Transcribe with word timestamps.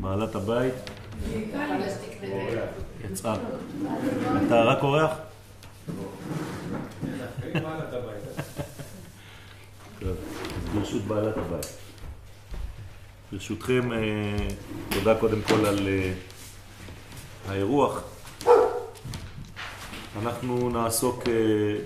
בעלת 0.00 0.34
הבית 0.34 0.74
יצאה. 3.10 3.36
אתה 4.46 4.62
רק 4.62 4.82
אורח? 4.82 5.10
ברשות 10.74 11.02
בעלת 11.02 11.36
הבית. 11.36 11.66
ברשותכם, 13.32 13.92
אה, 13.92 14.48
תודה 14.88 15.14
קודם 15.20 15.42
כל 15.42 15.66
על 15.66 15.88
אה, 15.88 16.12
האירוח. 17.48 18.02
אנחנו 20.22 20.70
נעסוק 20.70 21.28
אה, 21.28 21.32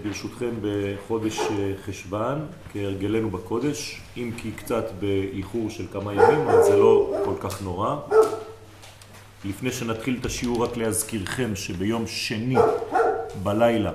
ברשותכם 0.03 0.51
בחודש 0.63 1.39
חשבן, 1.87 2.39
כהרגלנו 2.73 3.31
בקודש, 3.31 4.01
אם 4.17 4.31
כי 4.37 4.53
קצת 4.53 4.85
באיחור 5.01 5.71
של 5.71 5.87
כמה 5.93 6.13
ימים, 6.13 6.41
אבל 6.41 6.63
זה 6.63 6.77
לא 6.77 7.15
כל 7.25 7.35
כך 7.41 7.63
נורא. 7.63 7.97
לפני 9.45 9.73
שנתחיל 9.73 10.19
את 10.21 10.27
השיעור 10.27 10.65
רק 10.65 10.77
להזכירכם 10.77 11.57
שביום 11.57 12.07
שני 12.07 12.57
בלילה 13.43 13.93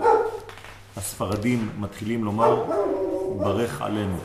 הספרדים 0.97 1.69
מתחילים 1.79 2.23
לומר 2.23 2.63
ברך 3.39 3.81
עלינו. 3.81 4.17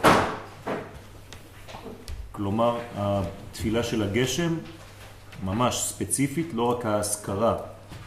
כלומר, 2.32 2.78
התפילה 2.96 3.82
של 3.82 4.02
הגשם 4.02 4.56
ממש 5.44 5.76
ספציפית, 5.76 6.54
לא 6.54 6.62
רק 6.62 6.86
ההזכרה 6.86 7.56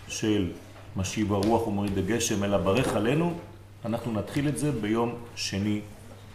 של 0.07 0.51
משיב 0.97 1.33
הרוח 1.33 1.67
ומוריד 1.67 1.97
הגשם, 1.97 2.43
אלא 2.43 2.57
ברך 2.57 2.87
עלינו, 2.95 3.33
אנחנו 3.85 4.13
נתחיל 4.13 4.47
את 4.47 4.57
זה 4.57 4.71
ביום 4.71 5.15
שני 5.35 5.81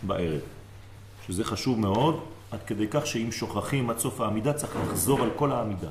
בערב. 0.02 0.40
שזה 1.26 1.44
חשוב 1.44 1.80
מאוד, 1.80 2.20
עד 2.50 2.58
כדי 2.66 2.86
כך 2.90 3.06
שאם 3.06 3.32
שוכחים 3.32 3.90
עד 3.90 3.98
סוף 3.98 4.20
העמידה 4.20 4.52
צריך 4.52 4.76
לחזור 4.76 5.22
על 5.22 5.30
כל 5.36 5.52
העמידה. 5.52 5.88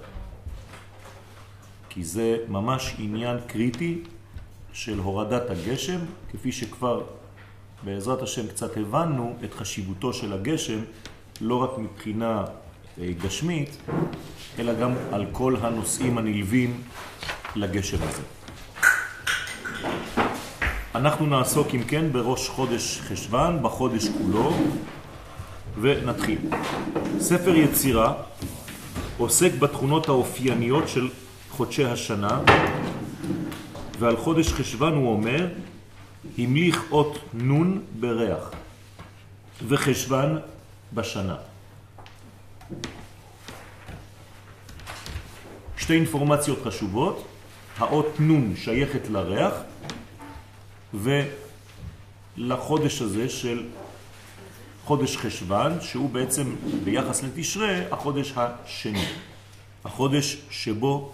כי 1.90 2.04
זה 2.04 2.38
ממש 2.48 2.96
עניין 3.00 3.38
קריטי 3.48 4.02
של 4.74 5.00
הורדת 5.00 5.50
הגשם, 5.50 6.00
כפי 6.32 6.52
שכבר 6.52 7.04
בעזרת 7.84 8.22
השם 8.22 8.48
קצת 8.48 8.78
הבנו 8.78 9.36
את 9.44 9.54
חשיבותו 9.54 10.14
של 10.14 10.34
הגשם, 10.34 10.80
לא 11.42 11.56
רק 11.56 11.78
מבחינה 11.78 12.46
אה, 13.02 13.12
גשמית, 13.24 13.78
אלא 14.60 14.74
גם 14.74 14.94
על 15.12 15.26
כל 15.32 15.56
הנושאים 15.62 16.18
הנלווים 16.18 16.82
לגשם 17.56 17.98
הזה. 18.02 18.39
אנחנו 20.96 21.26
נעסוק 21.26 21.68
אם 21.76 21.84
כן 21.84 22.12
בראש 22.12 22.50
חודש 22.50 23.02
חשבן, 23.02 23.58
בחודש 23.62 24.08
כולו, 24.08 24.54
ונתחיל. 25.82 26.40
ספר 27.20 27.56
יצירה 27.56 28.14
עוסק 29.18 29.52
בתכונות 29.60 30.08
האופייניות 30.08 30.90
של 30.90 31.10
חודשי 31.50 31.86
השנה, 31.86 32.40
ועל 34.00 34.18
חודש 34.18 34.54
חשבן 34.54 34.94
הוא 34.94 35.14
אומר, 35.14 35.48
המליך 36.38 36.84
אות 36.92 37.20
נון 37.34 37.82
בריח, 38.00 38.52
וחשבן 39.68 40.38
בשנה. 40.94 41.36
שתי 45.78 45.94
אינפורמציות 45.94 46.60
חשובות, 46.64 47.28
האות 47.80 48.20
נון 48.20 48.54
שייכת 48.56 49.10
לריח 49.10 49.54
ולחודש 52.38 53.02
הזה 53.02 53.30
של 53.30 53.66
חודש 54.86 55.18
חשבן, 55.18 55.72
שהוא 55.82 56.10
בעצם 56.10 56.56
ביחס 56.84 57.24
לתשרה 57.24 57.82
החודש 57.92 58.34
השני. 58.36 59.06
החודש 59.86 60.38
שבו 60.50 61.12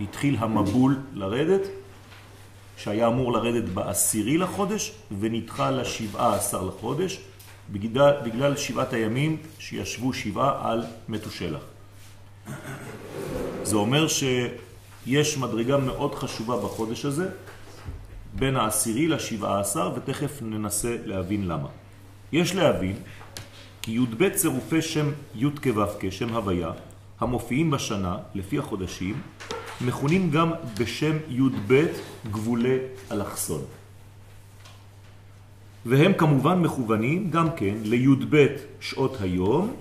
התחיל 0.00 0.36
המבול 0.38 1.00
לרדת, 1.14 1.60
שהיה 2.76 3.06
אמור 3.06 3.32
לרדת 3.32 3.68
בעשירי 3.68 4.38
לחודש 4.38 4.92
ונדחה 5.20 5.70
לשבעה 5.70 6.34
עשר 6.34 6.62
לחודש, 6.62 7.20
בגלל, 7.72 8.12
בגלל 8.24 8.56
שבעת 8.56 8.92
הימים 8.92 9.36
שישבו 9.58 10.12
שבעה 10.12 10.70
על 10.72 10.84
מתושלח. 11.08 11.62
זה 13.62 13.76
אומר 13.76 14.08
שיש 15.04 15.38
מדרגה 15.38 15.76
מאוד 15.76 16.14
חשובה 16.14 16.56
בחודש 16.56 17.04
הזה, 17.04 17.28
בין 18.34 18.56
העשירי 18.56 19.08
לשבעה 19.08 19.60
עשר, 19.60 19.92
ותכף 19.96 20.42
ננסה 20.42 20.96
להבין 21.04 21.48
למה. 21.48 21.68
יש 22.32 22.54
להבין 22.54 22.96
כי 23.82 23.92
י"ב 23.92 24.28
צירופי 24.28 24.82
שם 24.82 25.10
י' 25.34 25.46
כו' 25.62 25.84
כשם 26.00 26.28
הוויה, 26.28 26.70
המופיעים 27.20 27.70
בשנה, 27.70 28.16
לפי 28.34 28.58
החודשים, 28.58 29.20
מכונים 29.80 30.30
גם 30.30 30.50
בשם 30.80 31.16
י"ב 31.28 31.86
גבולי 32.30 32.78
אלכסון. 33.12 33.62
והם 35.86 36.12
כמובן 36.12 36.58
מכוונים 36.58 37.30
גם 37.30 37.48
כן 37.56 37.74
לי"ב 37.84 38.46
שעות 38.80 39.20
היום 39.20 39.76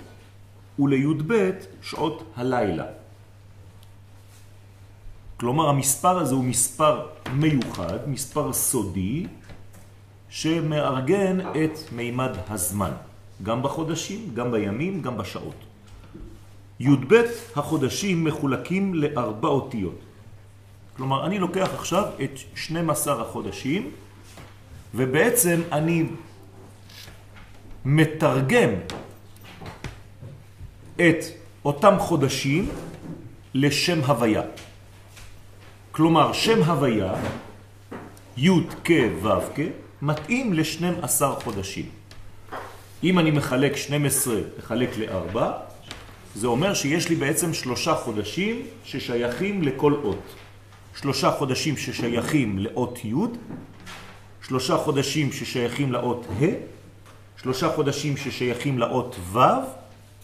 ולי"ב 0.79 1.51
שעות 1.81 2.23
הלילה. 2.35 3.00
כלומר, 5.41 5.69
המספר 5.69 6.17
הזה 6.19 6.35
הוא 6.35 6.43
מספר 6.43 7.07
מיוחד, 7.33 7.97
מספר 8.07 8.53
סודי, 8.53 9.25
שמארגן 10.29 11.39
את 11.39 11.79
מימד 11.91 12.31
הזמן, 12.49 12.91
גם 13.43 13.63
בחודשים, 13.63 14.29
גם 14.33 14.51
בימים, 14.51 15.01
גם 15.01 15.17
בשעות. 15.17 15.55
י"ב 16.79 17.13
החודשים 17.55 18.23
מחולקים 18.23 18.93
לארבע 18.93 19.47
אותיות. 19.47 19.99
כלומר, 20.97 21.25
אני 21.25 21.39
לוקח 21.39 21.69
עכשיו 21.73 22.03
את 22.23 22.37
12 22.55 23.21
החודשים, 23.21 23.91
ובעצם 24.95 25.61
אני 25.71 26.05
מתרגם 27.85 28.69
את 30.95 31.21
אותם 31.65 31.93
חודשים 31.99 32.69
לשם 33.53 33.99
הוויה. 33.99 34.41
כלומר, 35.91 36.33
שם 36.33 36.63
הוויה, 36.63 37.13
י' 38.37 38.49
כ' 38.83 38.91
ו' 39.21 39.27
כ', 39.55 39.59
מתאים 40.01 40.53
ל-12 40.53 41.21
חודשים. 41.43 41.85
אם 43.03 43.19
אני 43.19 43.31
מחלק 43.31 43.75
12, 43.75 44.35
מחלק 44.59 44.89
ל-4, 44.97 45.37
זה 46.35 46.47
אומר 46.47 46.73
שיש 46.73 47.09
לי 47.09 47.15
בעצם 47.15 47.53
שלושה 47.53 47.95
חודשים 47.95 48.61
ששייכים 48.83 49.61
לכל 49.61 49.93
אות. 50.03 50.23
שלושה 51.01 51.31
חודשים 51.31 51.77
ששייכים 51.77 52.59
לאות 52.59 53.05
י', 53.05 53.13
שלושה 54.47 54.77
חודשים 54.77 55.31
ששייכים 55.31 55.91
לאות 55.91 56.25
ה', 56.41 56.45
שלושה 57.41 57.69
חודשים 57.69 58.17
ששייכים 58.17 58.79
לאות 58.79 59.15
ו', 59.31 59.39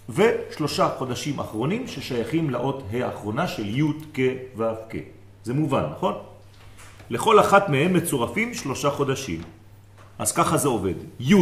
ושלושה 0.10 0.90
חודשים 0.98 1.40
אחרונים 1.40 1.88
ששייכים 1.88 2.50
לאות 2.50 2.84
ה' 2.92 3.06
האחרונה 3.06 3.48
של 3.48 3.78
י' 3.80 3.92
כ' 4.14 4.20
ו' 4.58 4.64
כ'. 4.90 5.17
זה 5.48 5.54
מובן, 5.54 5.84
נכון? 5.92 6.14
לכל 7.10 7.40
אחת 7.40 7.70
מהם 7.70 7.94
מצורפים 7.94 8.54
שלושה 8.54 8.90
חודשים. 8.90 9.42
אז 10.20 10.32
ככה 10.32 10.58
זה 10.58 10.68
עובד. 10.68 10.94
י' 11.20 11.34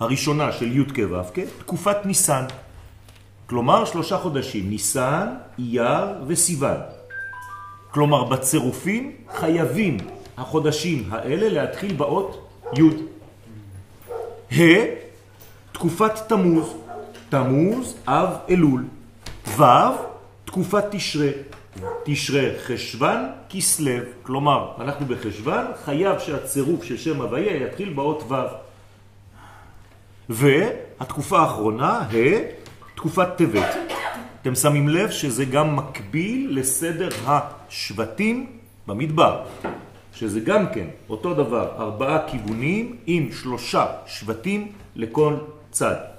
הראשונה 0.00 0.52
של 0.52 0.80
י' 0.80 0.84
כ' 0.84 0.98
ו' 1.10 1.22
כ', 1.34 1.38
תקופת 1.58 2.06
ניסן. 2.06 2.44
כלומר 3.46 3.84
שלושה 3.84 4.18
חודשים, 4.18 4.70
ניסן, 4.70 5.26
אייר 5.58 6.06
וסיוון. 6.26 6.76
כלומר 7.90 8.24
בצירופים 8.24 9.12
חייבים 9.34 9.96
החודשים 10.36 11.08
האלה 11.10 11.48
להתחיל 11.48 11.96
באות 11.96 12.48
י'. 12.76 12.82
ה', 14.52 14.84
תקופת 15.72 16.12
תמוז, 16.28 16.66
תמוז, 17.28 17.94
אב, 18.06 18.30
אלול. 18.50 18.84
ו', 19.58 19.64
תקופת 20.44 20.84
תשרה, 20.90 21.30
תשרה 22.04 22.50
חשבן, 22.66 23.24
כסלב. 23.50 24.04
כלומר, 24.22 24.72
אנחנו 24.80 25.06
בחשבן, 25.06 25.64
חייב 25.84 26.18
שהצירוף 26.18 26.84
של 26.84 26.96
שם 26.96 27.22
הוויה 27.22 27.56
יתחיל 27.56 27.92
באות 27.92 28.22
ו'. 28.28 28.34
והתקופה 30.28 31.38
האחרונה, 31.38 31.92
ה', 31.92 32.14
תקופת 32.94 33.28
טבת. 33.36 33.76
אתם 34.42 34.54
שמים 34.54 34.88
לב 34.88 35.10
שזה 35.10 35.44
גם 35.44 35.76
מקביל 35.76 36.58
לסדר 36.58 37.08
השבטים 37.26 38.46
במדבר, 38.86 39.44
שזה 40.14 40.40
גם 40.40 40.66
כן 40.74 40.86
אותו 41.08 41.34
דבר, 41.34 41.72
ארבעה 41.78 42.28
כיוונים 42.28 42.96
עם 43.06 43.32
שלושה 43.32 43.86
שבטים 44.06 44.72
לכל 44.96 45.34
צד. 45.70 46.17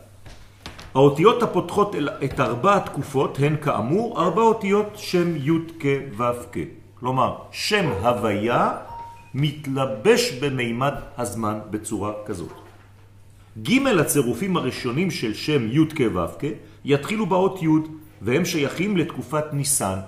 האותיות 0.95 1.43
הפותחות 1.43 1.95
את 2.23 2.39
ארבע 2.39 2.75
התקופות 2.75 3.37
הן 3.39 3.55
כאמור 3.61 4.21
ארבע 4.21 4.41
אותיות 4.41 4.91
שם 4.95 5.35
י' 5.35 5.51
כ' 5.79 5.85
ו' 6.17 6.23
כ'. 6.51 6.57
כלומר, 6.99 7.35
שם 7.51 7.85
הוויה 8.01 8.71
מתלבש 9.33 10.31
במימד 10.31 10.93
הזמן 11.17 11.59
בצורה 11.69 12.13
כזאת. 12.25 12.53
ג' 13.63 13.87
הצירופים 13.87 14.57
הראשונים 14.57 15.11
של 15.11 15.33
שם 15.33 15.67
י' 15.71 15.85
כ' 15.95 16.01
ו' 16.13 16.39
כ' 16.39 16.45
יתחילו 16.85 17.25
באות 17.25 17.63
י' 17.63 17.67
והם 18.21 18.45
שייכים 18.45 18.97
לתקופת 18.97 19.53
ניסן. 19.53 19.99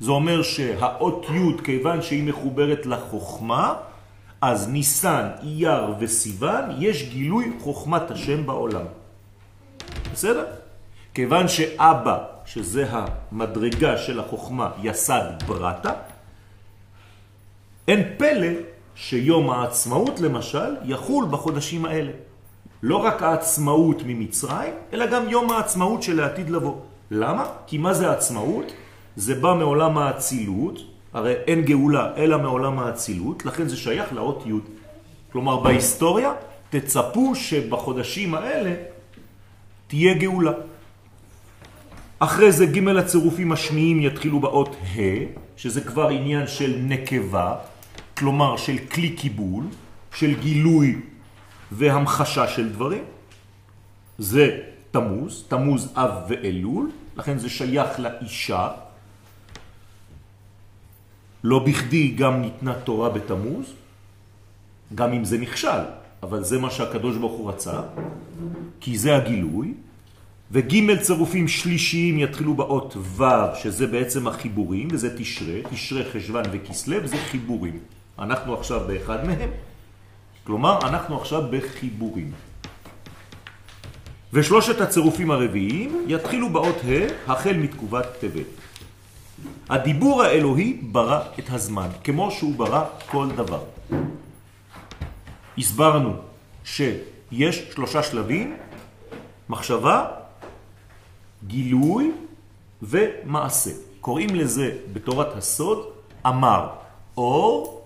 זה 0.00 0.10
אומר 0.10 0.42
שהאות 0.42 1.26
י' 1.34 1.64
כיוון 1.64 2.02
שהיא 2.02 2.24
מחוברת 2.24 2.86
לחוכמה, 2.86 3.74
אז 4.40 4.68
ניסן, 4.68 5.28
אייר 5.42 5.94
וסיוון, 6.00 6.64
יש 6.78 7.08
גילוי 7.10 7.52
חוכמת 7.60 8.10
השם 8.10 8.46
בעולם. 8.46 8.84
בסדר? 10.12 10.44
כיוון 11.14 11.48
שאבא, 11.48 12.18
שזה 12.44 12.86
המדרגה 12.90 13.98
של 13.98 14.20
החוכמה, 14.20 14.70
יסד 14.82 15.42
ברטה, 15.46 15.92
אין 17.88 18.02
פלא 18.16 18.48
שיום 18.94 19.50
העצמאות 19.50 20.20
למשל 20.20 20.76
יחול 20.84 21.26
בחודשים 21.30 21.84
האלה. 21.84 22.12
לא 22.82 22.96
רק 22.96 23.22
העצמאות 23.22 24.02
ממצרים, 24.06 24.72
אלא 24.92 25.06
גם 25.06 25.28
יום 25.28 25.50
העצמאות 25.50 26.02
של 26.02 26.20
העתיד 26.20 26.50
לבוא. 26.50 26.74
למה? 27.10 27.44
כי 27.66 27.78
מה 27.78 27.94
זה 27.94 28.12
עצמאות? 28.12 28.72
זה 29.16 29.34
בא 29.34 29.54
מעולם 29.54 29.98
האצילות, 29.98 30.78
הרי 31.12 31.32
אין 31.46 31.62
גאולה 31.62 32.12
אלא 32.16 32.38
מעולם 32.38 32.78
האצילות, 32.78 33.46
לכן 33.46 33.68
זה 33.68 33.76
שייך 33.76 34.12
לאות 34.12 34.44
י'. 34.46 34.52
כלומר, 35.32 35.56
בהיסטוריה 35.60 36.32
תצפו 36.70 37.34
שבחודשים 37.34 38.34
האלה 38.34 38.74
תהיה 39.90 40.14
גאולה. 40.14 40.52
אחרי 42.18 42.52
זה 42.52 42.66
ג' 42.66 42.88
הצירופים 42.88 43.52
השניים 43.52 44.00
יתחילו 44.00 44.40
באות 44.40 44.76
ה', 44.76 45.00
שזה 45.56 45.80
כבר 45.80 46.08
עניין 46.08 46.46
של 46.46 46.78
נקבה, 46.82 47.56
כלומר 48.14 48.56
של 48.56 48.78
כלי 48.78 49.10
קיבול, 49.10 49.64
של 50.14 50.40
גילוי 50.40 51.00
והמחשה 51.72 52.48
של 52.48 52.72
דברים. 52.72 53.04
זה 54.18 54.60
תמוז, 54.90 55.44
תמוז 55.48 55.92
אב 55.96 56.12
ואלול, 56.28 56.90
לכן 57.16 57.38
זה 57.38 57.50
שייך 57.50 58.00
לאישה. 58.00 58.68
לא 61.44 61.58
בכדי 61.58 62.08
גם 62.08 62.40
ניתנה 62.40 62.74
תורה 62.74 63.10
בתמוז, 63.10 63.66
גם 64.94 65.12
אם 65.12 65.24
זה 65.24 65.38
נכשל, 65.38 65.82
אבל 66.22 66.44
זה 66.44 66.58
מה 66.58 66.70
שהקדוש 66.70 67.16
ברוך 67.16 67.32
הוא 67.32 67.48
רצה, 67.48 67.80
כי 68.80 68.98
זה 68.98 69.16
הגילוי. 69.16 69.74
וג' 70.52 71.00
צירופים 71.00 71.48
שלישיים 71.48 72.18
יתחילו 72.18 72.54
באות 72.54 72.96
ו', 72.96 73.24
שזה 73.62 73.86
בעצם 73.86 74.26
החיבורים, 74.26 74.88
וזה 74.90 75.18
תשרה, 75.18 75.54
תשרה 75.70 76.02
חשבן 76.12 76.42
וכסלב, 76.52 77.06
זה 77.06 77.16
חיבורים. 77.16 77.78
אנחנו 78.18 78.54
עכשיו 78.54 78.80
באחד 78.86 79.26
מהם, 79.26 79.50
כלומר 80.44 80.78
אנחנו 80.82 81.20
עכשיו 81.20 81.42
בחיבורים. 81.50 82.32
ושלושת 84.32 84.80
הצירופים 84.80 85.30
הרביעיים 85.30 86.04
יתחילו 86.08 86.48
באות 86.48 86.76
ה' 86.84 87.32
החל 87.32 87.56
מתקובת 87.56 88.06
טבת. 88.20 88.46
הדיבור 89.68 90.22
האלוהי 90.22 90.78
ברא 90.82 91.20
את 91.38 91.50
הזמן, 91.50 91.88
כמו 92.04 92.30
שהוא 92.30 92.54
ברא 92.54 92.84
כל 93.10 93.28
דבר. 93.36 93.62
הסברנו 95.60 96.14
שיש 96.64 97.62
שלושה 97.74 98.02
שלבים, 98.02 98.56
מחשבה, 99.48 100.06
גילוי 101.46 102.12
ומעשה. 102.82 103.70
קוראים 104.00 104.34
לזה 104.34 104.76
בתורת 104.92 105.36
הסוד 105.36 105.78
אמר, 106.26 106.68
אור, 107.16 107.84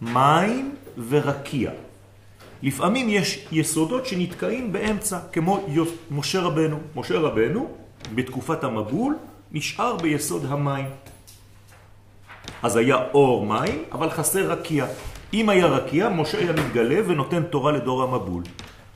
מים 0.00 0.74
ורקיע. 1.08 1.70
לפעמים 2.62 3.08
יש 3.08 3.46
יסודות 3.52 4.06
שנתקעים 4.06 4.72
באמצע, 4.72 5.18
כמו 5.32 5.66
משה 6.10 6.40
רבנו. 6.40 6.78
משה 6.96 7.18
רבנו, 7.18 7.68
בתקופת 8.14 8.64
המבול, 8.64 9.16
נשאר 9.52 9.96
ביסוד 9.96 10.44
המים. 10.48 10.90
אז 12.62 12.76
היה 12.76 12.96
אור 13.14 13.46
מים, 13.46 13.84
אבל 13.92 14.10
חסר 14.10 14.50
רקיע. 14.50 14.86
אם 15.34 15.48
היה 15.48 15.66
רקיע, 15.66 16.08
משה 16.08 16.38
היה 16.38 16.52
מתגלה 16.52 17.00
ונותן 17.06 17.42
תורה 17.42 17.72
לדור 17.72 18.02
המבול. 18.02 18.42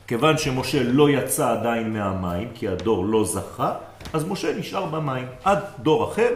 כיוון 0.06 0.38
שמשה 0.38 0.82
לא 0.82 1.10
יצא 1.10 1.50
עדיין 1.50 1.92
מהמים, 1.92 2.48
כי 2.54 2.68
הדור 2.68 3.04
לא 3.04 3.24
זכה, 3.24 3.74
אז 4.12 4.28
משה 4.28 4.56
נשאר 4.58 4.86
במים 4.86 5.26
עד 5.44 5.58
דור 5.78 6.12
אחר, 6.12 6.34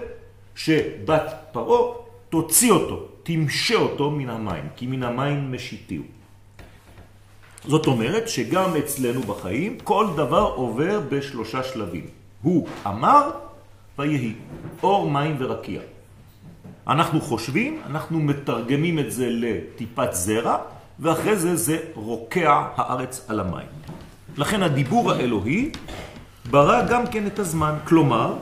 שבת 0.55 1.35
פרעה 1.53 1.93
תוציא 2.29 2.73
אותו, 2.73 3.07
תמשה 3.23 3.75
אותו 3.75 4.11
מן 4.11 4.31
המים, 4.31 4.65
כי 4.77 4.87
מן 4.87 5.03
המים 5.03 5.53
משיתיו. 5.53 6.03
זאת 7.65 7.87
אומרת 7.87 8.29
שגם 8.29 8.77
אצלנו 8.77 9.21
בחיים 9.21 9.79
כל 9.85 10.07
דבר 10.17 10.53
עובר 10.57 11.01
בשלושה 11.09 11.63
שלבים. 11.63 12.07
הוא 12.43 12.69
אמר 12.87 13.31
ויהי, 13.99 14.33
אור, 14.83 15.11
מים 15.11 15.37
ורקיע. 15.39 15.81
אנחנו 16.89 17.21
חושבים, 17.21 17.81
אנחנו 17.87 18.21
מתרגמים 18.21 18.99
את 18.99 19.13
זה 19.13 19.29
לטיפת 19.31 20.09
זרע, 20.13 20.57
ואחרי 21.01 21.37
זה 21.37 21.57
זה 21.57 21.79
רוקע 21.95 22.67
הארץ 22.77 23.25
על 23.29 23.41
המים. 23.41 23.67
לכן 24.37 24.63
הדיבור 24.63 25.13
האלוהי 25.13 25.71
ברא 26.51 26.87
גם 26.89 27.07
כן 27.07 27.27
את 27.27 27.39
הזמן, 27.39 27.75
כלומר 27.85 28.37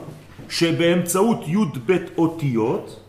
שבאמצעות 0.49 1.47
י' 1.47 1.65
ב' 1.85 1.97
אותיות 2.17 2.99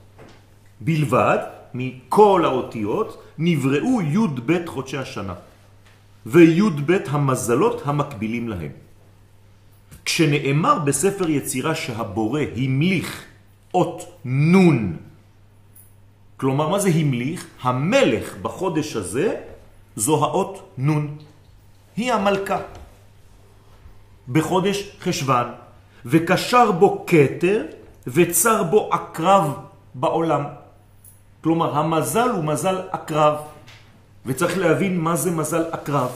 בלבד, 0.81 1.39
מכל 1.75 2.43
האותיות, 2.45 3.23
נבראו 3.39 4.03
י' 4.03 4.27
ב' 4.47 4.67
חודשי 4.67 4.97
השנה 4.99 5.35
וי' 6.27 6.71
ב' 6.87 6.93
המזלות 7.09 7.83
המקבילים 7.85 8.49
להם. 8.49 8.71
כשנאמר 10.05 10.79
בספר 10.79 11.31
יצירה 11.31 11.75
שהבורא 11.75 12.41
המליך 12.57 13.25
אות 13.75 14.21
נון, 14.25 14.97
כלומר 16.45 16.69
מה 16.69 16.79
זה 16.79 16.89
המליך? 16.89 17.47
המלך 17.63 18.37
בחודש 18.43 18.97
הזה 18.97 19.37
זו 19.97 20.25
האות 20.25 20.77
נון, 20.79 21.17
היא 21.97 22.13
המלכה. 22.13 22.59
בחודש 24.29 24.97
חשבן, 25.01 25.49
וקשר 26.05 26.73
בו 26.73 27.05
קטר 27.09 27.65
וצר 28.07 28.63
בו 28.63 28.91
עקרב 28.93 29.57
בעולם. 29.95 30.45
כלומר, 31.41 31.79
המזל 31.79 32.29
הוא 32.29 32.45
מזל 32.45 32.77
עקרב, 32.93 33.37
וצריך 34.27 34.59
להבין 34.59 35.01
מה 35.01 35.17
זה 35.17 35.31
מזל 35.31 35.65
עקרב. 35.73 36.13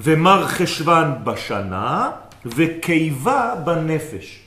ומר 0.00 0.46
חשבן 0.46 1.12
בשנה 1.24 2.10
וקיבה 2.46 3.54
בנפש. 3.64 4.40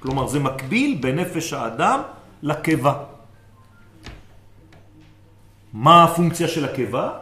כלומר, 0.00 0.26
זה 0.26 0.38
מקביל 0.40 0.98
בנפש 1.00 1.52
האדם 1.52 2.00
לקיבה. 2.42 3.13
מה 5.74 6.04
הפונקציה 6.04 6.48
של 6.48 6.64
הקיבה? 6.64 7.18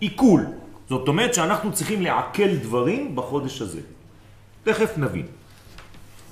עיכול. 0.00 0.46
זאת 0.88 1.08
אומרת 1.08 1.34
שאנחנו 1.34 1.72
צריכים 1.72 2.02
לעכל 2.02 2.56
דברים 2.56 3.16
בחודש 3.16 3.62
הזה. 3.62 3.80
תכף 4.64 4.98
נבין. 4.98 5.26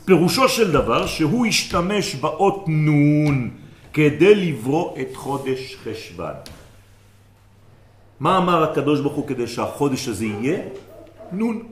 פירושו 0.04 0.48
של 0.48 0.72
דבר 0.72 1.06
שהוא 1.06 1.46
ישתמש 1.46 2.14
באות 2.14 2.64
נון 2.68 3.50
כדי 3.92 4.34
לברוא 4.34 4.98
את 5.00 5.16
חודש 5.16 5.76
חשבן. 5.84 6.34
מה 8.20 8.38
אמר 8.38 8.62
הקדוש 8.62 9.00
ברוך 9.00 9.14
הוא 9.14 9.26
כדי 9.26 9.46
שהחודש 9.46 10.08
הזה 10.08 10.26
יהיה? 10.26 10.58
נון. 11.32 11.62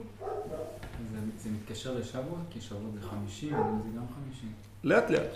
זה, 1.11 1.19
זה 1.43 1.49
מתקשר 1.49 1.91
לשבוע? 1.99 2.39
כי 2.49 2.61
שבוע 2.61 2.89
זה 2.93 3.07
חמישים, 3.09 3.53
אבל 3.53 3.83
זה 3.83 3.89
גם 3.97 4.05
חמישים. 4.15 4.51
לאט 4.83 5.09
לאט. 5.11 5.33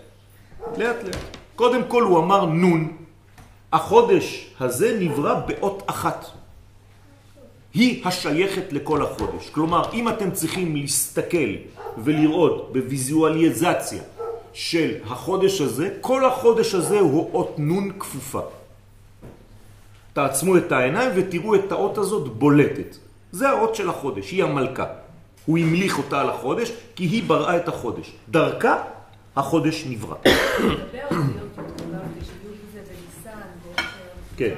לאט 0.77 1.03
לאט. 1.03 1.37
קודם 1.55 1.81
כל 1.87 2.03
הוא 2.03 2.19
אמר 2.19 2.45
נון. 2.45 3.08
החודש 3.73 4.47
הזה 4.59 4.97
נברא 4.99 5.33
באות 5.47 5.83
אחת. 5.85 6.25
היא 7.73 8.05
השייכת 8.05 8.73
לכל 8.73 9.01
החודש. 9.03 9.49
כלומר, 9.49 9.93
אם 9.93 10.09
אתם 10.09 10.31
צריכים 10.31 10.75
להסתכל 10.75 11.53
ולראות 11.97 12.73
בוויזואליזציה 12.73 14.01
של 14.53 14.91
החודש 15.05 15.61
הזה, 15.61 15.89
כל 16.01 16.25
החודש 16.25 16.75
הזה 16.75 16.99
הוא 16.99 17.29
אות 17.33 17.55
נון 17.57 17.91
כפופה. 17.99 18.41
תעצמו 20.13 20.57
את 20.57 20.71
העיניים 20.71 21.11
ותראו 21.15 21.55
את 21.55 21.71
האות 21.71 21.97
הזאת 21.97 22.27
בולטת. 22.27 22.95
זה 23.31 23.49
האות 23.49 23.75
של 23.75 23.89
החודש, 23.89 24.31
היא 24.31 24.43
המלכה. 24.43 24.85
הוא 25.45 25.57
המליך 25.57 25.97
אותה 25.97 26.21
על 26.21 26.29
החודש 26.29 26.71
כי 26.95 27.03
היא 27.03 27.23
בראה 27.23 27.57
את 27.57 27.67
החודש. 27.67 28.11
דרכה 28.29 28.75
החודש 29.35 29.85
נברא. 29.89 30.15
כן. 34.39 34.55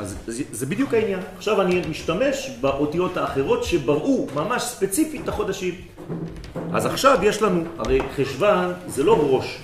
אז 0.00 0.16
זה, 0.26 0.42
זה 0.50 0.66
בדיוק 0.66 0.94
העניין. 0.94 1.20
עכשיו 1.36 1.62
אני 1.62 1.82
משתמש 1.90 2.50
באותיות 2.60 3.16
האחרות 3.16 3.64
שבראו 3.64 4.26
ממש 4.34 4.62
ספציפית 4.62 5.22
את 5.22 5.28
החודשים. 5.28 5.74
אז 6.72 6.86
עכשיו 6.86 7.18
יש 7.22 7.42
לנו, 7.42 7.64
הרי 7.78 8.00
חשבן 8.16 8.72
זה 8.86 9.04
לא 9.04 9.16
ראש, 9.30 9.58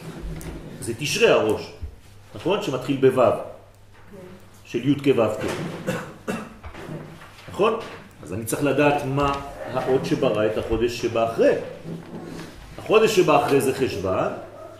זה 0.81 0.92
תשרי 0.99 1.28
הראש, 1.28 1.73
נכון? 2.35 2.62
שמתחיל 2.62 2.97
בו' 2.97 3.23
של 4.64 4.88
י' 4.88 4.95
כו' 4.95 5.25
כ'. 5.40 6.33
נכון? 7.49 7.78
אז 8.23 8.33
אני 8.33 8.45
צריך 8.45 8.64
לדעת 8.64 9.02
מה 9.04 9.33
האות 9.73 10.07
שברא 10.07 10.47
את 10.47 10.59
החודש 10.59 11.00
שבאחרי. 11.02 11.54
החודש 12.78 13.16
שבאחרי 13.16 13.61
זה 13.61 13.75
חשבן, 13.75 14.28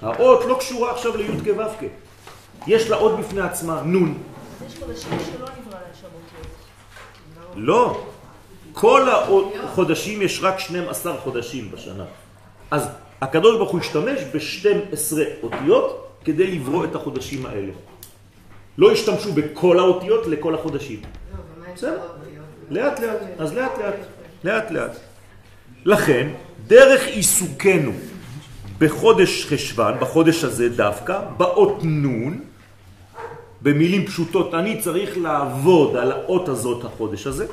האות 0.00 0.44
לא 0.44 0.56
קשורה 0.58 0.90
עכשיו 0.90 1.16
לי' 1.16 1.28
כו' 1.44 2.01
יש 2.66 2.90
לה 2.90 2.97
אות 2.97 3.19
בפני 3.19 3.40
עצמה, 3.40 3.83
נון. 3.85 4.19
יש 4.66 4.75
חודשים 4.78 5.11
שלא 5.11 5.47
נברא 5.47 5.73
להם 5.73 5.83
שם 6.00 6.07
אותיות. 6.07 7.57
לא. 7.57 8.04
כל 8.73 9.09
החודשים 9.64 10.23
יש 10.23 10.40
רק 10.42 10.59
12 10.59 11.16
חודשים 11.16 11.71
בשנה. 11.71 12.04
אז 12.71 12.88
הקדוש 13.21 13.57
ברוך 13.57 13.71
הוא 13.71 13.81
השתמש 13.81 14.21
ב-12 14.35 15.19
אותיות 15.42 16.09
כדי 16.25 16.47
לברוא 16.47 16.85
את 16.85 16.95
החודשים 16.95 17.47
האלה. 17.47 17.73
לא 18.78 18.92
השתמשו 18.92 19.33
בכל 19.33 19.78
האותיות 19.78 20.26
לכל 20.26 20.54
החודשים. 20.54 21.00
בסדר? 21.75 22.00
לאט 22.71 23.00
לאט, 23.00 23.19
אז 23.38 23.54
לאט 23.54 23.78
לאט, 23.78 23.95
לאט 24.45 24.71
לאט. 24.71 24.97
לכן, 25.85 26.28
דרך 26.66 27.07
עיסוקנו 27.07 27.92
בחודש 28.78 29.47
חשבן, 29.47 29.92
בחודש 30.00 30.45
הזה 30.45 30.69
דווקא, 30.69 31.21
באות 31.37 31.78
נון, 31.83 32.40
במילים 33.62 34.07
פשוטות, 34.07 34.54
אני 34.54 34.81
צריך 34.81 35.19
לעבוד 35.19 35.97
על 35.97 36.12
האות 36.12 36.49
הזאת 36.49 36.85
החודש 36.85 37.26
הזה, 37.26 37.47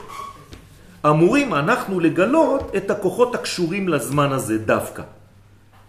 אמורים 1.06 1.54
אנחנו 1.54 2.00
לגלות 2.00 2.72
את 2.78 2.92
הכוחות 2.92 3.36
הקשורים 3.36 3.90
לזמן 3.90 4.32
הזה 4.32 4.58
דווקא. 4.58 5.04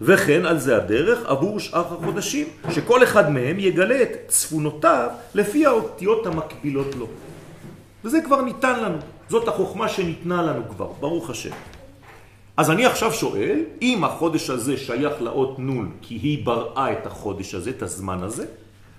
וכן 0.00 0.46
על 0.46 0.58
זה 0.58 0.76
הדרך 0.76 1.26
עבור 1.26 1.60
שאר 1.60 1.94
החודשים, 1.94 2.46
שכל 2.70 3.02
אחד 3.02 3.32
מהם 3.32 3.60
יגלה 3.60 4.02
את 4.02 4.12
צפונותיו 4.28 5.08
לפי 5.34 5.66
האותיות 5.66 6.26
המקבילות 6.26 6.94
לו. 6.94 7.06
וזה 8.04 8.20
כבר 8.24 8.42
ניתן 8.42 8.80
לנו, 8.80 8.98
זאת 9.28 9.48
החוכמה 9.48 9.88
שניתנה 9.88 10.42
לנו 10.42 10.62
כבר, 10.68 10.88
ברוך 11.00 11.30
השם. 11.30 11.54
אז 12.56 12.70
אני 12.70 12.86
עכשיו 12.86 13.12
שואל, 13.12 13.60
אם 13.82 14.04
החודש 14.04 14.50
הזה 14.50 14.76
שייך 14.76 15.22
לאות 15.22 15.58
נון, 15.58 15.90
כי 16.02 16.14
היא 16.14 16.46
בראה 16.46 16.92
את 16.92 17.06
החודש 17.06 17.54
הזה, 17.54 17.70
את 17.70 17.82
הזמן 17.82 18.22
הזה, 18.22 18.46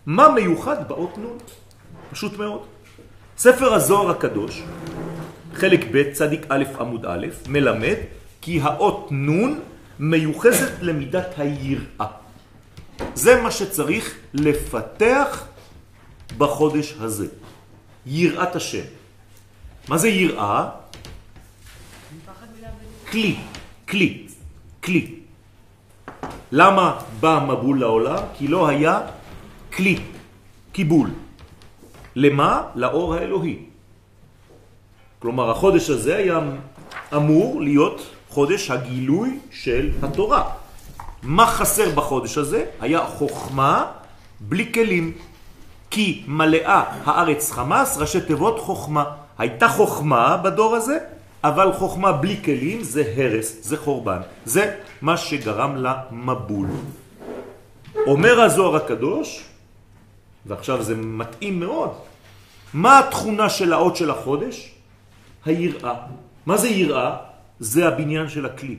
מה 0.06 0.30
מיוחד 0.30 0.88
באות 0.88 1.18
נון? 1.18 1.38
פשוט 2.12 2.38
מאוד. 2.38 2.62
ספר 3.38 3.74
הזוהר 3.74 4.10
הקדוש, 4.10 4.64
חלק 5.54 5.86
ב' 5.92 6.12
צדיק 6.12 6.46
א' 6.50 6.64
עמוד 6.80 7.06
א', 7.06 7.28
מלמד 7.48 7.96
כי 8.42 8.62
האות 8.62 9.08
נון 9.12 9.60
מיוחסת 10.00 10.72
למידת 10.82 11.28
היראה. 11.38 12.08
זה 13.14 13.42
מה 13.42 13.52
שצריך 13.52 14.16
לפתח 14.34 15.46
בחודש 16.38 16.96
הזה. 17.00 17.28
יראת 18.06 18.56
השם. 18.56 18.86
מה 19.88 19.98
זה 19.98 20.10
יראה? 20.10 20.70
כלי, 23.12 23.36
כלי, 23.90 24.28
כלי. 24.84 25.16
למה 26.52 27.00
בא 27.20 27.46
מבול 27.48 27.80
לעולם? 27.80 28.24
כי 28.38 28.48
לא 28.48 28.68
היה 28.68 29.02
כלי, 29.74 30.00
קיבול. 30.72 31.10
למה? 32.16 32.62
לאור 32.76 33.16
האלוהי. 33.16 33.58
כלומר, 35.20 35.52
החודש 35.52 35.90
הזה 35.90 36.16
היה 36.16 36.40
אמור 37.16 37.62
להיות 37.62 38.02
חודש 38.30 38.72
הגילוי 38.72 39.40
של 39.52 39.90
התורה. 40.04 40.50
מה 41.24 41.46
חסר 41.46 41.90
בחודש 41.96 42.38
הזה? 42.38 42.66
היה 42.80 43.06
חוכמה 43.06 43.92
בלי 44.40 44.74
כלים. 44.74 45.14
כי 45.92 46.24
מלאה 46.28 46.84
הארץ 47.04 47.52
חמאס, 47.52 47.98
ראשי 47.98 48.22
תיבות 48.22 48.60
חוכמה. 48.60 49.04
הייתה 49.38 49.68
חוכמה 49.68 50.38
בדור 50.38 50.76
הזה, 50.76 50.98
אבל 51.44 51.74
חוכמה 51.74 52.12
בלי 52.12 52.38
כלים 52.44 52.84
זה 52.84 53.04
הרס, 53.18 53.58
זה 53.62 53.78
חורבן. 53.78 54.22
זה 54.46 54.76
מה 55.02 55.18
שגרם 55.18 55.76
למבול. 55.76 56.68
אומר 58.08 58.42
הזוהר 58.42 58.76
הקדוש, 58.76 59.44
ועכשיו 60.46 60.84
זה 60.84 60.96
מתאים 60.96 61.60
מאוד, 61.60 61.90
מה 62.74 63.00
התכונה 63.00 63.50
של 63.50 63.74
האות 63.74 63.96
של 63.96 64.10
החודש? 64.12 64.72
היראה. 65.46 65.96
מה 66.46 66.58
זה 66.58 66.70
יראה? 66.70 67.16
זה 67.60 67.88
הבניין 67.88 68.30
של 68.30 68.46
הכלי. 68.46 68.78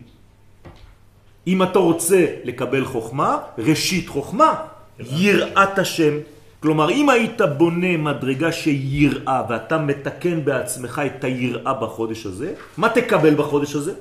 אם 1.46 1.62
אתה 1.62 1.78
רוצה 1.78 2.26
לקבל 2.44 2.84
חוכמה, 2.84 3.38
ראשית 3.58 4.08
חוכמה, 4.08 4.54
יראת 4.98 5.78
השם. 5.78 6.14
כלומר, 6.60 6.90
אם 6.90 7.10
היית 7.10 7.40
בונה 7.58 7.96
מדרגה 7.96 8.52
שיראה 8.52 9.42
ואתה 9.48 9.78
מתקן 9.78 10.44
בעצמך 10.44 11.02
את 11.06 11.24
היראה 11.24 11.74
בחודש 11.74 12.26
הזה, 12.26 12.54
מה 12.76 12.88
תקבל 12.88 13.34
בחודש 13.34 13.74
הזה? 13.74 13.94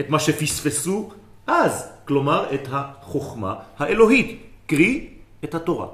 את 0.00 0.10
מה 0.10 0.18
שפספסו 0.18 1.10
אז, 1.46 1.88
כלומר 2.04 2.54
את 2.54 2.68
החוכמה 2.72 3.54
האלוהית, 3.78 4.42
קרי 4.66 5.08
את 5.44 5.54
התורה. 5.54 5.86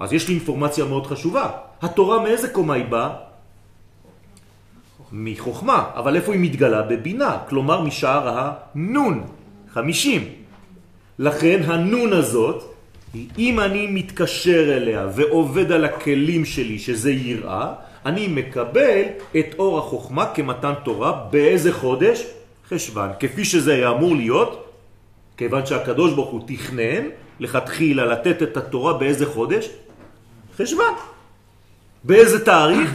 אז 0.00 0.12
יש 0.12 0.28
לי 0.28 0.34
אינפורמציה 0.34 0.84
מאוד 0.84 1.06
חשובה. 1.06 1.50
התורה 1.82 2.22
מאיזה 2.22 2.48
קומה 2.48 2.74
היא 2.74 2.84
באה? 2.84 3.10
מחוכמה, 5.12 5.90
אבל 5.94 6.16
איפה 6.16 6.32
היא 6.32 6.40
מתגלה? 6.40 6.82
בבינה, 6.82 7.38
כלומר 7.48 7.80
משער 7.80 8.52
הנון, 8.74 9.24
חמישים. 9.72 10.22
לכן 11.18 11.60
הנון 11.64 12.12
הזאת, 12.12 12.74
אם 13.38 13.60
אני 13.60 13.86
מתקשר 13.86 14.76
אליה 14.76 15.08
ועובד 15.14 15.72
על 15.72 15.84
הכלים 15.84 16.44
שלי, 16.44 16.78
שזה 16.78 17.12
יראה, 17.12 17.72
אני 18.06 18.28
מקבל 18.28 19.02
את 19.38 19.46
אור 19.58 19.78
החוכמה 19.78 20.26
כמתן 20.34 20.72
תורה 20.84 21.12
באיזה 21.30 21.72
חודש? 21.72 22.26
חשבן. 22.68 23.08
כפי 23.20 23.44
שזה 23.44 23.74
היה 23.74 23.90
אמור 23.90 24.16
להיות, 24.16 24.72
כיוון 25.36 25.66
שהקדוש 25.66 26.12
ברוך 26.12 26.30
הוא 26.30 26.40
תכנן 26.46 27.02
לכתחילה 27.40 28.04
לתת 28.04 28.42
את 28.42 28.56
התורה 28.56 28.92
באיזה 28.92 29.26
חודש? 29.26 29.68
חשבן. 30.62 30.92
באיזה 32.04 32.44
תאריך? 32.44 32.90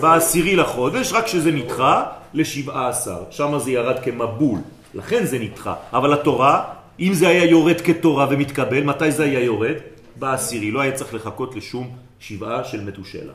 בעשירי 0.00 0.56
לחודש, 0.56 1.12
רק 1.12 1.26
שזה 1.26 1.50
נדחה 1.52 2.06
לשבעה 2.34 2.88
עשר. 2.88 3.24
שם 3.30 3.58
זה 3.58 3.70
ירד 3.70 4.04
כמבול, 4.04 4.58
לכן 4.94 5.24
זה 5.24 5.38
נדחה. 5.38 5.74
אבל 5.92 6.12
התורה, 6.12 6.74
אם 7.00 7.14
זה 7.14 7.28
היה 7.28 7.44
יורד 7.44 7.80
כתורה 7.80 8.26
ומתקבל, 8.30 8.82
מתי 8.84 9.10
זה 9.10 9.24
היה 9.24 9.40
יורד? 9.40 9.76
בעשירי. 10.16 10.70
לא 10.70 10.80
היה 10.80 10.92
צריך 10.92 11.14
לחכות 11.14 11.56
לשום 11.56 11.96
שבעה 12.20 12.64
של 12.64 12.84
מתושלה. 12.84 13.32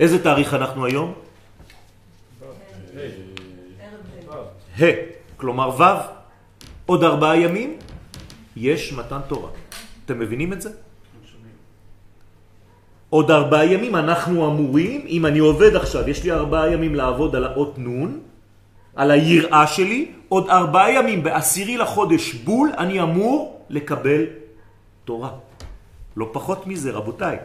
איזה 0.00 0.22
תאריך 0.22 0.54
אנחנו 0.54 0.86
היום? 0.86 1.12
ה', 4.80 4.84
כלומר 5.36 5.80
ו', 5.80 5.84
עוד 6.86 7.04
ארבעה 7.04 7.36
ימים 7.36 7.76
יש 8.56 8.92
מתן 8.92 9.20
תורה. 9.28 9.50
אתם 10.04 10.18
מבינים 10.18 10.52
את 10.52 10.62
זה? 10.62 10.70
עוד 13.12 13.30
ארבעה 13.30 13.66
ימים 13.66 13.96
אנחנו 13.96 14.46
אמורים, 14.46 15.04
אם 15.08 15.26
אני 15.26 15.38
עובד 15.38 15.76
עכשיו, 15.76 16.08
יש 16.08 16.24
לי 16.24 16.32
ארבעה 16.32 16.72
ימים 16.72 16.94
לעבוד 16.94 17.36
על 17.36 17.44
האות 17.44 17.78
נון, 17.78 18.20
על 18.96 19.10
היראה 19.10 19.66
שלי, 19.66 20.10
עוד 20.28 20.48
ארבעה 20.48 20.92
ימים 20.92 21.22
בעשירי 21.22 21.76
לחודש 21.76 22.34
בול, 22.34 22.70
אני 22.78 23.02
אמור 23.02 23.66
לקבל 23.68 24.24
תורה. 25.04 25.30
לא 26.16 26.28
פחות 26.32 26.66
מזה, 26.66 26.92
רבותיי. 26.92 27.36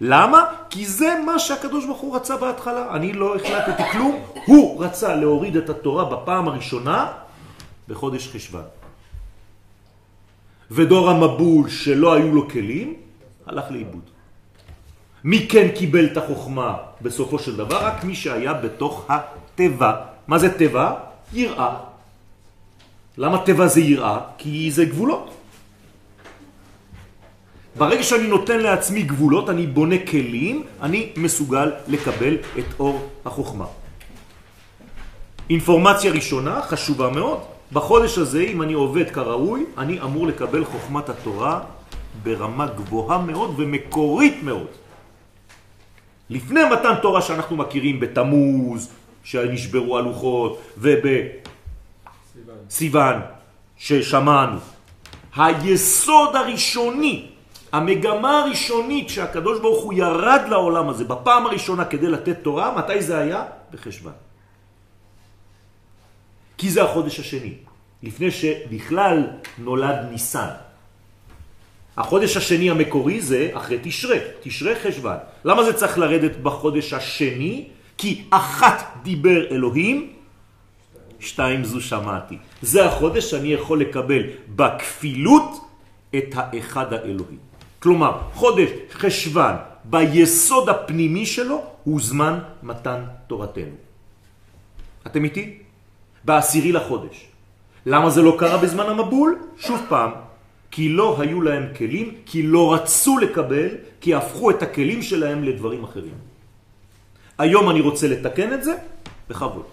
למה? 0.00 0.44
כי 0.70 0.86
זה 0.86 1.20
מה 1.26 1.38
שהקדוש 1.38 1.86
ברוך 1.86 2.00
הוא 2.00 2.16
רצה 2.16 2.36
בהתחלה. 2.36 2.96
אני 2.96 3.12
לא 3.12 3.36
החלטתי 3.36 3.82
כלום, 3.92 4.20
הוא 4.46 4.84
רצה 4.84 5.16
להוריד 5.16 5.56
את 5.56 5.70
התורה 5.70 6.04
בפעם 6.04 6.48
הראשונה 6.48 7.12
בחודש 7.88 8.28
חשבן. 8.28 8.66
ודור 10.70 11.10
המבול 11.10 11.68
שלא 11.68 12.12
היו 12.14 12.34
לו 12.34 12.48
כלים, 12.48 12.94
הלך 13.46 13.64
לאיבוד. 13.70 14.11
מי 15.24 15.46
כן 15.48 15.68
קיבל 15.74 16.04
את 16.06 16.16
החוכמה 16.16 16.76
בסופו 17.02 17.38
של 17.38 17.56
דבר? 17.56 17.86
רק 17.86 18.04
מי 18.04 18.14
שהיה 18.14 18.52
בתוך 18.52 19.06
הטבע. 19.08 19.92
מה 20.28 20.38
זה 20.38 20.58
טבע? 20.58 20.94
יראה. 21.32 21.76
למה 23.18 23.38
טבע 23.38 23.66
זה 23.66 23.80
יראה? 23.80 24.20
כי 24.38 24.70
זה 24.70 24.84
גבולות. 24.84 25.34
ברגע 27.76 28.02
שאני 28.02 28.26
נותן 28.26 28.60
לעצמי 28.60 29.02
גבולות, 29.02 29.50
אני 29.50 29.66
בונה 29.66 29.96
כלים, 30.10 30.64
אני 30.82 31.12
מסוגל 31.16 31.72
לקבל 31.88 32.36
את 32.58 32.64
אור 32.78 33.08
החוכמה. 33.24 33.66
אינפורמציה 35.50 36.12
ראשונה, 36.12 36.62
חשובה 36.62 37.10
מאוד. 37.10 37.38
בחודש 37.72 38.18
הזה, 38.18 38.40
אם 38.42 38.62
אני 38.62 38.72
עובד 38.72 39.10
כראוי, 39.10 39.64
אני 39.78 40.00
אמור 40.00 40.26
לקבל 40.26 40.64
חוכמת 40.64 41.08
התורה 41.08 41.60
ברמה 42.22 42.66
גבוהה 42.66 43.18
מאוד 43.18 43.54
ומקורית 43.56 44.42
מאוד. 44.42 44.81
לפני 46.32 46.60
מתן 46.64 46.94
תורה 47.02 47.22
שאנחנו 47.22 47.56
מכירים 47.56 48.00
בתמוז, 48.00 48.88
שנשברו 49.24 49.98
הלוחות, 49.98 50.62
ובסיוון, 52.68 53.20
ששמענו. 53.76 54.58
היסוד 55.36 56.36
הראשוני 56.36 57.28
המגמה 57.72 58.38
הראשונית 58.38 59.08
שהקדוש 59.08 59.60
ברוך 59.60 59.84
הוא 59.84 59.92
ירד 59.92 60.40
לעולם 60.48 60.88
הזה 60.88 61.04
בפעם 61.04 61.46
הראשונה 61.46 61.84
כדי 61.84 62.08
לתת 62.08 62.38
תורה, 62.42 62.76
מתי 62.76 63.02
זה 63.02 63.18
היה? 63.18 63.44
בחשבן. 63.70 64.16
כי 66.58 66.70
זה 66.70 66.82
החודש 66.84 67.20
השני, 67.20 67.54
לפני 68.02 68.30
שבכלל 68.30 69.26
נולד 69.58 69.96
ניסן. 70.10 70.71
החודש 71.96 72.36
השני 72.36 72.70
המקורי 72.70 73.20
זה 73.20 73.50
אחרי 73.52 73.78
תשרה, 73.82 74.16
תשרה 74.42 74.72
חשבן. 74.82 75.16
למה 75.44 75.64
זה 75.64 75.72
צריך 75.72 75.98
לרדת 75.98 76.36
בחודש 76.36 76.92
השני? 76.92 77.68
כי 77.98 78.24
אחת 78.30 79.02
דיבר 79.02 79.50
אלוהים, 79.50 80.12
שתיים 81.20 81.64
זו 81.64 81.80
שמעתי. 81.80 82.38
זה 82.62 82.86
החודש 82.86 83.30
שאני 83.30 83.52
יכול 83.52 83.80
לקבל 83.80 84.22
בכפילות 84.56 85.50
את 86.16 86.34
האחד 86.34 86.92
האלוהי. 86.92 87.36
כלומר, 87.78 88.18
חודש 88.34 88.70
חשבן 88.92 89.54
ביסוד 89.84 90.68
הפנימי 90.68 91.26
שלו 91.26 91.62
הוא 91.84 92.00
זמן 92.00 92.38
מתן 92.62 93.00
תורתנו. 93.26 93.76
אתם 95.06 95.24
איתי? 95.24 95.58
בעשירי 96.24 96.72
לחודש. 96.72 97.26
למה 97.86 98.10
זה 98.10 98.22
לא 98.22 98.36
קרה 98.38 98.58
בזמן 98.58 98.86
המבול? 98.86 99.38
שוב 99.58 99.80
פעם, 99.88 100.10
כי 100.72 100.88
לא 100.88 101.20
היו 101.20 101.40
להם 101.40 101.64
כלים, 101.76 102.14
כי 102.26 102.42
לא 102.42 102.74
רצו 102.74 103.18
לקבל, 103.18 103.68
כי 104.00 104.14
הפכו 104.14 104.50
את 104.50 104.62
הכלים 104.62 105.02
שלהם 105.02 105.44
לדברים 105.44 105.84
אחרים. 105.84 106.14
היום 107.38 107.70
אני 107.70 107.80
רוצה 107.80 108.08
לתקן 108.08 108.52
את 108.52 108.64
זה, 108.64 108.74
בכבוד. 109.28 109.64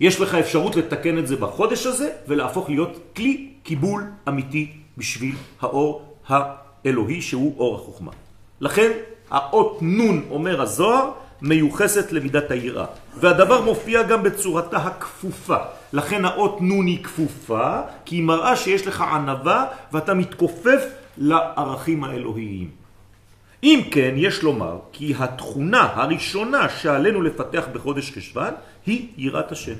יש 0.00 0.20
לך 0.20 0.34
אפשרות 0.34 0.76
לתקן 0.76 1.18
את 1.18 1.26
זה 1.26 1.36
בחודש 1.36 1.86
הזה 1.86 2.10
ולהפוך 2.28 2.70
להיות 2.70 2.98
כלי 3.16 3.50
קיבול 3.62 4.04
אמיתי 4.28 4.72
בשביל 4.98 5.36
האור 5.60 6.16
האלוהי 6.26 7.22
שהוא 7.22 7.54
אור 7.58 7.74
החוכמה. 7.74 8.12
לכן 8.60 8.90
האות 9.30 9.78
נון 9.82 10.26
אומר 10.30 10.62
הזוהר 10.62 11.10
מיוחסת 11.44 12.12
למידת 12.12 12.50
היראה. 12.50 12.86
והדבר 13.16 13.60
מופיע 13.60 14.02
גם 14.02 14.22
בצורתה 14.22 14.76
הכפופה. 14.76 15.56
לכן 15.92 16.24
האות 16.24 16.60
נון 16.60 16.86
היא 16.86 17.04
כפופה, 17.04 17.80
כי 18.04 18.16
היא 18.16 18.22
מראה 18.22 18.56
שיש 18.56 18.86
לך 18.86 19.00
ענבה 19.00 19.64
ואתה 19.92 20.14
מתכופף 20.14 20.84
לערכים 21.18 22.04
האלוהיים. 22.04 22.70
אם 23.62 23.80
כן, 23.90 24.14
יש 24.16 24.42
לומר 24.42 24.78
כי 24.92 25.14
התכונה 25.18 25.88
הראשונה 25.94 26.68
שעלינו 26.68 27.22
לפתח 27.22 27.64
בחודש 27.72 28.10
חשבן 28.10 28.50
היא 28.86 29.08
יראת 29.16 29.52
השם. 29.52 29.76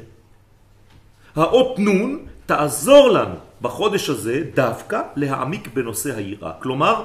האות 1.36 1.78
נון 1.78 2.18
תעזור 2.46 3.08
לנו 3.08 3.34
בחודש 3.62 4.10
הזה 4.10 4.42
דווקא 4.54 5.00
להעמיק 5.16 5.68
בנושא 5.74 6.16
היראה. 6.16 6.52
כלומר, 6.62 7.04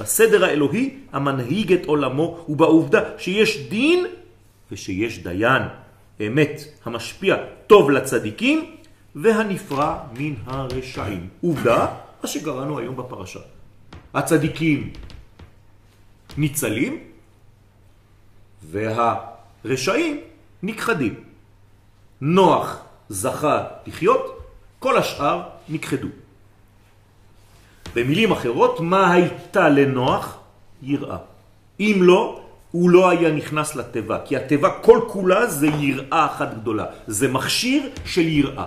בסדר 0.00 0.44
האלוהי 0.44 0.98
המנהיג 1.12 1.72
את 1.72 1.86
עולמו 1.86 2.44
ובעובדה 2.48 3.00
שיש 3.18 3.68
דין 3.68 4.06
ושיש 4.72 5.18
דיין, 5.18 5.62
אמת 6.20 6.60
המשפיע 6.84 7.36
טוב 7.66 7.90
לצדיקים 7.90 8.74
והנפרע 9.14 9.98
מן 10.18 10.34
הרשעים. 10.46 11.28
עובדה, 11.40 11.86
מה 12.22 12.28
שקראנו 12.28 12.78
היום 12.78 12.96
בפרשה. 12.96 13.40
הצדיקים 14.14 14.92
ניצלים 16.36 16.98
והרשעים 18.62 20.20
נכחדים. 20.62 21.14
נוח 22.20 22.80
זכה 23.08 23.64
לחיות, 23.86 24.42
כל 24.78 24.96
השאר 24.96 25.42
נכחדו. 25.68 26.08
במילים 27.98 28.30
אחרות, 28.32 28.80
מה 28.80 29.12
הייתה 29.12 29.68
לנוח? 29.68 30.38
יראה. 30.82 31.16
אם 31.80 31.98
לא, 32.00 32.40
הוא 32.70 32.90
לא 32.90 33.10
היה 33.10 33.30
נכנס 33.32 33.76
לטבע, 33.76 34.18
כי 34.24 34.36
הטבע 34.36 34.70
כל 34.82 35.00
כולה 35.08 35.46
זה 35.46 35.66
יראה 35.66 36.26
אחת 36.26 36.54
גדולה. 36.54 36.84
זה 37.06 37.28
מכשיר 37.28 37.82
של 38.04 38.28
יראה. 38.28 38.66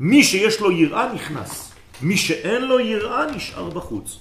מי 0.00 0.24
שיש 0.24 0.60
לו 0.60 0.70
יראה 0.70 1.12
נכנס. 1.14 1.72
מי 2.02 2.16
שאין 2.16 2.64
לו 2.64 2.80
יראה 2.80 3.30
נשאר 3.30 3.70
בחוץ. 3.70 4.18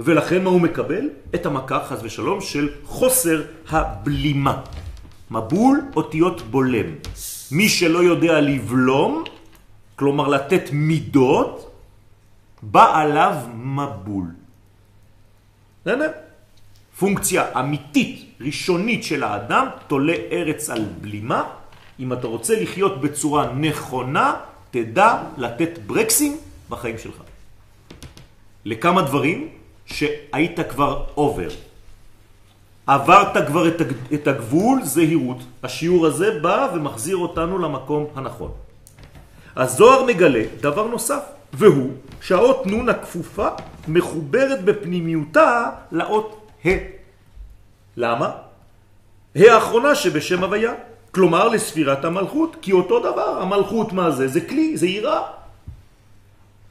ולכן 0.00 0.44
מה 0.44 0.50
הוא 0.50 0.60
מקבל? 0.60 1.08
את 1.34 1.46
המכה 1.46 1.84
חז 1.84 2.00
ושלום 2.04 2.40
של 2.40 2.68
חוסר 2.84 3.42
הבלימה. 3.68 4.60
מבול 5.30 5.80
אותיות 5.96 6.42
בולם. 6.42 6.88
מי 7.52 7.68
שלא 7.68 7.98
יודע 7.98 8.40
לבלום, 8.40 9.24
כלומר 9.96 10.28
לתת 10.28 10.68
מידות, 10.72 11.73
בא 12.70 13.00
עליו 13.00 13.36
מבול. 13.54 14.24
בסדר? 15.82 16.10
פונקציה 16.98 17.60
אמיתית, 17.60 18.24
ראשונית 18.40 19.04
של 19.04 19.22
האדם, 19.22 19.66
תולה 19.86 20.14
ארץ 20.32 20.70
על 20.70 20.84
בלימה. 21.00 21.42
אם 22.00 22.12
אתה 22.12 22.26
רוצה 22.26 22.62
לחיות 22.62 23.00
בצורה 23.00 23.52
נכונה, 23.52 24.34
תדע 24.70 25.22
לתת 25.36 25.78
ברקסים 25.86 26.36
בחיים 26.68 26.98
שלך. 26.98 27.22
לכמה 28.64 29.02
דברים 29.02 29.48
שהיית 29.86 30.60
כבר 30.70 31.04
עובר. 31.14 31.48
עברת 32.86 33.46
כבר 33.46 33.68
את 34.14 34.26
הגבול, 34.26 34.84
זהירות. 34.84 35.38
השיעור 35.62 36.06
הזה 36.06 36.40
בא 36.40 36.68
ומחזיר 36.74 37.16
אותנו 37.16 37.58
למקום 37.58 38.06
הנכון. 38.14 38.52
הזוהר 39.56 40.04
מגלה 40.04 40.42
דבר 40.60 40.86
נוסף, 40.86 41.22
והוא 41.54 41.90
שהאות 42.20 42.66
נון 42.66 42.88
הכפופה 42.88 43.48
מחוברת 43.88 44.64
בפנימיותה 44.64 45.70
לאות 45.92 46.50
ה'. 46.66 46.68
למה? 47.96 48.30
האחרונה 49.34 49.94
שבשם 49.94 50.44
הוויה, 50.44 50.72
כלומר 51.10 51.48
לספירת 51.48 52.04
המלכות, 52.04 52.56
כי 52.62 52.72
אותו 52.72 53.00
דבר, 53.00 53.42
המלכות 53.42 53.92
מה 53.92 54.10
זה? 54.10 54.28
זה 54.28 54.40
כלי, 54.40 54.76
זה 54.76 54.86
יראה. 54.86 55.22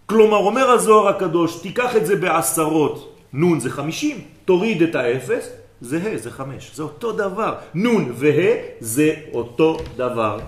כלומר, 0.05 0.37
אומר 0.37 0.69
הזוהר 0.69 1.07
הקדוש, 1.07 1.59
תיקח 1.61 1.95
את 1.95 2.05
זה 2.05 2.15
בעשרות, 2.15 3.15
נון 3.33 3.59
זה 3.59 3.69
חמישים, 3.69 4.21
תוריד 4.45 4.81
את 4.81 4.95
האפס, 4.95 5.49
זה 5.81 5.97
ה', 5.97 6.17
זה 6.17 6.31
חמש, 6.31 6.71
זה 6.75 6.83
אותו 6.83 7.11
דבר. 7.11 7.55
נון 7.73 8.11
וה' 8.15 8.55
זה 8.79 9.13
אותו 9.33 9.79
דבר. 9.95 10.39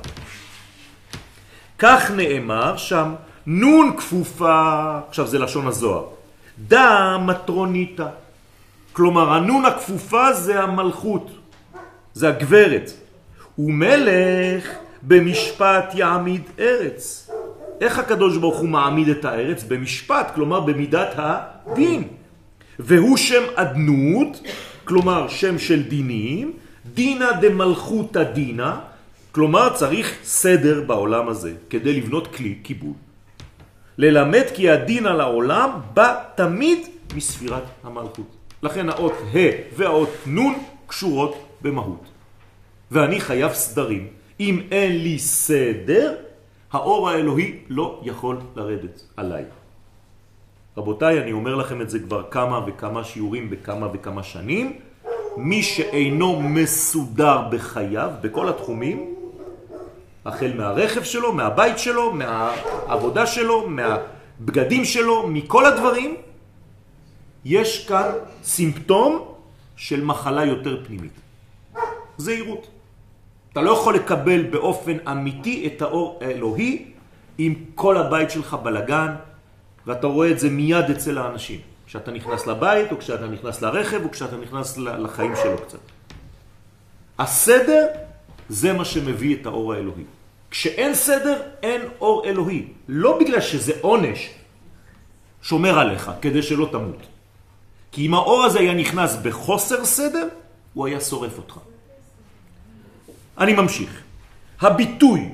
כך 1.80 2.12
נאמר 2.12 2.78
שם, 2.78 3.14
נון 3.48 3.98
כפופה, 3.98 5.00
עכשיו 5.08 5.28
זה 5.28 5.40
לשון 5.40 5.68
הזוהר, 5.68 6.06
דה 6.68 7.18
מטרוניתה. 7.26 8.08
כלומר, 8.94 9.34
הנון 9.34 9.66
הכפופה 9.66 10.34
זה 10.34 10.64
המלכות, 10.64 11.32
זה 12.14 12.30
הגברת. 12.30 12.92
ומלך 13.60 14.70
במשפט 15.02 15.96
יעמיד 15.96 16.42
ארץ. 16.60 17.30
איך 17.82 18.00
הקדוש 18.00 18.38
ברוך 18.38 18.58
הוא 18.58 18.70
מעמיד 18.70 19.10
את 19.10 19.26
הארץ? 19.26 19.64
במשפט, 19.64 20.32
כלומר 20.36 20.60
במידת 20.60 21.14
הדין. 21.18 22.08
והוא 22.80 23.18
שם 23.18 23.44
אדנות, 23.56 24.42
כלומר 24.86 25.28
שם 25.28 25.60
של 25.60 25.84
דינים, 25.84 26.54
דינה 26.94 27.32
דמלכות 27.42 28.16
הדינה, 28.16 28.80
כלומר 29.32 29.70
צריך 29.74 30.16
סדר 30.24 30.84
בעולם 30.88 31.28
הזה 31.28 31.54
כדי 31.70 31.94
לבנות 31.94 32.36
כלי 32.36 32.56
קיבול. 32.56 32.94
ללמד 33.98 34.44
כי 34.54 34.70
הדין 34.70 35.06
על 35.06 35.22
העולם 35.22 35.70
בא 35.94 36.24
תמיד 36.36 36.80
מספירת 37.16 37.64
המלכות. 37.84 38.36
לכן 38.64 38.90
האות 38.90 39.14
ה' 39.34 39.38
והאות 39.78 40.10
נ' 40.28 40.54
קשורות 40.88 41.36
במהות. 41.62 42.04
ואני 42.92 43.20
חייב 43.20 43.54
סדרים. 43.54 44.08
אם 44.40 44.62
אין 44.72 44.92
לי 44.98 45.20
סדר, 45.20 46.16
האור 46.72 47.10
האלוהי 47.10 47.60
לא 47.70 48.02
יכול 48.04 48.38
לרדת 48.56 49.04
עליי. 49.18 49.44
רבותיי, 50.78 51.22
אני 51.22 51.32
אומר 51.32 51.56
לכם 51.56 51.82
את 51.82 51.90
זה 51.90 52.00
כבר 52.00 52.24
כמה 52.32 52.60
וכמה 52.68 53.04
שיעורים 53.04 53.50
בכמה 53.50 53.88
וכמה 53.94 54.24
שנים. 54.24 54.80
מי 55.38 55.64
שאינו 55.64 56.42
מסודר 56.42 57.42
בחייו, 57.52 58.12
בכל 58.22 58.50
התחומים, 58.50 59.16
החל 60.26 60.52
מהרכב 60.56 61.04
שלו, 61.04 61.34
מהבית 61.34 61.80
שלו, 61.80 62.14
מהעבודה 62.14 63.26
שלו, 63.26 63.70
מהבגדים 63.70 64.86
שלו, 64.86 65.28
מכל 65.28 65.66
הדברים, 65.66 66.16
יש 67.46 67.88
כאן 67.88 68.12
סימפטום 68.44 69.34
של 69.76 70.04
מחלה 70.06 70.46
יותר 70.46 70.84
פנימית. 70.86 71.12
זהירות. 72.18 72.68
אתה 73.52 73.62
לא 73.62 73.72
יכול 73.72 73.96
לקבל 73.96 74.44
באופן 74.44 74.98
אמיתי 75.12 75.68
את 75.68 75.82
האור 75.82 76.20
האלוהי 76.22 76.92
אם 77.40 77.54
כל 77.76 77.98
הבית 77.98 78.32
שלך 78.32 78.54
בלגן, 78.54 79.16
ואתה 79.88 80.08
רואה 80.08 80.32
את 80.32 80.40
זה 80.40 80.50
מיד 80.50 80.90
אצל 80.90 81.18
האנשים. 81.18 81.60
כשאתה 81.88 82.12
נכנס 82.12 82.48
לבית, 82.48 82.92
או 82.92 82.98
כשאתה 83.00 83.28
נכנס 83.28 83.62
לרכב, 83.62 84.06
או 84.06 84.12
כשאתה 84.12 84.38
נכנס 84.38 84.78
לחיים 84.78 85.34
שלו 85.36 85.58
קצת. 85.58 85.80
הסדר 87.20 87.86
זה 88.50 88.74
מה 88.74 88.86
שמביא 88.86 89.36
את 89.36 89.46
האור 89.46 89.74
האלוהי. 89.74 90.04
כשאין 90.52 90.96
סדר, 90.96 91.42
אין 91.64 91.82
אור 92.02 92.26
אלוהי. 92.26 92.68
לא 92.88 93.20
בגלל 93.20 93.42
שזה 93.42 93.74
עונש 93.82 94.30
שומר 95.42 95.80
עליך, 95.80 96.12
כדי 96.22 96.44
שלא 96.44 96.70
תמות. 96.72 97.02
כי 97.92 98.08
אם 98.08 98.14
האור 98.14 98.44
הזה 98.44 98.60
היה 98.60 98.74
נכנס 98.74 99.16
בחוסר 99.24 99.86
סדר, 99.86 100.28
הוא 100.74 100.88
היה 100.88 101.02
שורף 101.02 101.38
אותך. 101.38 101.60
אני 103.38 103.54
ממשיך. 103.54 104.02
הביטוי 104.62 105.30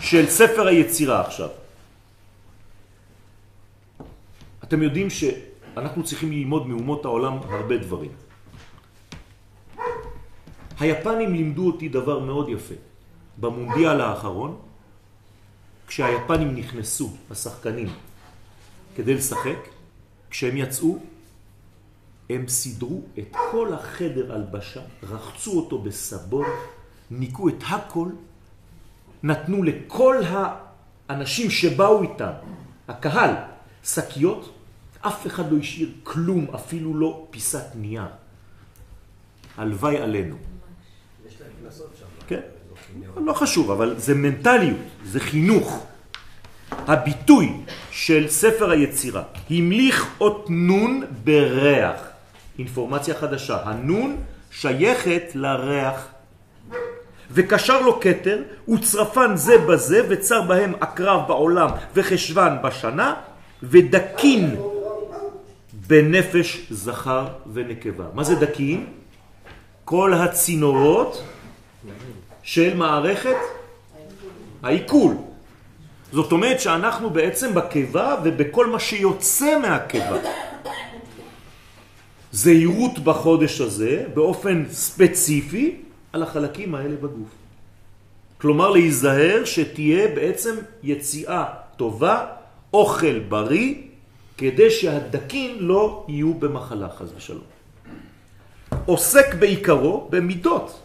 של 0.00 0.30
ספר 0.30 0.66
היצירה 0.66 1.20
עכשיו. 1.20 1.48
אתם 4.64 4.82
יודעים 4.82 5.08
שאנחנו 5.10 6.04
צריכים 6.04 6.32
ללמוד 6.32 6.66
מאומות 6.66 7.04
העולם 7.04 7.38
הרבה 7.50 7.76
דברים. 7.76 8.27
היפנים 10.80 11.32
לימדו 11.32 11.66
אותי 11.66 11.88
דבר 11.88 12.18
מאוד 12.18 12.48
יפה. 12.48 12.74
במונדיאל 13.40 14.00
האחרון, 14.00 14.58
כשהיפנים 15.86 16.54
נכנסו, 16.54 17.16
השחקנים, 17.30 17.88
כדי 18.96 19.14
לשחק, 19.14 19.58
כשהם 20.30 20.56
יצאו, 20.56 20.98
הם 22.30 22.48
סידרו 22.48 23.02
את 23.18 23.36
כל 23.50 23.72
החדר 23.72 24.34
הלבשה, 24.34 24.80
רחצו 25.02 25.56
אותו 25.56 25.78
בסבון, 25.78 26.46
ניקו 27.10 27.48
את 27.48 27.62
הכל, 27.68 28.08
נתנו 29.22 29.62
לכל 29.62 30.16
האנשים 31.08 31.50
שבאו 31.50 32.02
איתם, 32.02 32.32
הקהל, 32.88 33.34
שקיות, 33.84 34.54
אף 35.00 35.26
אחד 35.26 35.52
לא 35.52 35.58
השאיר 35.58 35.92
כלום, 36.02 36.46
אפילו 36.54 36.94
לא 36.94 37.26
פיסת 37.30 37.66
נייר. 37.74 38.06
הלוואי 39.56 39.98
עלינו. 39.98 40.36
יש 41.26 41.40
להם 41.40 41.50
קנסות 41.50 41.57
שם. 41.57 41.57
כן, 42.28 42.40
לא 43.16 43.32
חשוב, 43.32 43.70
אבל 43.70 43.94
זה 43.98 44.14
מנטליות, 44.14 44.78
זה 45.04 45.20
חינוך. 45.20 45.86
הביטוי 46.70 47.52
של 47.90 48.28
ספר 48.28 48.70
היצירה, 48.70 49.22
המליך 49.50 50.06
אות 50.20 50.46
נון 50.48 51.02
בריח. 51.24 52.00
אינפורמציה 52.58 53.14
חדשה. 53.14 53.58
הנון 53.64 54.16
שייכת 54.50 55.22
לריח. 55.34 56.06
וקשר 57.30 57.80
לו 57.80 58.00
כתר, 58.00 58.42
וצרפן 58.68 59.36
זה 59.36 59.58
בזה, 59.58 60.02
וצר 60.08 60.42
בהם 60.42 60.74
הקרב 60.80 61.28
בעולם, 61.28 61.70
וחשוון 61.94 62.52
בשנה, 62.62 63.14
ודקין 63.62 64.56
בנפש 65.72 66.66
זכר 66.70 67.28
ונקבה. 67.52 68.04
מה 68.14 68.24
זה 68.24 68.34
דקין? 68.34 68.86
כל 69.84 70.14
הצינורות 70.14 71.22
של 72.48 72.76
מערכת 72.76 73.36
העיכול. 74.62 75.14
זאת 76.12 76.32
אומרת 76.32 76.60
שאנחנו 76.60 77.10
בעצם 77.10 77.54
בקיבה 77.54 78.16
ובכל 78.24 78.66
מה 78.66 78.78
שיוצא 78.78 79.58
מהקיבה. 79.58 80.16
זהירות 82.32 82.98
בחודש 82.98 83.60
הזה 83.60 84.04
באופן 84.14 84.64
ספציפי 84.70 85.76
על 86.12 86.22
החלקים 86.22 86.74
האלה 86.74 86.96
בגוף. 86.96 87.28
כלומר 88.40 88.70
להיזהר 88.70 89.44
שתהיה 89.44 90.08
בעצם 90.14 90.54
יציאה 90.82 91.44
טובה, 91.76 92.26
אוכל 92.72 93.18
בריא, 93.18 93.74
כדי 94.36 94.70
שהדקים 94.70 95.56
לא 95.60 96.04
יהיו 96.08 96.34
במחלה 96.34 96.88
חז 96.88 97.12
ושלום. 97.16 97.48
עוסק 98.86 99.34
בעיקרו 99.34 100.08
במידות. 100.10 100.82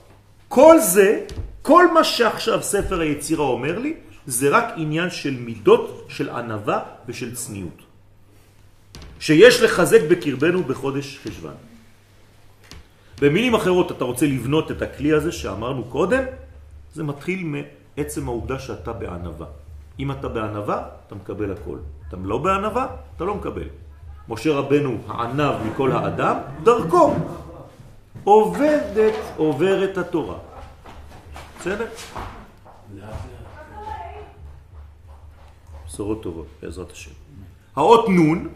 כל 0.48 0.80
זה, 0.80 1.26
כל 1.64 1.94
מה 1.94 2.04
שעכשיו 2.04 2.64
ספר 2.64 3.00
היצירה 3.00 3.46
אומר 3.46 3.80
לי, 3.80 3.94
זה 4.26 4.50
רק 4.50 4.66
עניין 4.76 5.10
של 5.10 5.36
מידות, 5.40 6.06
של 6.10 6.30
ענבה 6.30 6.80
ושל 7.08 7.36
צניעות. 7.36 7.80
שיש 9.20 9.62
לחזק 9.62 10.02
בקרבנו 10.10 10.64
בחודש 10.64 11.20
חשבן. 11.24 11.56
במילים 13.22 13.56
אחרות, 13.56 13.92
אתה 13.92 14.04
רוצה 14.04 14.26
לבנות 14.26 14.72
את 14.72 14.82
הכלי 14.82 15.14
הזה 15.14 15.32
שאמרנו 15.32 15.84
קודם, 15.84 16.24
זה 16.94 17.04
מתחיל 17.04 17.40
מעצם 17.44 18.28
העובדה 18.28 18.60
שאתה 18.60 18.94
בענבה. 18.94 19.46
אם 20.00 20.12
אתה 20.12 20.28
בענבה, 20.28 20.84
אתה 21.08 21.16
מקבל 21.16 21.52
הכל. 21.52 21.78
אתה 22.08 22.18
לא 22.24 22.38
בענבה, 22.38 22.86
אתה 23.16 23.24
לא 23.24 23.36
מקבל. 23.36 23.68
משה 24.30 24.52
רבנו 24.54 24.98
הענב 25.08 25.56
מכל 25.66 25.92
האדם, 25.92 26.36
דרכו 26.64 27.16
עובדת, 28.24 29.16
עוברת 29.38 29.98
התורה. 29.98 30.53
בסדר? 31.64 31.88
בשורות 35.86 36.24
טובות, 36.24 36.48
בעזרת 36.62 36.92
השם. 36.92 37.12
האות 37.76 38.10
נון 38.10 38.50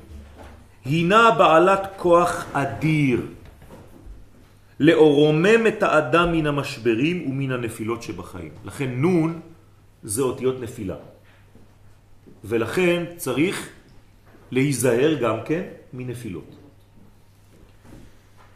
הינה 0.85 1.31
בעלת 1.31 1.79
כוח 1.97 2.45
אדיר 2.53 3.21
לאורומם 4.79 5.67
את 5.67 5.83
האדם 5.83 6.31
מן 6.31 6.47
המשברים 6.47 7.29
ומן 7.29 7.51
הנפילות 7.51 8.03
שבחיים. 8.03 8.51
לכן 8.65 8.89
נון 8.89 9.39
זה 10.03 10.21
אותיות 10.21 10.59
נפילה. 10.59 10.95
ולכן 12.43 13.03
צריך 13.17 13.69
להיזהר 14.51 15.13
גם 15.21 15.37
כן 15.45 15.63
מנפילות. 15.93 16.55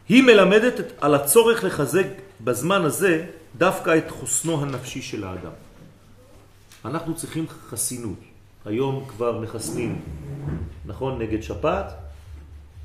היא 0.08 0.22
מלמדת 0.22 0.92
על 1.00 1.14
הצורך 1.14 1.64
לחזק 1.64 2.06
בזמן 2.40 2.84
הזה 2.84 3.26
דווקא 3.58 3.98
את 3.98 4.10
חוסנו 4.10 4.62
הנפשי 4.62 5.02
של 5.02 5.24
האדם. 5.24 5.52
אנחנו 6.84 7.14
צריכים 7.14 7.46
חסינות. 7.48 8.18
היום 8.64 9.04
כבר 9.08 9.40
מחסנים, 9.40 10.02
נכון, 10.86 11.18
נגד 11.22 11.42
שפעת, 11.42 11.92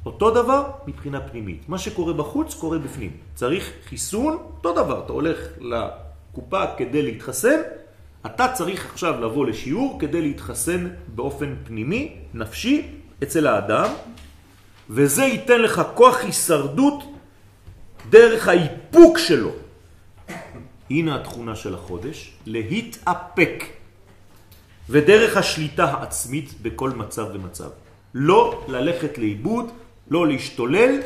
אותו 0.06 0.32
דבר 0.32 0.72
מבחינה 0.88 1.22
פנימית. 1.22 1.70
מה 1.70 1.78
שקורה 1.78 2.14
בחוץ 2.14 2.54
קורה 2.54 2.78
בפנים. 2.78 3.12
צריך 3.36 3.72
חיסון, 3.90 4.34
אותו 4.34 4.74
דבר. 4.74 5.04
אתה 5.06 5.14
הולך 5.14 5.38
לקופה 5.60 6.64
כדי 6.78 7.02
להתחסן, 7.02 7.60
אתה 8.26 8.48
צריך 8.54 8.86
עכשיו 8.92 9.22
לבוא 9.22 9.46
לשיעור 9.46 9.98
כדי 10.00 10.22
להתחסן 10.22 10.88
באופן 11.16 11.56
פנימי, 11.64 12.16
נפשי, 12.34 12.88
אצל 13.24 13.48
האדם, 13.48 13.90
וזה 14.90 15.24
ייתן 15.24 15.62
לך 15.62 15.82
כוח 15.96 16.24
הישרדות 16.24 17.04
דרך 18.10 18.48
האיפוק 18.48 19.18
שלו. 19.18 19.52
הנה 20.90 21.16
התכונה 21.16 21.56
של 21.56 21.74
החודש, 21.74 22.34
להתאפק, 22.46 23.64
ודרך 24.90 25.38
השליטה 25.38 25.86
העצמית 25.86 26.54
בכל 26.62 26.90
מצב 26.90 27.28
ומצב. 27.34 27.70
לא 28.14 28.66
ללכת 28.68 29.18
לאיבוד, 29.18 29.72
לא 30.10 30.28
להשתולל 30.28 31.00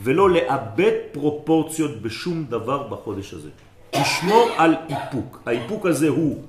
ולא 0.00 0.30
לאבד 0.30 0.92
פרופורציות 1.12 2.02
בשום 2.02 2.44
דבר 2.44 2.82
בחודש 2.82 3.34
הזה. 3.34 3.48
לשמור 3.96 4.50
על 4.56 4.74
איפוק. 4.88 5.42
האיפוק 5.46 5.86
הזה 5.86 6.08
הוא 6.08 6.42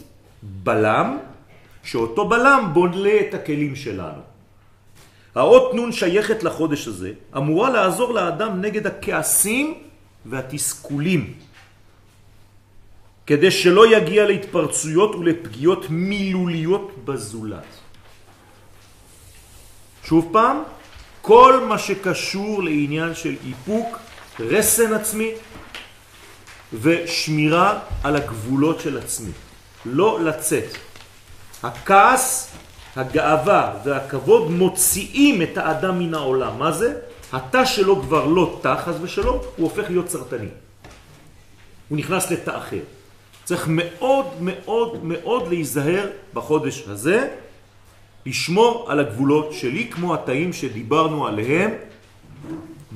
בלם, 0.63 1.17
שאותו 1.83 2.29
בלם 2.29 2.69
בונה 2.73 3.19
את 3.29 3.33
הכלים 3.33 3.75
שלנו. 3.75 4.21
האות 5.35 5.73
נון 5.73 5.91
שייכת 5.91 6.43
לחודש 6.43 6.87
הזה, 6.87 7.11
אמורה 7.37 7.69
לעזור 7.69 8.13
לאדם 8.13 8.61
נגד 8.61 8.87
הכעסים 8.87 9.73
והתסכולים, 10.25 11.33
כדי 13.27 13.51
שלא 13.51 13.97
יגיע 13.97 14.25
להתפרצויות 14.25 15.15
ולפגיעות 15.15 15.85
מילוליות 15.89 16.91
בזולת. 17.05 17.65
שוב 20.03 20.29
פעם, 20.31 20.63
כל 21.21 21.65
מה 21.69 21.77
שקשור 21.77 22.63
לעניין 22.63 23.15
של 23.15 23.35
איפוק, 23.47 23.99
רסן 24.39 24.93
עצמי 24.93 25.31
ושמירה 26.73 27.79
על 28.03 28.15
הגבולות 28.15 28.79
של 28.79 28.97
עצמי. 28.97 29.31
לא 29.85 30.19
לצאת. 30.23 30.77
הכעס, 31.63 32.51
הגאווה 32.95 33.73
והכבוד 33.85 34.51
מוציאים 34.51 35.41
את 35.41 35.57
האדם 35.57 35.99
מן 35.99 36.13
העולם. 36.13 36.59
מה 36.59 36.71
זה? 36.71 36.99
התא 37.33 37.65
שלו 37.65 38.01
כבר 38.01 38.25
לא 38.25 38.59
תא, 38.61 38.75
חס 38.85 38.95
ושלום, 39.01 39.37
הוא 39.55 39.69
הופך 39.69 39.89
להיות 39.89 40.09
סרטני. 40.09 40.47
הוא 41.89 41.97
נכנס 41.97 42.31
לתא 42.31 42.57
אחר. 42.57 42.83
צריך 43.43 43.65
מאוד 43.67 44.25
מאוד 44.41 45.05
מאוד 45.05 45.47
להיזהר 45.47 46.09
בחודש 46.33 46.83
הזה 46.87 47.27
לשמור 48.25 48.91
על 48.91 48.99
הגבולות 48.99 49.53
שלי 49.53 49.87
כמו 49.91 50.13
התאים 50.13 50.53
שדיברנו 50.53 51.27
עליהם 51.27 51.71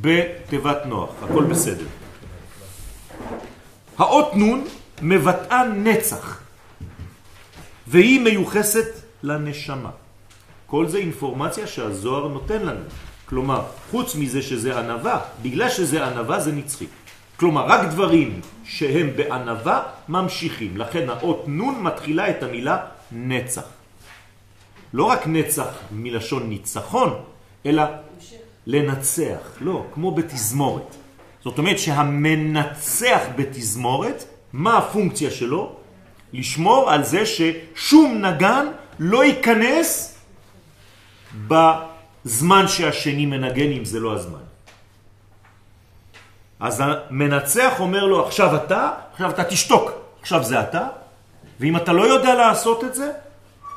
בתיבת 0.02 0.86
נוח, 0.86 1.10
הכל 1.22 1.44
בסדר. 1.44 1.86
האות 3.98 4.36
נון 4.36 4.64
מבטאה 5.02 5.68
נצח 5.68 6.40
והיא 7.88 8.20
מיוחסת 8.20 8.88
לנשמה. 9.24 9.90
כל 10.66 10.88
זה 10.88 10.98
אינפורמציה 10.98 11.68
שהזוהר 11.68 12.28
נותן 12.28 12.62
לנו. 12.62 12.86
כלומר, 13.26 13.62
חוץ 13.92 14.16
מזה 14.16 14.42
שזה 14.42 14.80
ענבה, 14.80 15.20
בגלל 15.42 15.70
שזה 15.70 16.06
ענבה 16.06 16.40
זה 16.40 16.52
נצחי. 16.52 16.86
כלומר, 17.40 17.66
רק 17.66 17.90
דברים 17.90 18.42
שהם 18.64 19.10
בענבה 19.16 19.84
ממשיכים. 20.10 20.78
לכן 20.78 21.10
האות 21.10 21.44
נון 21.48 21.84
מתחילה 21.84 22.30
את 22.30 22.44
המילה 22.44 22.78
נצח. 23.12 23.64
לא 24.94 25.04
רק 25.04 25.28
נצח 25.28 25.68
מלשון 25.92 26.50
ניצחון, 26.50 27.24
אלא 27.66 27.84
לנצח, 28.68 29.40
לא, 29.62 29.86
כמו 29.94 30.12
בתזמורת. 30.12 30.96
זאת 31.44 31.58
אומרת 31.58 31.80
שהמנצח 31.80 33.22
בתזמורת, 33.36 34.24
מה 34.54 34.78
הפונקציה 34.78 35.32
שלו? 35.32 35.76
לשמור 36.34 36.92
על 36.92 37.04
זה 37.04 37.24
ששום 37.26 38.26
נגן 38.26 38.66
לא 39.00 39.26
ייכנס 39.26 40.18
בזמן 41.48 42.68
שהשני 42.68 43.26
מנגן 43.26 43.72
אם 43.72 43.86
זה 43.86 44.00
לא 44.00 44.14
הזמן. 44.14 44.46
אז 46.60 46.84
המנצח 46.86 47.74
אומר 47.80 48.06
לו 48.06 48.26
עכשיו 48.26 48.56
אתה, 48.56 48.92
עכשיו 49.12 49.30
אתה 49.30 49.44
תשתוק, 49.44 49.92
עכשיו 50.22 50.44
זה 50.44 50.62
אתה, 50.62 50.88
ואם 51.60 51.78
אתה 51.78 51.94
לא 51.94 52.04
יודע 52.04 52.36
לעשות 52.36 52.84
את 52.84 52.96
זה, 52.96 53.12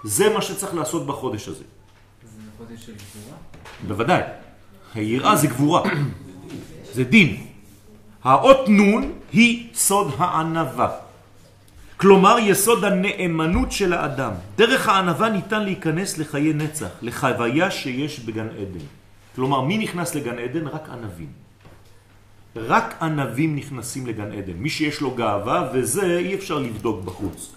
זה 0.04 0.34
מה 0.34 0.42
שצריך 0.42 0.74
לעשות 0.74 1.06
בחודש 1.06 1.48
הזה. 1.48 1.64
זה 2.22 2.42
חודש 2.58 2.86
של 2.86 2.92
גבורה? 2.92 3.36
בוודאי. 3.86 4.22
היראה 4.94 5.36
זה 5.36 5.46
גבורה, 5.46 5.82
זה 6.94 7.04
דין. 7.04 7.46
האות 8.24 8.68
נון 8.68 9.12
היא 9.32 9.68
סוד 9.74 10.14
הענבה. 10.18 10.88
כלומר, 11.96 12.36
יסוד 12.38 12.84
הנאמנות 12.84 13.72
של 13.72 13.92
האדם. 13.92 14.32
דרך 14.56 14.88
הענבה 14.88 15.28
ניתן 15.28 15.62
להיכנס 15.64 16.18
לחיי 16.18 16.52
נצח, 16.52 16.88
לחוויה 17.02 17.70
שיש 17.70 18.20
בגן 18.20 18.48
עדן. 18.48 18.84
כלומר, 19.34 19.60
מי 19.60 19.78
נכנס 19.78 20.14
לגן 20.14 20.38
עדן? 20.38 20.66
רק 20.66 20.88
ענבים. 20.88 21.47
רק 22.56 23.02
ענבים 23.02 23.56
נכנסים 23.56 24.06
לגן 24.06 24.32
עדן. 24.32 24.52
מי 24.52 24.70
שיש 24.70 25.00
לו 25.00 25.14
גאווה, 25.14 25.70
וזה 25.74 26.18
אי 26.18 26.34
אפשר 26.34 26.58
לבדוק 26.58 27.04
בחוץ. 27.04 27.52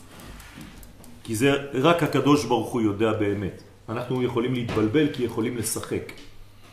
כי 1.23 1.35
זה 1.35 1.55
רק 1.73 2.03
הקדוש 2.03 2.45
ברוך 2.45 2.69
הוא 2.69 2.81
יודע 2.81 3.13
באמת. 3.13 3.61
אנחנו 3.89 4.23
יכולים 4.23 4.53
להתבלבל 4.53 5.07
כי 5.13 5.23
יכולים 5.23 5.57
לשחק, 5.57 6.11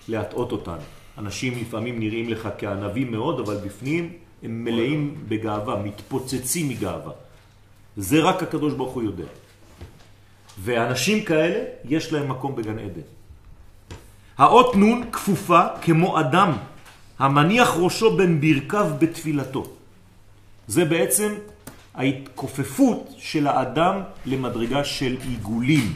להטעות 0.08 0.52
אותנו. 0.52 0.82
אנשים 1.18 1.58
לפעמים 1.60 1.98
נראים 1.98 2.28
לך 2.28 2.48
כענבים 2.58 3.10
מאוד, 3.10 3.40
אבל 3.40 3.56
בפנים 3.56 4.12
הם 4.42 4.64
מלאים 4.64 5.14
בגאווה, 5.28 5.82
מתפוצצים 5.82 6.68
מגאווה. 6.68 7.12
זה 7.96 8.22
רק 8.22 8.42
הקדוש 8.42 8.74
ברוך 8.74 8.92
הוא 8.92 9.02
יודע. 9.02 9.30
ואנשים 10.62 11.24
כאלה, 11.24 11.64
יש 11.84 12.12
להם 12.12 12.28
מקום 12.28 12.56
בגן 12.56 12.78
עדן. 12.78 13.06
האות 14.38 14.76
נון 14.76 15.10
כפופה 15.12 15.62
כמו 15.82 16.20
אדם 16.20 16.52
המניח 17.18 17.68
ראשו 17.76 18.16
בין 18.16 18.40
ברכיו 18.40 18.86
בתפילתו. 18.98 19.64
זה 20.66 20.84
בעצם 20.84 21.34
ההתכופפות 21.94 23.14
של 23.18 23.46
האדם 23.46 24.00
למדרגה 24.26 24.84
של 24.84 25.16
עיגולים, 25.28 25.92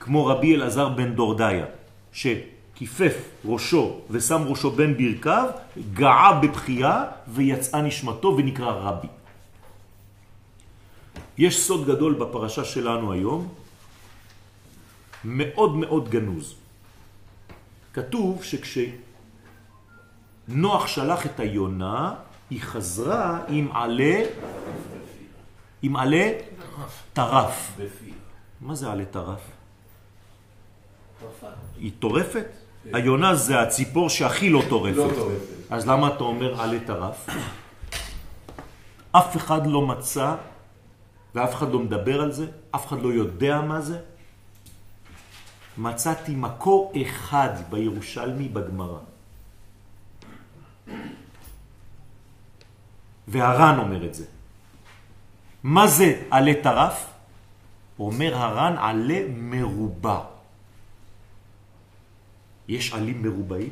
כמו 0.00 0.26
רבי 0.26 0.54
אלעזר 0.54 0.88
בן 0.88 1.14
דורדיה, 1.14 1.64
שכיפף 2.12 3.14
ראשו 3.44 4.00
ושם 4.10 4.42
ראשו 4.46 4.70
בין 4.70 4.96
ברכיו, 4.96 5.46
גאה 5.94 6.40
בבחייה 6.40 7.04
ויצאה 7.28 7.82
נשמתו 7.82 8.34
ונקרא 8.38 8.72
רבי. 8.72 9.08
יש 11.38 11.60
סוד 11.60 11.86
גדול 11.86 12.14
בפרשה 12.14 12.64
שלנו 12.64 13.12
היום, 13.12 13.48
מאוד 15.24 15.76
מאוד 15.76 16.08
גנוז. 16.08 16.54
כתוב 17.92 18.44
שכש... 18.44 18.78
נוח 20.50 20.86
שלח 20.86 21.26
את 21.26 21.40
היונה, 21.40 22.14
היא 22.50 22.60
חזרה 22.62 23.40
עם 23.48 23.68
עלה, 23.72 24.20
עם 25.82 25.96
עלה 25.96 26.30
טרף. 27.12 27.76
מה 28.60 28.74
זה 28.74 28.90
עלה 28.90 29.04
טרף? 29.04 29.40
היא 31.78 31.92
טורפת? 31.98 32.46
היונה 32.92 33.34
זה 33.34 33.60
הציפור 33.60 34.10
שהכי 34.10 34.50
לא 34.50 34.62
טורפת. 34.68 35.12
אז 35.70 35.88
למה 35.88 36.08
אתה 36.08 36.24
אומר 36.24 36.60
עלה 36.60 36.78
טרף? 36.86 37.26
אף 39.12 39.36
אחד 39.36 39.66
לא 39.66 39.86
מצא 39.86 40.34
ואף 41.34 41.54
אחד 41.54 41.72
לא 41.72 41.78
מדבר 41.78 42.20
על 42.20 42.32
זה, 42.32 42.46
אף 42.70 42.86
אחד 42.86 43.02
לא 43.02 43.08
יודע 43.08 43.60
מה 43.60 43.80
זה. 43.80 43.98
מצאתי 45.78 46.34
מקור 46.34 46.92
אחד 47.02 47.50
בירושלמי 47.70 48.48
בגמרא. 48.48 49.09
והר"ן 53.28 53.78
אומר 53.78 54.06
את 54.06 54.14
זה. 54.14 54.24
מה 55.62 55.86
זה 55.86 56.22
עלה 56.30 56.52
טרף? 56.62 57.06
אומר 57.98 58.36
הר"ן 58.36 58.76
עלה 58.78 59.20
מרובע. 59.36 60.20
יש 62.68 62.92
עלים 62.92 63.22
מרובעים? 63.22 63.70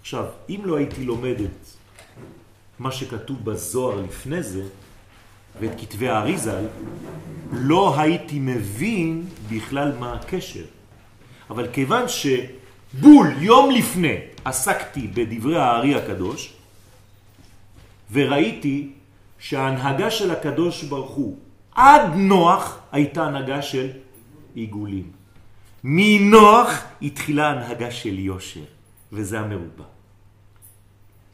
עכשיו, 0.00 0.24
אם 0.48 0.60
לא 0.64 0.76
הייתי 0.76 1.04
לומד 1.04 1.40
את 1.40 1.66
מה 2.78 2.92
שכתוב 2.92 3.44
בזוהר 3.44 4.00
לפני 4.00 4.42
זה, 4.42 4.62
ואת 5.60 5.80
כתבי 5.80 6.08
האריזל, 6.08 6.64
לא 7.52 8.00
הייתי 8.00 8.38
מבין 8.38 9.26
בכלל 9.50 9.98
מה 9.98 10.12
הקשר. 10.12 10.64
אבל 11.50 11.72
כיוון 11.72 12.08
ש... 12.08 12.26
בול 12.92 13.32
יום 13.38 13.70
לפני 13.70 14.16
עסקתי 14.44 15.08
בדברי 15.14 15.58
הארי 15.58 15.94
הקדוש 15.94 16.52
וראיתי 18.12 18.90
שההנהגה 19.38 20.10
של 20.10 20.30
הקדוש 20.30 20.82
ברוך 20.82 21.10
הוא 21.10 21.36
עד 21.74 22.14
נוח 22.14 22.78
הייתה 22.92 23.22
הנהגה 23.22 23.62
של 23.62 23.88
עיגולים. 24.54 25.10
מנוח 25.84 26.82
התחילה 27.02 27.50
הנהגה 27.50 27.90
של 27.90 28.18
יושר, 28.18 28.64
וזה 29.12 29.40
המרובע. 29.40 29.84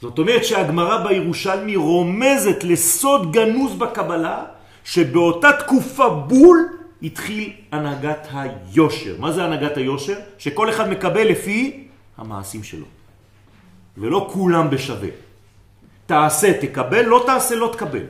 זאת 0.00 0.18
אומרת 0.18 0.44
שהגמרא 0.44 1.04
בירושלמי 1.08 1.76
רומזת 1.76 2.64
לסוד 2.64 3.32
גנוז 3.32 3.74
בקבלה, 3.74 4.44
שבאותה 4.84 5.48
תקופה 5.52 6.08
בול 6.08 6.81
התחיל 7.02 7.52
הנהגת 7.72 8.28
היושר. 8.32 9.16
מה 9.18 9.32
זה 9.32 9.44
הנהגת 9.44 9.76
היושר? 9.76 10.18
שכל 10.38 10.70
אחד 10.70 10.90
מקבל 10.90 11.28
לפי 11.28 11.88
המעשים 12.16 12.62
שלו. 12.62 12.86
ולא 13.98 14.28
כולם 14.32 14.70
בשווה. 14.70 15.08
תעשה, 16.06 16.60
תקבל, 16.60 17.02
לא 17.02 17.22
תעשה, 17.26 17.54
לא 17.54 17.70
תקבל. 17.72 18.04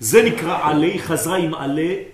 זה 0.00 0.22
נקרא 0.22 0.68
עלי, 0.68 0.98
חזרה 0.98 1.36
עם 1.36 1.54
עלי 1.54 2.04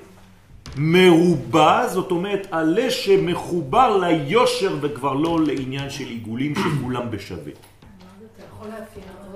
מרובע, 0.77 1.87
זאת 1.89 2.11
אומרת 2.11 2.47
עלי 2.51 2.91
שמחובר 2.91 3.97
ליושר 3.97 4.79
וכבר 4.81 5.13
לא 5.13 5.41
לעניין 5.47 5.91
של 5.91 6.05
עיגולים 6.05 6.55
שכולם 6.55 7.11
בשווה. 7.11 7.53
אתה 7.53 8.43
יכול 8.53 8.69
לאפיין 8.69 9.07
את 9.09 9.33
זה? 9.33 9.35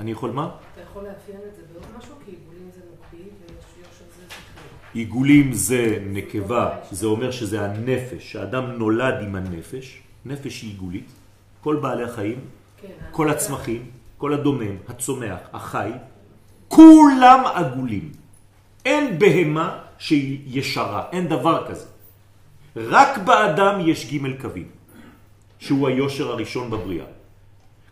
אני 0.00 0.10
יכול 0.10 0.30
מה? 0.30 0.50
אתה 0.72 0.80
יכול 0.80 1.02
לאפיין 1.02 1.38
את 1.48 1.54
זה 1.54 1.62
בעוד 1.72 1.86
משהו? 1.98 2.14
כי 2.24 2.30
עיגולים 2.30 2.70
זה 2.74 2.80
נוקבי 2.90 3.22
ויושר 3.40 4.04
זה 4.16 4.22
זכרי. 4.26 4.81
עיגולים 4.92 5.52
זה 5.52 5.98
נקבה, 6.06 6.70
זה 6.90 7.06
אומר 7.06 7.30
שזה 7.30 7.64
הנפש, 7.64 8.36
האדם 8.36 8.64
נולד 8.64 9.14
עם 9.22 9.34
הנפש, 9.34 10.00
נפש 10.24 10.62
היא 10.62 10.70
עיגולית, 10.70 11.12
כל 11.60 11.76
בעלי 11.76 12.04
החיים, 12.04 12.38
כן, 12.82 12.88
כל 13.10 13.30
הצמחים, 13.30 13.86
כל 14.18 14.32
הדומם, 14.34 14.76
הצומח, 14.88 15.38
החי, 15.52 15.90
כולם 16.68 17.42
עגולים. 17.54 18.12
אין 18.84 19.18
בהמה 19.18 19.78
שהיא 19.98 20.40
ישרה, 20.46 21.04
אין 21.12 21.28
דבר 21.28 21.66
כזה. 21.68 21.86
רק 22.76 23.18
באדם 23.18 23.80
יש 23.80 24.14
ג' 24.14 24.40
קווים, 24.40 24.68
שהוא 25.58 25.88
היושר 25.88 26.30
הראשון 26.30 26.70
בבריאה. 26.70 27.06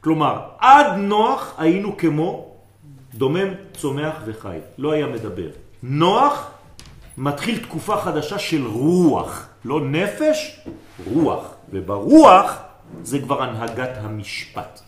כלומר, 0.00 0.40
עד 0.58 0.96
נוח 0.98 1.54
היינו 1.58 1.96
כמו 1.96 2.54
דומם, 3.14 3.48
צומח 3.72 4.14
וחי. 4.26 4.58
לא 4.78 4.92
היה 4.92 5.06
מדבר. 5.06 5.48
נוח 5.82 6.50
מתחיל 7.20 7.62
תקופה 7.62 7.96
חדשה 7.96 8.38
של 8.38 8.66
רוח, 8.66 9.48
לא 9.64 9.80
נפש, 9.80 10.60
רוח. 11.06 11.54
וברוח 11.72 12.56
זה 13.02 13.18
כבר 13.20 13.42
הנהגת 13.42 13.90
המשפט. 14.00 14.80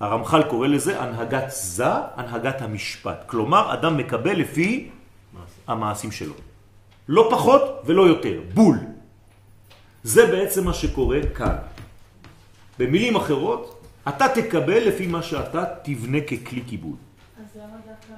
הרמח"ל 0.00 0.42
קורא 0.42 0.66
לזה 0.66 1.02
הנהגת 1.02 1.44
זה, 1.48 1.86
הנהגת 2.16 2.62
המשפט. 2.62 3.24
כלומר, 3.26 3.74
אדם 3.74 3.96
מקבל 3.96 4.32
לפי 4.32 4.90
המעשים 5.66 6.12
שלו. 6.12 6.34
לא 7.08 7.28
פחות 7.30 7.82
ולא 7.86 8.02
יותר, 8.02 8.40
בול. 8.54 8.78
זה 10.02 10.26
בעצם 10.26 10.64
מה 10.64 10.74
שקורה 10.74 11.18
כאן. 11.34 11.56
במילים 12.78 13.16
אחרות, 13.16 13.86
אתה 14.08 14.26
תקבל 14.28 14.78
לפי 14.78 15.06
מה 15.06 15.22
שאתה 15.22 15.64
תבנה 15.82 16.20
ככלי 16.20 16.60
קיבול. 16.60 16.96
אז 17.38 17.56
למה 17.56 17.76
דווקא 17.86 18.12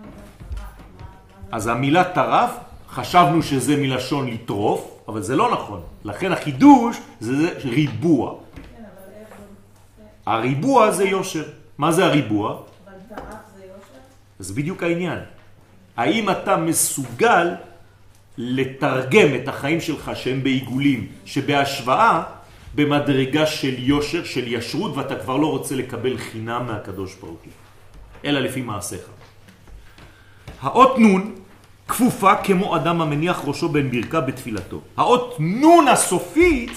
אז 1.53 1.67
המילה 1.67 2.05
טרף, 2.05 2.51
חשבנו 2.95 3.43
שזה 3.43 3.77
מלשון 3.77 4.31
לטרוף, 4.31 5.01
אבל 5.09 5.23
זה 5.23 5.37
לא 5.37 5.53
נכון. 5.53 5.81
לכן 6.05 6.33
החידוש 6.33 6.97
זה, 7.21 7.37
זה 7.37 7.49
ריבוע. 7.65 8.35
הריבוע 10.27 10.91
זה 10.91 11.05
יושר. 11.05 11.45
מה 11.79 11.93
זה 11.93 12.05
הריבוע? 12.05 12.63
אז 14.41 14.51
בדיוק 14.51 14.83
העניין. 14.83 15.19
האם 15.97 16.31
אתה 16.31 16.57
מסוגל 16.57 17.55
לתרגם 18.39 19.35
את 19.35 19.49
החיים 19.49 19.81
שלך 19.81 20.11
שהם 20.15 20.43
בעיגולים, 20.43 21.09
שבהשוואה 21.25 22.23
במדרגה 22.75 23.47
של 23.47 23.75
יושר, 23.79 24.25
של 24.25 24.53
ישרות, 24.53 24.97
ואתה 24.97 25.17
כבר 25.17 25.37
לא 25.37 25.51
רוצה 25.51 25.75
לקבל 25.75 26.19
חינם 26.19 26.67
מהקדוש 26.67 27.15
ברוך 27.15 27.43
הוא, 27.45 27.53
אלא 28.25 28.41
לפי 28.41 28.63
מעשיך. 28.63 29.03
האות 30.61 30.99
נון 30.99 31.35
כפופה 31.89 32.35
כמו 32.37 32.77
אדם 32.77 33.01
המניח 33.01 33.43
ראשו 33.45 33.69
בין 33.69 33.91
ברכה 33.91 34.21
בתפילתו. 34.21 34.81
האות 34.97 35.37
נון 35.39 35.89
הסופית 35.89 36.71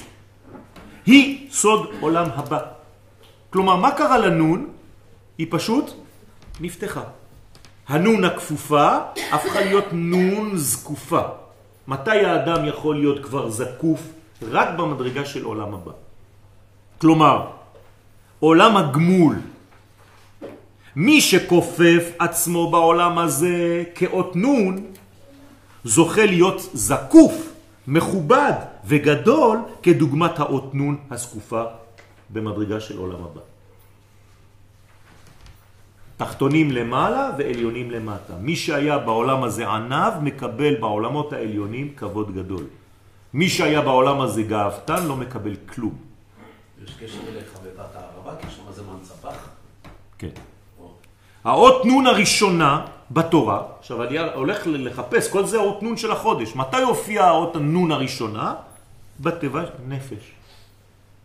היא 1.06 1.48
סוד 1.52 1.90
עולם 2.00 2.26
הבא. 2.36 2.60
כלומר, 3.50 3.76
מה 3.76 3.92
קרה 3.92 4.18
לנון? 4.18 4.68
היא 5.38 5.48
פשוט 5.50 5.92
נפתחה. 6.60 7.04
הנון 7.88 8.24
הכפופה 8.24 8.98
הפכה 9.32 9.62
להיות 9.62 9.86
נון 9.92 10.58
זקופה. 10.58 11.22
מתי 11.88 12.26
האדם 12.26 12.66
יכול 12.66 12.96
להיות 12.96 13.24
כבר 13.24 13.50
זקוף? 13.50 14.02
רק 14.42 14.68
במדרגה 14.78 15.26
של 15.26 15.44
עולם 15.44 15.74
הבא. 15.74 15.92
כלומר, 17.02 17.48
עולם 18.40 18.78
הגמול, 18.78 19.36
מי 20.98 21.22
שכופף 21.22 22.12
עצמו 22.20 22.72
בעולם 22.72 23.18
הזה 23.18 23.84
כאות 23.96 24.36
נון, 24.36 24.86
זוכה 25.84 26.26
להיות 26.26 26.62
זקוף, 26.74 27.54
מכובד 27.88 28.54
וגדול 28.86 29.60
כדוגמת 29.84 30.40
האות 30.40 30.76
נון 30.76 30.98
הזקופה 31.12 31.64
במדרגה 32.30 32.80
של 32.80 32.98
עולם 32.98 33.24
הבא. 33.24 33.42
תחתונים 36.18 36.72
למעלה 36.72 37.32
ועליונים 37.38 37.92
למטה. 37.92 38.34
מי 38.42 38.56
שהיה 38.56 38.98
בעולם 38.98 39.44
הזה 39.44 39.68
ענב 39.68 40.14
מקבל 40.22 40.76
בעולמות 40.76 41.34
העליונים 41.34 41.94
כבוד 41.96 42.36
גדול. 42.36 42.64
מי 43.34 43.50
שהיה 43.50 43.82
בעולם 43.82 44.22
הזה 44.22 44.44
גאוותן 44.44 45.06
לא 45.06 45.16
מקבל 45.16 45.56
כלום. 45.56 45.96
יש 46.84 46.98
קשר 47.00 47.20
אליך 47.30 47.54
בבת 47.64 47.96
הערבה, 47.96 48.42
כי 48.42 48.48
שם 48.50 48.72
זה 48.74 48.82
מנצפח. 48.82 49.50
כן. 50.18 50.57
האות 51.48 51.86
נון 51.86 52.08
הראשונה 52.08 52.86
בתורה, 53.12 53.62
עכשיו 53.80 54.04
אני 54.04 54.18
הולך 54.20 54.64
לחפש, 54.66 55.28
כל 55.28 55.46
זה 55.46 55.58
האות 55.58 55.84
נון 55.84 55.98
של 55.98 56.12
החודש. 56.12 56.56
מתי 56.56 56.82
הופיע 56.82 57.26
האות 57.26 57.56
הנון 57.56 57.92
הראשונה? 57.92 58.54
בתיבה 59.20 59.64
נפש. 59.88 60.32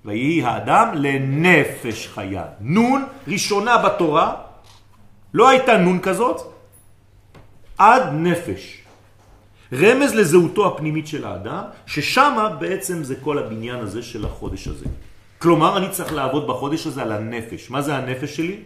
ויהי 0.04 0.42
האדם 0.42 0.88
לנפש 0.94 2.08
חיה. 2.14 2.44
נון 2.60 3.04
ראשונה 3.28 3.78
בתורה, 3.78 4.34
לא 5.34 5.48
הייתה 5.48 5.76
נון 5.76 5.98
כזאת, 6.00 6.40
עד 7.78 8.02
נפש. 8.12 8.78
רמז 9.72 10.14
לזהותו 10.14 10.66
הפנימית 10.66 11.06
של 11.06 11.26
האדם, 11.26 11.62
ששם 11.86 12.48
בעצם 12.58 13.04
זה 13.04 13.14
כל 13.16 13.38
הבניין 13.38 13.78
הזה 13.78 14.02
של 14.02 14.24
החודש 14.24 14.68
הזה. 14.68 14.86
כלומר, 15.38 15.76
אני 15.76 15.90
צריך 15.90 16.12
לעבוד 16.12 16.46
בחודש 16.46 16.86
הזה 16.86 17.02
על 17.02 17.12
הנפש. 17.12 17.70
מה 17.70 17.82
זה 17.82 17.96
הנפש 17.96 18.36
שלי? 18.36 18.56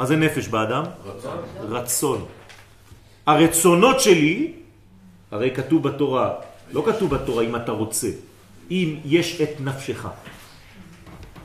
מה 0.00 0.06
זה 0.06 0.16
נפש 0.16 0.48
באדם? 0.48 0.84
רצון. 1.04 1.38
רצון. 1.60 2.24
הרצונות 3.26 4.00
שלי, 4.00 4.52
הרי 5.30 5.50
כתוב 5.54 5.82
בתורה, 5.82 6.34
לא 6.72 6.82
כתוב 6.86 7.14
בתורה 7.14 7.44
אם 7.44 7.56
אתה 7.56 7.72
רוצה, 7.72 8.08
אם 8.70 8.96
יש 9.04 9.40
את 9.40 9.60
נפשך. 9.60 10.08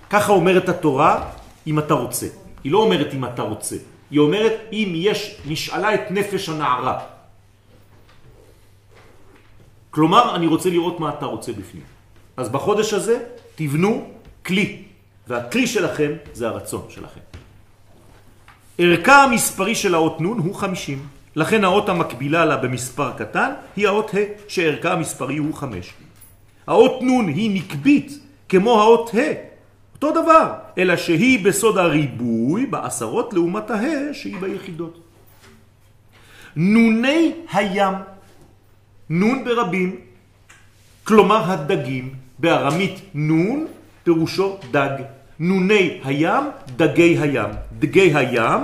ככה 0.09 0.31
אומרת 0.31 0.69
התורה 0.69 1.31
אם 1.67 1.79
אתה 1.79 1.93
רוצה. 1.93 2.27
היא 2.63 2.71
לא 2.71 2.77
אומרת 2.77 3.13
אם 3.13 3.25
אתה 3.25 3.41
רוצה, 3.41 3.75
היא 4.11 4.19
אומרת 4.19 4.53
אם 4.71 4.91
יש, 4.95 5.41
נשאלה 5.45 5.93
את 5.93 6.11
נפש 6.11 6.49
הנערה. 6.49 6.99
כלומר, 9.91 10.35
אני 10.35 10.47
רוצה 10.47 10.69
לראות 10.69 10.99
מה 10.99 11.09
אתה 11.09 11.25
רוצה 11.25 11.51
בפנים. 11.51 11.83
אז 12.37 12.49
בחודש 12.49 12.93
הזה 12.93 13.19
תבנו 13.55 14.09
כלי, 14.45 14.83
והכלי 15.27 15.67
שלכם 15.67 16.11
זה 16.33 16.47
הרצון 16.47 16.87
שלכם. 16.89 17.35
ערכה 18.77 19.23
המספרי 19.23 19.75
של 19.75 19.95
האות 19.95 20.21
נון 20.21 20.37
הוא 20.37 20.55
50. 20.55 21.07
לכן 21.35 21.63
האות 21.63 21.89
המקבילה 21.89 22.45
לה 22.45 22.57
במספר 22.57 23.11
קטן 23.17 23.51
היא 23.75 23.87
האות 23.87 24.13
ה' 24.13 24.17
שערכה 24.47 24.93
המספרי 24.93 25.37
הוא 25.37 25.53
5. 25.53 25.93
האות 26.67 27.01
נון 27.01 27.27
היא 27.27 27.61
נקבית 27.61 28.19
כמו 28.49 28.81
האות 28.81 29.15
ה', 29.15 29.33
אותו 29.93 30.11
דבר, 30.11 30.53
אלא 30.77 30.97
שהיא 30.97 31.45
בסוד 31.45 31.77
הריבוי 31.77 32.65
בעשרות 32.65 33.33
לעומת 33.33 33.71
הה 33.71 34.13
שהיא 34.13 34.37
ביחידות. 34.39 34.99
נוני 36.55 37.31
הים, 37.53 37.93
נון 39.09 39.43
ברבים, 39.45 39.95
כלומר 41.03 41.51
הדגים, 41.51 42.13
בארמית 42.39 42.99
נון 43.13 43.67
פירושו 44.03 44.57
דג. 44.71 44.89
נוני 45.39 45.99
הים, 46.03 46.43
דגי 46.75 47.17
הים. 47.19 47.49
דגי 47.79 48.11
הים 48.15 48.61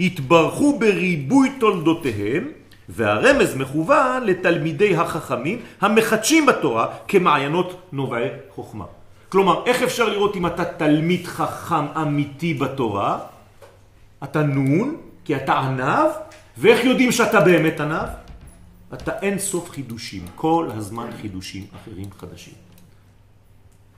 התברכו 0.00 0.78
בריבוי 0.78 1.50
תולדותיהם, 1.60 2.48
והרמז 2.88 3.54
מכוון 3.54 4.24
לתלמידי 4.24 4.96
החכמים 4.96 5.58
המחדשים 5.80 6.46
בתורה 6.46 6.86
כמעיינות 7.08 7.80
נובעי 7.92 8.28
חוכמה. 8.54 8.84
כלומר, 9.28 9.62
איך 9.66 9.82
אפשר 9.82 10.08
לראות 10.08 10.36
אם 10.36 10.46
אתה 10.46 10.64
תלמיד 10.64 11.26
חכם 11.26 11.86
אמיתי 12.02 12.54
בתורה? 12.54 13.18
אתה 14.24 14.42
נון, 14.42 14.96
כי 15.24 15.36
אתה 15.36 15.52
ענב, 15.52 16.10
ואיך 16.58 16.84
יודעים 16.84 17.12
שאתה 17.12 17.40
באמת 17.40 17.80
ענב? 17.80 18.08
אתה 18.94 19.12
אין 19.22 19.38
סוף 19.38 19.70
חידושים, 19.70 20.22
כל 20.34 20.68
הזמן 20.74 21.06
חידושים 21.20 21.66
אחרים 21.76 22.08
חדשים. 22.20 22.63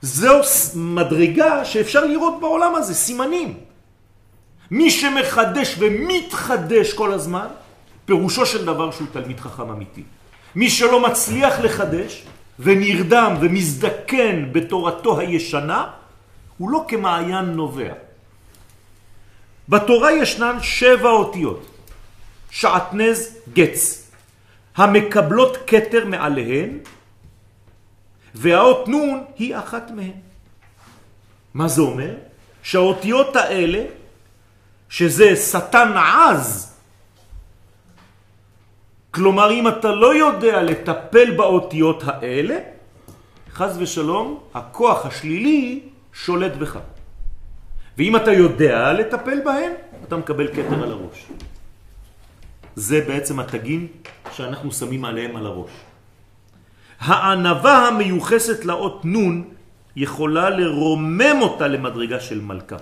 זו 0.01 0.41
מדרגה 0.75 1.65
שאפשר 1.65 2.05
לראות 2.05 2.39
בעולם 2.39 2.75
הזה, 2.75 2.93
סימנים. 2.93 3.57
מי 4.71 4.91
שמחדש 4.91 5.75
ומתחדש 5.79 6.93
כל 6.93 7.13
הזמן, 7.13 7.47
פירושו 8.05 8.45
של 8.45 8.65
דבר 8.65 8.91
שהוא 8.91 9.07
תלמיד 9.13 9.39
חכם 9.39 9.69
אמיתי. 9.69 10.03
מי 10.55 10.69
שלא 10.69 10.99
מצליח 11.09 11.59
לחדש 11.59 12.23
ונרדם 12.59 13.37
ומזדקן 13.41 14.53
בתורתו 14.53 15.19
הישנה, 15.19 15.87
הוא 16.57 16.69
לא 16.69 16.85
כמעיין 16.87 17.45
נובע. 17.45 17.93
בתורה 19.69 20.11
ישנן 20.11 20.57
שבע 20.61 21.09
אותיות, 21.09 21.65
שעטנז 22.49 23.37
גץ, 23.53 24.11
המקבלות 24.75 25.57
קטר 25.65 26.05
מעליהן, 26.05 26.77
והאות 28.35 28.87
נון 28.87 29.23
היא 29.37 29.57
אחת 29.57 29.91
מהן. 29.91 30.19
מה 31.53 31.67
זה 31.67 31.81
אומר? 31.81 32.13
שהאותיות 32.63 33.35
האלה, 33.35 33.83
שזה 34.89 35.35
שטן 35.35 35.97
עז, 35.97 36.77
כלומר 39.11 39.51
אם 39.51 39.67
אתה 39.67 39.91
לא 39.91 40.15
יודע 40.15 40.63
לטפל 40.63 41.31
באותיות 41.37 42.03
האלה, 42.05 42.57
חז 43.51 43.77
ושלום, 43.79 44.39
הכוח 44.53 45.05
השלילי 45.05 45.79
שולט 46.13 46.55
בך. 46.55 46.79
ואם 47.97 48.15
אתה 48.15 48.31
יודע 48.31 48.93
לטפל 48.93 49.39
בהן, 49.45 49.71
אתה 50.03 50.17
מקבל 50.17 50.47
קטר 50.47 50.83
על 50.83 50.91
הראש. 50.91 51.25
זה 52.75 53.01
בעצם 53.07 53.39
התגים 53.39 53.87
שאנחנו 54.31 54.71
שמים 54.71 55.05
עליהם 55.05 55.35
על 55.35 55.45
הראש. 55.45 55.71
הענבה 56.99 57.87
המיוחסת 57.87 58.65
לאות 58.65 59.05
נון 59.05 59.43
יכולה 59.95 60.49
לרומם 60.49 61.41
אותה 61.41 61.67
למדרגה 61.67 62.19
של 62.19 62.41
מלכה. 62.41 62.75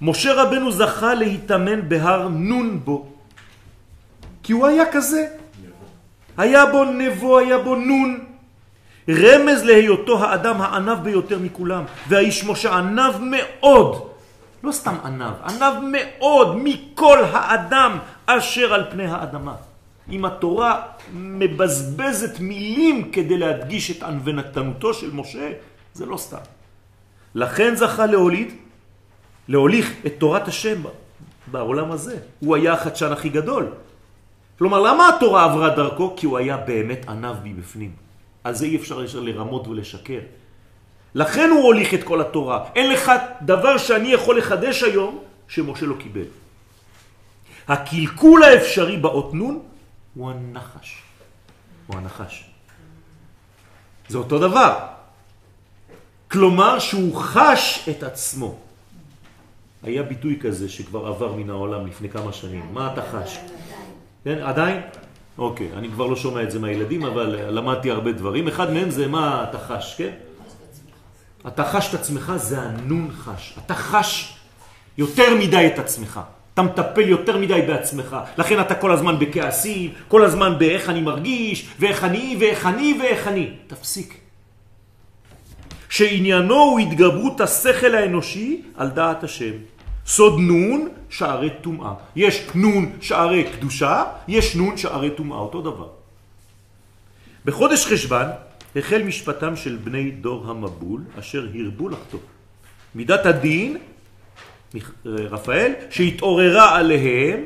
משה 0.00 0.42
רבנו 0.42 0.72
זכה 0.72 1.14
להתאמן 1.14 1.88
בהר 1.88 2.28
נון 2.28 2.80
בו, 2.84 3.06
כי 4.42 4.52
הוא 4.52 4.66
היה 4.66 4.92
כזה. 4.92 5.26
היה 6.36 6.66
בו 6.66 6.84
נבו, 6.84 7.38
היה 7.38 7.58
בו 7.58 7.74
נון. 7.76 8.24
רמז 9.08 9.62
להיותו 9.64 10.24
האדם 10.24 10.60
הענב 10.60 10.98
ביותר 11.02 11.38
מכולם. 11.38 11.84
והאיש 12.08 12.44
משה 12.44 12.76
ענב 12.76 13.14
מאוד, 13.20 14.10
לא 14.64 14.72
סתם 14.72 14.94
ענב, 15.04 15.34
ענב 15.44 15.74
מאוד 15.82 16.56
מכל 16.56 17.18
האדם 17.32 17.98
אשר 18.26 18.74
על 18.74 18.84
פני 18.90 19.06
האדמה. 19.06 19.54
אם 20.10 20.24
התורה 20.24 20.82
מבזבזת 21.12 22.40
מילים 22.40 23.10
כדי 23.10 23.38
להדגיש 23.38 23.90
את 23.90 24.02
ענוונתנותו 24.02 24.94
של 24.94 25.10
משה, 25.12 25.52
זה 25.94 26.06
לא 26.06 26.16
סתם. 26.16 26.44
לכן 27.34 27.74
זכה 27.74 28.06
להוליד, 28.06 28.52
להוליך 29.48 29.92
את 30.06 30.12
תורת 30.18 30.48
השם 30.48 30.82
בעולם 31.50 31.92
הזה. 31.92 32.16
הוא 32.40 32.56
היה 32.56 32.72
החדשן 32.72 33.12
הכי 33.12 33.28
גדול. 33.28 33.66
כלומר, 34.58 34.80
למה 34.80 35.08
התורה 35.08 35.44
עברה 35.44 35.68
דרכו? 35.68 36.14
כי 36.16 36.26
הוא 36.26 36.38
היה 36.38 36.56
באמת 36.56 37.08
ענב 37.08 37.36
מבפנים. 37.44 37.92
על 38.44 38.54
זה 38.54 38.66
אי 38.66 38.76
אפשר 38.76 39.04
לרמות 39.14 39.68
ולשקר. 39.68 40.20
לכן 41.14 41.50
הוא 41.50 41.62
הוליך 41.62 41.94
את 41.94 42.02
כל 42.02 42.20
התורה. 42.20 42.64
אין 42.74 42.92
לך 42.92 43.12
דבר 43.42 43.78
שאני 43.78 44.12
יכול 44.12 44.38
לחדש 44.38 44.82
היום 44.82 45.18
שמשה 45.48 45.86
לא 45.86 45.94
קיבל. 45.98 46.28
הקלקול 47.68 48.42
האפשרי 48.42 48.96
באות 48.96 49.34
נון 49.34 49.60
הוא 50.14 50.30
הנחש. 50.30 51.02
או 51.88 51.98
הנחש. 51.98 52.50
זה 54.08 54.18
אותו 54.18 54.38
דבר. 54.38 54.78
כלומר 56.30 56.78
שהוא 56.78 57.16
חש 57.16 57.88
את 57.88 58.02
עצמו. 58.02 58.58
היה 59.82 60.02
ביטוי 60.02 60.38
כזה 60.40 60.68
שכבר 60.68 61.06
עבר 61.06 61.32
מן 61.32 61.50
העולם 61.50 61.86
לפני 61.86 62.08
כמה 62.08 62.32
שנים. 62.32 62.70
מה 62.72 62.92
אתה 62.92 63.02
חש? 63.12 63.38
כן, 64.24 64.38
עדיין? 64.42 64.80
אוקיי, 65.38 65.72
אני 65.72 65.90
כבר 65.90 66.06
לא 66.06 66.16
שומע 66.16 66.42
את 66.42 66.50
זה 66.50 66.58
מהילדים, 66.58 67.04
אבל 67.04 67.50
למדתי 67.50 67.90
הרבה 67.90 68.12
דברים. 68.12 68.48
אחד 68.48 68.72
מהם 68.72 68.90
זה 68.90 69.08
מה 69.08 69.46
אתה 69.50 69.58
חש, 69.58 69.94
כן? 69.98 70.10
אתה 71.46 71.64
חש 71.72 71.94
את 71.94 72.00
עצמך, 72.00 72.32
זה 72.36 72.60
הנון 72.60 73.10
חש. 73.12 73.58
אתה 73.64 73.74
חש 73.74 74.36
יותר 74.98 75.34
מדי 75.38 75.66
את 75.74 75.78
עצמך. 75.78 76.20
אתה 76.58 76.66
מטפל 76.66 77.08
יותר 77.08 77.38
מדי 77.38 77.62
בעצמך. 77.66 78.16
לכן 78.38 78.60
אתה 78.60 78.74
כל 78.74 78.92
הזמן 78.92 79.18
בכעסים, 79.18 79.90
כל 80.08 80.24
הזמן 80.24 80.58
באיך 80.58 80.88
אני 80.88 81.00
מרגיש, 81.00 81.68
ואיך 81.78 82.04
אני, 82.04 82.36
ואיך 82.40 82.66
אני, 82.66 82.98
ואיך 83.00 83.28
אני. 83.28 83.50
תפסיק. 83.66 84.18
שעניינו 85.88 86.54
הוא 86.54 86.78
התגברות 86.78 87.40
השכל 87.40 87.94
האנושי 87.94 88.62
על 88.76 88.88
דעת 88.88 89.24
השם. 89.24 89.52
סוד 90.06 90.38
נון 90.38 90.88
שערי 91.08 91.50
טומאה. 91.62 91.92
יש 92.16 92.46
נון 92.54 92.92
שערי 93.00 93.44
קדושה, 93.44 94.04
יש 94.28 94.56
נון 94.56 94.76
שערי 94.76 95.10
טומאה, 95.10 95.38
אותו 95.38 95.62
דבר. 95.62 95.88
בחודש 97.44 97.86
חשבן 97.86 98.26
החל 98.76 99.02
משפטם 99.02 99.56
של 99.56 99.78
בני 99.84 100.10
דור 100.10 100.50
המבול 100.50 101.00
אשר 101.18 101.46
הרבו 101.54 101.88
לחטוא. 101.88 102.20
מידת 102.94 103.26
הדין, 103.26 103.78
רפאל, 105.06 105.72
שהתעוררה 105.90 106.76
עליהם, 106.76 107.44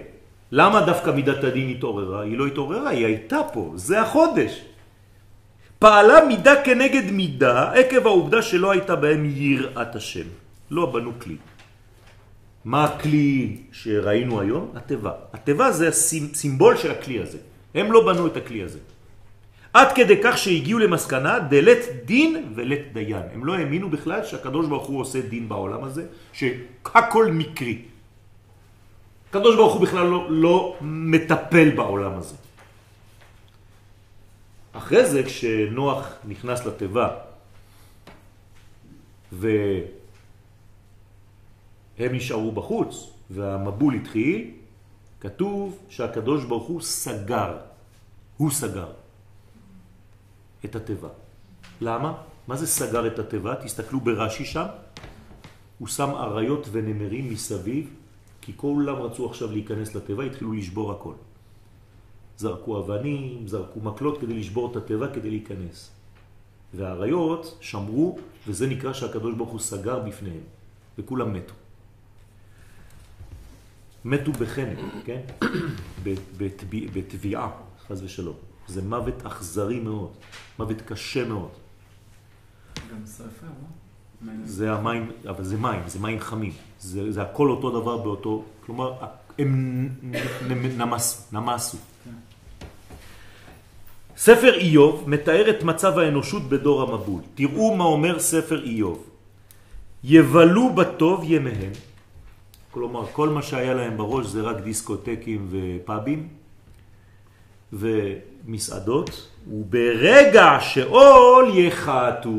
למה 0.52 0.80
דווקא 0.80 1.10
מידת 1.10 1.44
הדין 1.44 1.68
התעוררה? 1.68 2.22
היא 2.22 2.38
לא 2.38 2.46
התעוררה, 2.46 2.90
היא 2.90 3.06
הייתה 3.06 3.40
פה, 3.52 3.72
זה 3.74 4.00
החודש. 4.00 4.64
פעלה 5.78 6.24
מידה 6.28 6.54
כנגד 6.64 7.10
מידה 7.10 7.72
עקב 7.72 8.06
העובדה 8.06 8.42
שלא 8.42 8.70
הייתה 8.70 8.96
בהם 8.96 9.32
יראת 9.36 9.96
השם. 9.96 10.26
לא 10.70 10.86
בנו 10.86 11.12
כלי. 11.18 11.36
מה 12.64 12.84
הכלי 12.84 13.56
שראינו 13.72 14.40
היום? 14.40 14.70
הטבע. 14.74 15.12
הטבע 15.32 15.70
זה 15.70 15.88
הסימבול 15.88 16.76
של 16.76 16.90
הכלי 16.90 17.18
הזה. 17.18 17.38
הם 17.74 17.92
לא 17.92 18.06
בנו 18.06 18.26
את 18.26 18.36
הכלי 18.36 18.62
הזה. 18.62 18.78
עד 19.72 19.88
כדי 19.94 20.16
כך 20.24 20.38
שהגיעו 20.38 20.78
למסקנה 20.78 21.38
דלת 21.38 22.04
דין 22.04 22.52
ולת 22.54 22.92
דיין. 22.92 23.22
הם 23.32 23.44
לא 23.44 23.54
האמינו 23.54 23.90
בכלל 23.90 24.24
שהקדוש 24.24 24.66
ברוך 24.66 24.86
הוא 24.86 25.00
עושה 25.00 25.20
דין 25.20 25.48
בעולם 25.48 25.84
הזה, 25.84 26.06
שהכל 26.32 27.32
מקרי. 27.32 27.82
הקדוש 29.28 29.56
ברוך 29.56 29.74
הוא 29.74 29.82
בכלל 29.82 30.06
לא, 30.06 30.26
לא 30.30 30.76
מטפל 30.80 31.70
בעולם 31.70 32.18
הזה. 32.18 32.36
אחרי 34.72 35.06
זה, 35.06 35.22
כשנוח 35.22 36.12
נכנס 36.24 36.66
לתיבה 36.66 37.08
והם 39.32 39.84
נשארו 41.98 42.52
בחוץ 42.52 43.10
והמבול 43.30 43.94
התחיל, 43.94 44.50
כתוב 45.20 45.78
שהקדוש 45.88 46.44
ברוך 46.44 46.68
הוא 46.68 46.80
סגר, 46.80 47.56
הוא 48.36 48.50
סגר 48.50 49.01
את 50.64 50.76
התיבה. 50.76 51.08
למה? 51.80 52.12
מה 52.48 52.56
זה 52.56 52.66
סגר 52.66 53.06
את 53.06 53.18
התיבה? 53.18 53.54
תסתכלו 53.54 54.00
ברש"י 54.00 54.44
שם, 54.44 54.66
הוא 55.78 55.88
שם 55.88 56.10
אריות 56.10 56.68
ונמרים 56.72 57.30
מסביב, 57.30 57.90
כי 58.40 58.52
כולם 58.56 58.96
רצו 58.96 59.26
עכשיו 59.30 59.52
להיכנס 59.52 59.94
לתיבה, 59.94 60.24
התחילו 60.24 60.52
לשבור 60.52 60.92
הכל. 60.92 61.14
זרקו 62.38 62.78
אבנים, 62.78 63.48
זרקו 63.48 63.80
מקלות 63.80 64.20
כדי 64.20 64.34
לשבור 64.34 64.70
את 64.70 64.76
הטבע 64.76 65.14
כדי 65.14 65.30
להיכנס. 65.30 65.90
והאריות 66.74 67.58
שמרו, 67.60 68.18
וזה 68.46 68.66
נקרא 68.66 68.92
שהקדוש 68.92 69.34
ברוך 69.34 69.50
הוא 69.50 69.60
סגר 69.60 69.98
בפניהם, 69.98 70.44
וכולם 70.98 71.32
מתו. 71.32 71.54
מתו 74.04 74.32
בחנק, 74.32 74.78
כן? 75.04 75.20
בתביעה, 76.92 77.50
חז 77.88 78.02
ושלום. 78.02 78.51
זה 78.68 78.82
מוות 78.82 79.26
אכזרי 79.26 79.80
מאוד, 79.80 80.10
מוות 80.58 80.80
קשה 80.80 81.28
מאוד. 81.28 81.50
גם 82.90 83.06
שרפה, 83.06 83.46
לא? 83.46 83.82
זה 84.44 84.72
המים, 84.72 85.10
אבל 85.28 85.44
זה 85.44 85.56
מים, 85.56 85.82
זה 85.86 85.98
מים 85.98 86.20
חמים. 86.20 86.52
זה, 86.80 87.12
זה 87.12 87.22
הכל 87.22 87.50
אותו 87.50 87.80
דבר 87.80 87.96
באותו, 87.96 88.44
כלומר, 88.66 88.92
הם 89.38 89.88
נמסו, 90.76 91.22
נמסו. 91.32 91.78
ספר 94.16 94.54
איוב 94.54 95.04
מתאר 95.06 95.50
את 95.50 95.62
מצב 95.62 95.98
האנושות 95.98 96.42
בדור 96.48 96.82
המבול. 96.82 97.20
תראו 97.34 97.76
מה 97.76 97.84
אומר 97.84 98.18
ספר 98.18 98.64
איוב. 98.64 99.04
יבלו 100.04 100.72
בטוב 100.74 101.24
ימיהם, 101.24 101.72
כלומר 102.70 103.06
כל 103.12 103.28
מה 103.28 103.42
שהיה 103.42 103.74
להם 103.74 103.96
בראש 103.96 104.26
זה 104.26 104.40
רק 104.40 104.56
דיסקוטקים 104.56 105.48
ופאבים 105.50 106.28
ומסעדות, 107.72 109.28
וברגע 109.46 110.58
שאול 110.60 111.58
יחתו, 111.58 112.30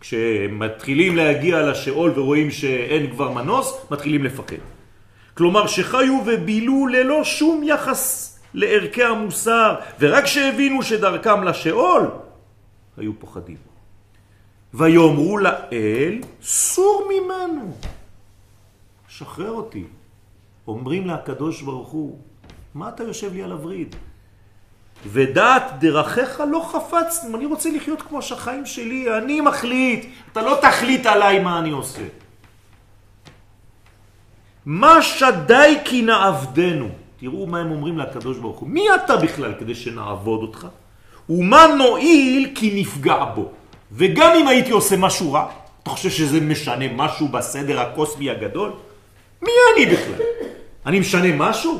כשהם 0.00 0.58
מתחילים 0.58 1.16
להגיע 1.16 1.62
לשאול 1.70 2.12
ורואים 2.16 2.50
שאין 2.50 3.10
כבר 3.10 3.30
מנוס, 3.32 3.86
מתחילים 3.90 4.24
לפחד. 4.24 4.56
כלומר 5.34 5.66
שחיו 5.66 6.22
ובילו 6.26 6.86
ללא 6.86 7.24
שום 7.24 7.62
יחס 7.64 8.34
לערכי 8.54 9.02
המוסר, 9.02 9.74
ורק 10.00 10.26
שהבינו 10.26 10.82
שדרכם 10.82 11.44
לשאול, 11.44 12.10
היו 12.96 13.12
פוחדים. 13.18 13.56
ויאמרו 14.74 15.38
לאל, 15.38 16.18
סור 16.42 17.08
ממנו, 17.10 17.72
שחרר 19.08 19.50
אותי. 19.50 19.84
אומרים 20.66 21.06
לקדוש 21.06 21.62
ברוך 21.62 21.88
הוא, 21.88 22.18
מה 22.74 22.88
אתה 22.88 23.02
יושב 23.02 23.32
לי 23.32 23.42
על 23.42 23.52
הווריד? 23.52 23.96
ודעת 25.06 25.72
דרכיך 25.78 26.42
לא 26.50 26.68
חפץ, 26.72 27.24
אני 27.34 27.46
רוצה 27.46 27.70
לחיות 27.70 28.02
כמו 28.02 28.22
שהחיים 28.22 28.66
שלי, 28.66 29.18
אני 29.18 29.40
מחליט, 29.40 30.06
אתה 30.32 30.42
לא 30.42 30.58
תחליט 30.62 31.06
עליי 31.06 31.38
מה 31.38 31.58
אני 31.58 31.70
עושה. 31.70 32.02
מה 34.66 35.02
שדי 35.02 35.78
כי 35.84 36.02
נעבדנו? 36.02 36.88
תראו 37.20 37.46
מה 37.46 37.58
הם 37.60 37.70
אומרים 37.70 37.98
לקדוש 37.98 38.38
ברוך 38.38 38.58
הוא. 38.58 38.68
מי 38.68 38.94
אתה 38.94 39.16
בכלל 39.16 39.54
כדי 39.58 39.74
שנעבוד 39.74 40.42
אותך? 40.42 40.66
ומה 41.28 41.66
נועיל 41.78 42.52
כי 42.54 42.80
נפגע 42.80 43.24
בו? 43.24 43.50
וגם 43.92 44.32
אם 44.36 44.48
הייתי 44.48 44.70
עושה 44.70 44.96
משהו 44.96 45.32
רע, 45.32 45.46
אתה 45.82 45.90
חושב 45.90 46.10
שזה 46.10 46.40
משנה 46.40 46.84
משהו 46.94 47.28
בסדר 47.28 47.80
הקוסמי 47.80 48.30
הגדול? 48.30 48.72
מי 49.42 49.50
אני 49.76 49.86
בכלל? 49.86 50.20
אני 50.86 51.00
משנה 51.00 51.28
משהו? 51.36 51.78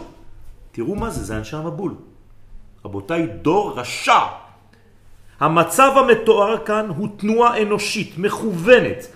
תראו 0.72 0.94
מה 0.94 1.10
זה, 1.10 1.24
זה 1.24 1.36
אנשי 1.36 1.56
המבול. 1.56 1.94
רבותיי, 2.88 3.26
דור 3.42 3.80
רשע. 3.80 4.20
המצב 5.40 5.90
המתואר 5.96 6.64
כאן 6.64 6.86
הוא 6.96 7.08
תנועה 7.16 7.62
אנושית, 7.62 8.18
מכוונת, 8.18 9.06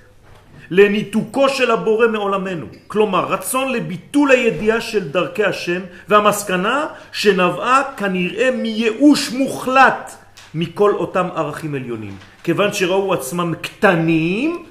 לניתוקו 0.71 1.49
של 1.49 1.71
הבורא 1.71 2.07
מעולמנו. 2.07 2.67
כלומר, 2.87 3.25
רצון 3.33 3.73
לביטול 3.73 4.31
הידיעה 4.31 4.81
של 4.81 5.09
דרכי 5.09 5.45
השם, 5.45 5.81
והמסקנה 6.09 6.87
שנבעה 7.13 7.83
כנראה 7.97 8.51
מייאוש 8.51 9.33
מוחלט 9.33 10.13
מכל 10.55 10.93
אותם 10.95 11.27
ערכים 11.35 11.75
עליונים. 11.75 12.17
כיוון 12.45 12.73
שראו 12.73 13.13
עצמם 13.13 13.55
קטנים 13.61 14.65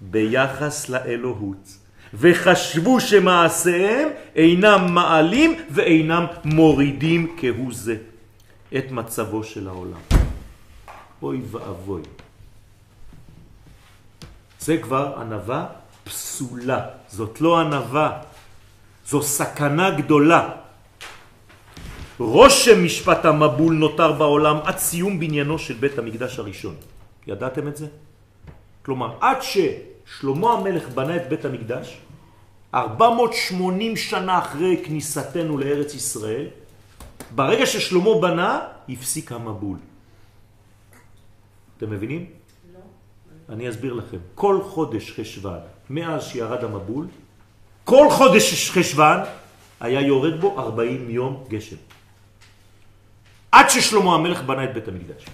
ביחס 0.00 0.88
לאלוהות. 0.88 1.83
וחשבו 2.18 3.00
שמעשיהם 3.00 4.08
אינם 4.36 4.86
מעלים 4.90 5.54
ואינם 5.70 6.26
מורידים 6.44 7.36
כהוא 7.40 7.72
זה 7.72 7.96
את 8.76 8.90
מצבו 8.90 9.44
של 9.44 9.68
העולם. 9.68 10.00
אוי 11.22 11.40
ואבוי. 11.50 12.02
זה 14.60 14.78
כבר 14.78 15.14
ענבה 15.20 15.66
פסולה. 16.04 16.80
זאת 17.08 17.40
לא 17.40 17.60
ענבה, 17.60 18.10
זו 19.06 19.22
סכנה 19.22 19.90
גדולה. 19.90 20.50
רושם 22.18 22.84
משפט 22.84 23.24
המבול 23.24 23.74
נותר 23.74 24.12
בעולם 24.12 24.56
עד 24.64 24.78
סיום 24.78 25.20
בניינו 25.20 25.58
של 25.58 25.74
בית 25.74 25.98
המקדש 25.98 26.38
הראשון. 26.38 26.74
ידעתם 27.26 27.68
את 27.68 27.76
זה? 27.76 27.86
כלומר, 28.84 29.16
עד 29.20 29.42
ששלמה 30.06 30.52
המלך 30.52 30.88
בנה 30.88 31.16
את 31.16 31.28
בית 31.28 31.44
המקדש, 31.44 31.98
480 32.74 33.96
שנה 33.96 34.38
אחרי 34.38 34.82
כניסתנו 34.84 35.58
לארץ 35.58 35.94
ישראל, 35.94 36.46
ברגע 37.34 37.66
ששלמה 37.66 38.20
בנה, 38.20 38.60
הפסיק 38.88 39.32
המבול. 39.32 39.78
אתם 41.76 41.90
מבינים? 41.90 42.26
אני 43.48 43.70
אסביר 43.70 43.92
לכם. 43.92 44.18
כל 44.34 44.60
חודש 44.62 45.12
חשבן, 45.20 45.58
מאז 45.90 46.24
שירד 46.24 46.64
המבול, 46.64 47.06
כל 47.84 48.06
חודש 48.10 48.70
חשבן 48.70 49.18
היה 49.80 50.00
יורד 50.00 50.40
בו 50.40 50.60
40 50.60 51.10
יום 51.10 51.44
גשם. 51.48 51.76
עד 53.52 53.70
ששלמה 53.70 54.14
המלך 54.14 54.42
בנה 54.42 54.64
את 54.64 54.74
בית 54.74 54.88
המקדש. 54.88 55.24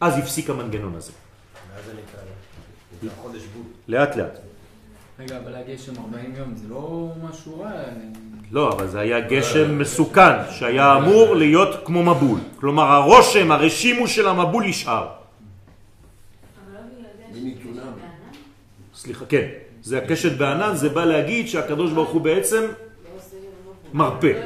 אז 0.00 0.18
הפסיק 0.18 0.50
המנגנון 0.50 0.94
הזה. 0.94 1.12
ואז 1.74 1.84
זה 1.84 1.92
נקרא. 1.92 2.20
לאט 3.88 4.16
לאט. 4.16 4.38
רגע, 5.18 5.38
אבל 5.44 5.54
הגשם 5.54 5.92
40 6.04 6.34
יום 6.36 6.54
זה 6.56 6.68
לא 6.68 7.08
משהו 7.30 7.60
רע. 7.60 7.70
לא, 8.52 8.72
אבל 8.72 8.88
זה 8.88 9.00
היה 9.00 9.20
גשם 9.20 9.78
מסוכן, 9.78 10.50
שהיה 10.50 10.96
אמור 10.98 11.34
להיות 11.34 11.80
כמו 11.84 12.02
מבול. 12.02 12.38
כלומר, 12.60 12.82
הרושם, 12.82 13.52
הרשימו 13.52 14.08
של 14.08 14.28
המבול 14.28 14.64
נשאר. 14.64 15.08
סליחה, 18.94 19.24
כן. 19.26 19.46
זה 19.82 19.98
הקשת 19.98 20.32
בענן, 20.38 20.76
זה 20.76 20.88
בא 20.88 21.04
להגיד 21.04 21.48
שהקדוש 21.48 21.92
ברוך 21.92 22.10
הוא 22.10 22.20
בעצם 22.20 22.62
מרפא. 23.92 24.32
לא 24.36 24.40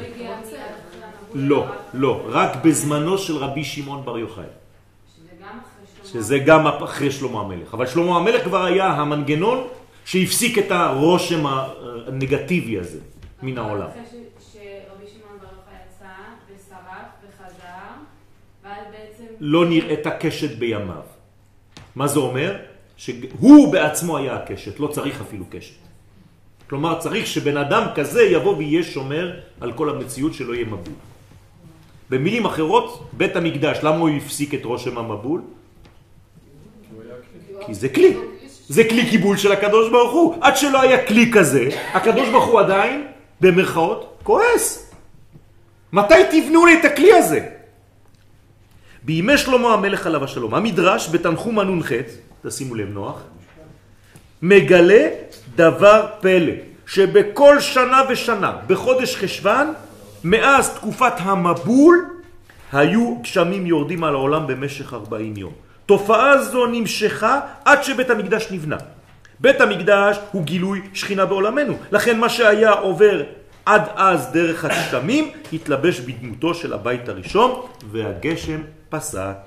לא, 1.33 1.63
רק- 1.63 1.71
לא, 1.93 2.21
רק 2.29 2.55
בזמנו 2.65 3.17
של 3.17 3.37
רבי 3.37 3.63
שמעון 3.63 4.05
בר 4.05 4.17
יוחאי, 4.17 4.43
שזה 5.15 5.27
גם 5.41 5.47
אחרי 5.47 5.85
שלמה. 5.95 6.04
שזה 6.15 6.39
גם 6.39 6.67
אחרי 6.67 7.11
שלמה 7.11 7.39
המלך. 7.39 7.73
אבל 7.73 7.87
שלמה 7.87 8.15
המלך 8.15 8.43
כבר 8.43 8.63
היה 8.63 8.87
המנגנון 8.87 9.67
שהפסיק 10.05 10.57
את 10.57 10.71
הרושם 10.71 11.43
הנגטיבי 12.07 12.79
הזה 12.79 12.99
מן 13.43 13.57
העולם. 13.57 13.87
לא 19.39 19.65
נראית 19.65 20.07
הקשת 20.07 20.57
בימיו. 20.57 21.03
מה 21.95 22.07
זה 22.07 22.19
אומר? 22.19 22.55
שהוא 22.97 23.71
בעצמו 23.71 24.17
היה 24.17 24.35
הקשת, 24.35 24.79
לא 24.79 24.87
צריך 24.87 25.21
אפילו 25.21 25.45
קשת. 25.49 25.75
כלומר, 26.69 26.99
צריך 26.99 27.27
שבן 27.27 27.57
אדם 27.57 27.83
כזה 27.95 28.23
יבוא 28.23 28.57
ויהיה 28.57 28.83
שומר 28.83 29.39
על 29.61 29.71
כל 29.73 29.89
המציאות 29.89 30.33
שלא 30.33 30.53
יהיה 30.53 30.65
מבול. 30.65 30.95
במילים 32.09 32.45
אחרות, 32.45 33.09
בית 33.13 33.35
המקדש, 33.35 33.77
למה 33.83 33.97
הוא 33.97 34.09
הפסיק 34.09 34.53
את 34.53 34.65
רושם 34.65 34.97
המבול? 34.97 35.41
כי 37.65 37.73
זה 37.73 37.89
כלי. 37.89 38.17
זה 38.67 38.83
כלי 38.83 39.09
קיבול 39.09 39.37
של 39.37 39.51
הקדוש 39.51 39.89
ברוך 39.89 40.13
הוא. 40.13 40.35
עד 40.41 40.57
שלא 40.57 40.81
היה 40.81 41.05
כלי 41.05 41.31
כזה, 41.33 41.69
הקדוש 41.93 42.29
ברוך 42.29 42.45
הוא 42.45 42.59
עדיין, 42.59 43.07
במרכאות, 43.41 44.19
כועס. 44.23 44.91
מתי 45.93 46.23
תבנו 46.31 46.65
לי 46.65 46.79
את 46.79 46.85
הכלי 46.85 47.13
הזה? 47.13 47.39
בימי 49.03 49.37
שלמה 49.37 49.73
המלך 49.73 50.07
עליו 50.07 50.23
השלום, 50.23 50.55
המדרש 50.55 51.09
בתנחום 51.09 51.59
הנ"ח, 51.59 51.91
תשימו 52.41 52.75
לב 52.75 52.89
נוח, 52.89 53.21
מגלה 54.41 55.07
דבר 55.55 56.07
פלא, 56.21 56.53
שבכל 56.87 57.59
שנה 57.59 58.01
ושנה, 58.09 58.57
בחודש 58.67 59.15
חשוון, 59.15 59.73
מאז 60.23 60.69
תקופת 60.69 61.13
המבול, 61.17 62.05
היו 62.73 63.17
גשמים 63.21 63.65
יורדים 63.65 64.03
על 64.03 64.13
העולם 64.15 64.47
במשך 64.47 64.93
40 64.93 65.37
יום. 65.37 65.64
תופעה 65.85 66.43
זו 66.43 66.65
נמשכה 66.65 67.39
עד 67.65 67.83
שבית 67.83 68.09
המקדש 68.09 68.51
נבנה. 68.51 68.77
בית 69.39 69.61
המקדש 69.61 70.17
הוא 70.31 70.43
גילוי 70.43 70.81
שכינה 70.93 71.25
בעולמנו. 71.25 71.77
לכן 71.91 72.19
מה 72.19 72.29
שהיה 72.29 72.71
עובר 72.71 73.23
עד 73.65 73.81
אז 73.95 74.31
דרך 74.33 74.65
הגשמים, 74.65 75.29
התלבש 75.53 75.99
בדמותו 75.99 76.53
של 76.53 76.73
הבית 76.73 77.09
הראשון, 77.09 77.61
והגשם 77.91 78.61
פסק. 78.89 79.37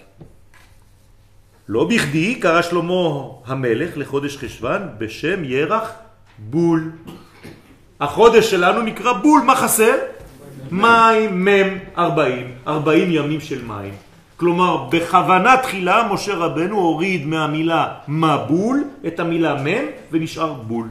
לא 1.68 1.84
בכדי 1.84 2.34
קרא 2.34 2.62
שלמה 2.62 3.22
המלך 3.46 3.90
לחודש 3.96 4.36
חשוון 4.36 4.82
בשם 4.98 5.44
ירח 5.44 5.92
בול. 6.38 6.90
החודש 8.00 8.50
שלנו 8.50 8.82
נקרא 8.82 9.12
בול, 9.12 9.40
מה 9.40 9.56
חסר? 9.56 9.94
מים, 10.70 11.44
מם, 11.44 11.78
40, 11.98 12.54
40 12.66 13.10
ימים 13.10 13.40
של 13.40 13.64
מים. 13.64 14.07
כלומר, 14.38 14.86
בכוונה 14.90 15.56
תחילה 15.56 16.08
משה 16.12 16.34
רבנו 16.34 16.78
הוריד 16.78 17.26
מהמילה 17.26 17.94
מבול 18.08 18.84
את 19.06 19.20
המילה 19.20 19.62
מם 19.62 19.84
ונשאר 20.10 20.52
בול. 20.52 20.88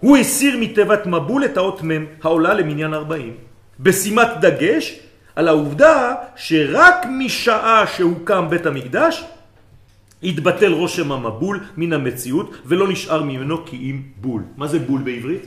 הוא 0.00 0.16
הסיר 0.16 0.56
מתיבת 0.60 1.06
מבול 1.06 1.44
את 1.44 1.56
האות 1.56 1.82
מם, 1.82 2.04
העולה 2.22 2.54
למניין 2.54 2.94
40, 2.94 3.34
בשימת 3.80 4.28
דגש 4.40 5.00
על 5.36 5.48
העובדה 5.48 6.14
שרק 6.36 7.06
משעה 7.18 7.84
שהוקם 7.96 8.46
בית 8.50 8.66
המקדש 8.66 9.24
התבטל 10.22 10.72
רושם 10.72 11.12
המבול 11.12 11.60
מן 11.76 11.92
המציאות 11.92 12.54
ולא 12.66 12.88
נשאר 12.88 13.22
ממנו 13.22 13.66
כי 13.66 13.76
אם 13.76 14.02
בול. 14.16 14.42
מה 14.56 14.66
זה 14.68 14.78
בול 14.78 15.00
בעברית? 15.00 15.46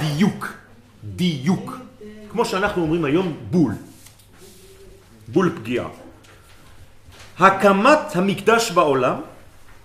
דיוק. 0.00 0.52
דיוק. 1.04 1.78
כמו 2.30 2.44
שאנחנו 2.44 2.82
אומרים 2.82 3.04
היום 3.04 3.36
בול. 3.50 3.72
בול 5.32 5.52
פגיעה. 5.56 5.88
הקמת 7.38 8.16
המקדש 8.16 8.70
בעולם 8.70 9.16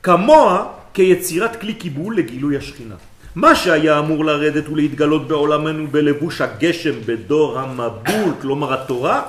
כמוה 0.03 0.73
כיצירת 0.93 1.55
כלי 1.61 1.73
קיבול 1.73 2.17
לגילוי 2.17 2.57
השכינה. 2.57 2.95
מה 3.35 3.55
שהיה 3.55 3.99
אמור 3.99 4.25
לרדת 4.25 4.69
ולהתגלות 4.69 5.27
בעולמנו 5.27 5.87
בלבוש 5.87 6.41
הגשם 6.41 6.95
בדור 7.05 7.59
המבול, 7.59 8.33
כלומר 8.41 8.73
התורה, 8.73 9.21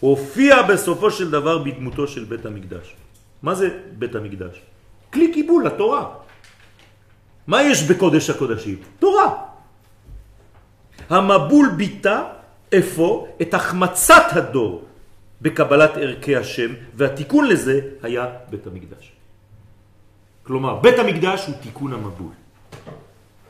הופיע 0.00 0.62
בסופו 0.62 1.10
של 1.10 1.30
דבר 1.30 1.58
בדמותו 1.58 2.06
של 2.06 2.24
בית 2.24 2.46
המקדש. 2.46 2.94
מה 3.42 3.54
זה 3.54 3.68
בית 3.98 4.14
המקדש? 4.14 4.54
כלי 5.12 5.32
קיבול 5.32 5.66
לתורה. 5.66 6.04
מה 7.46 7.62
יש 7.62 7.82
בקודש 7.82 8.30
הקודשים? 8.30 8.76
תורה. 8.98 9.34
המבול 11.10 11.68
ביטא 11.76 12.22
אפוא 12.78 13.26
את 13.42 13.54
החמצת 13.54 14.24
הדור 14.30 14.87
בקבלת 15.42 15.90
ערכי 15.96 16.36
השם, 16.36 16.74
והתיקון 16.94 17.48
לזה 17.48 17.80
היה 18.02 18.26
בית 18.50 18.66
המקדש. 18.66 19.12
כלומר, 20.42 20.80
בית 20.80 20.98
המקדש 20.98 21.46
הוא 21.46 21.54
תיקון 21.62 21.92
המבול. 21.92 22.32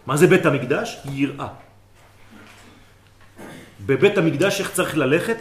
מה 0.06 0.16
זה 0.16 0.26
בית 0.26 0.46
המקדש? 0.46 0.98
יראה. 1.04 1.48
בבית 3.86 4.18
המקדש 4.18 4.60
איך 4.60 4.72
צריך 4.72 4.96
ללכת? 4.96 5.38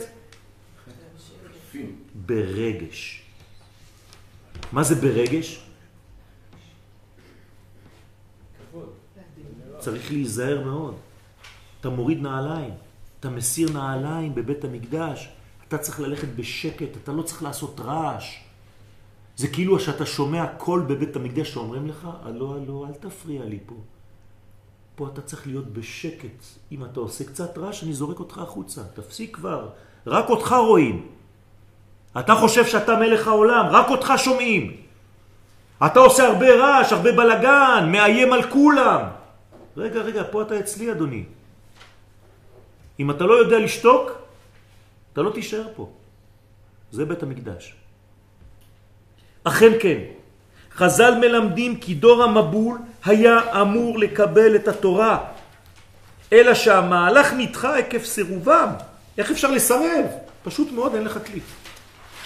ברגש. 2.16 3.24
מה 4.72 4.84
זה 4.84 4.96
ברגש? 4.96 5.64
צריך 9.80 10.12
להיזהר 10.12 10.64
מאוד. 10.64 10.96
אתה 11.80 11.90
מוריד 11.90 12.22
נעליים, 12.22 12.74
אתה 13.20 13.30
מסיר 13.30 13.74
נעליים 13.74 14.36
בבית 14.36 14.64
המקדש, 14.64 15.30
אתה 15.68 15.78
צריך 15.78 16.00
ללכת 16.00 16.28
בשקט, 16.36 16.98
אתה 17.04 17.12
לא 17.12 17.22
צריך 17.22 17.44
לעשות 17.44 17.80
רעש. 17.80 18.40
זה 19.36 19.48
כאילו 19.48 19.80
שאתה 19.80 20.06
שומע 20.06 20.46
קול 20.58 20.82
בבית 20.82 21.16
המקדש 21.16 21.54
שאומרים 21.54 21.88
לך, 21.88 22.08
הלו, 22.24 22.56
הלו, 22.56 22.86
אל 22.86 22.94
תפריע 22.94 23.46
לי 23.46 23.60
פה. 23.66 23.76
פה 24.96 25.08
אתה 25.14 25.22
צריך 25.22 25.48
להיות 25.48 25.68
בשקט. 25.68 26.46
אם 26.72 26.86
אתה 26.86 27.00
עושה 27.00 27.24
קצת 27.24 27.58
רעש, 27.58 27.84
אני 27.84 27.94
זורק 27.94 28.20
אותך 28.20 28.38
החוצה. 28.38 28.82
תפסיק 28.94 29.36
כבר. 29.36 29.70
רק 30.08 30.30
אותך 30.30 30.52
רואים. 30.52 31.08
אתה 32.20 32.36
חושב 32.36 32.66
שאתה 32.66 32.96
מלך 32.96 33.28
העולם, 33.28 33.66
רק 33.72 33.90
אותך 33.90 34.14
שומעים. 34.18 34.78
אתה 35.86 36.00
עושה 36.00 36.28
הרבה 36.28 36.56
רעש, 36.56 36.94
הרבה 36.94 37.12
בלגן, 37.12 37.90
מאיים 37.92 38.34
על 38.34 38.50
כולם. 38.50 39.02
רגע, 39.78 40.02
רגע, 40.02 40.24
פה 40.32 40.42
אתה 40.42 40.60
אצלי, 40.60 40.92
אדוני. 40.92 41.24
אם 43.00 43.12
אתה 43.12 43.24
לא 43.24 43.34
יודע 43.34 43.60
לשתוק, 43.60 44.12
אתה 45.18 45.26
לא 45.26 45.32
תישאר 45.32 45.68
פה. 45.76 45.90
זה 46.92 47.06
בית 47.06 47.24
המקדש. 47.24 47.74
אכן 49.44 49.72
כן, 49.82 49.98
חז"ל 50.76 51.14
מלמדים 51.20 51.80
כי 51.80 51.94
דור 51.94 52.24
המבול 52.24 52.78
היה 53.06 53.62
אמור 53.62 54.00
לקבל 54.00 54.56
את 54.56 54.68
התורה, 54.68 55.24
אלא 56.34 56.54
שהמהלך 56.54 57.34
נדחה 57.34 57.78
עקב 57.78 58.04
סירובם. 58.04 58.70
איך 59.18 59.32
אפשר 59.32 59.52
לסרב? 59.52 60.06
פשוט 60.44 60.72
מאוד, 60.72 60.96
אין 60.96 61.04
לך 61.04 61.20
כלי. 61.26 61.40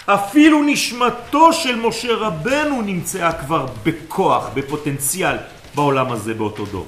אפילו 0.06 0.64
נשמתו 0.64 1.54
של 1.54 1.76
משה 1.76 2.14
רבנו 2.16 2.82
נמצאה 2.82 3.34
כבר 3.34 3.66
בכוח, 3.84 4.50
בפוטנציאל, 4.54 5.36
בעולם 5.76 6.12
הזה 6.12 6.34
באותו 6.34 6.66
דור. 6.66 6.88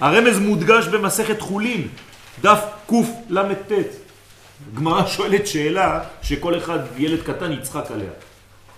הרמז 0.00 0.38
מודגש 0.38 0.86
במסכת 0.88 1.40
חולין, 1.40 1.88
דף 2.40 2.64
קל"ט. 2.86 4.03
גמרא 4.74 5.06
שואלת 5.06 5.46
שאלה 5.46 6.00
שכל 6.22 6.58
אחד, 6.58 6.78
ילד 6.96 7.22
קטן, 7.22 7.52
יצחק 7.52 7.90
עליה. 7.90 8.10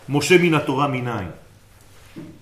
משה 0.08 0.38
מן 0.38 0.54
התורה 0.54 0.88
מנין? 0.88 1.30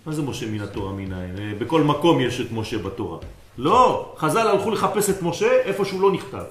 מה 0.07 0.13
זה 0.13 0.23
משה 0.23 0.47
מן 0.47 0.61
התורה 0.61 0.93
מנין? 0.93 1.37
אה, 1.39 1.53
בכל 1.59 1.83
מקום 1.83 2.21
יש 2.21 2.41
את 2.41 2.47
משה 2.53 2.79
בתורה. 2.79 3.19
לא, 3.59 4.13
חז"ל 4.19 4.49
הלכו 4.49 4.71
לחפש 4.71 5.11
את 5.11 5.23
משה 5.23 5.53
איפה 5.65 5.85
שהוא 5.85 6.03
לא 6.03 6.13
נכתב. 6.13 6.45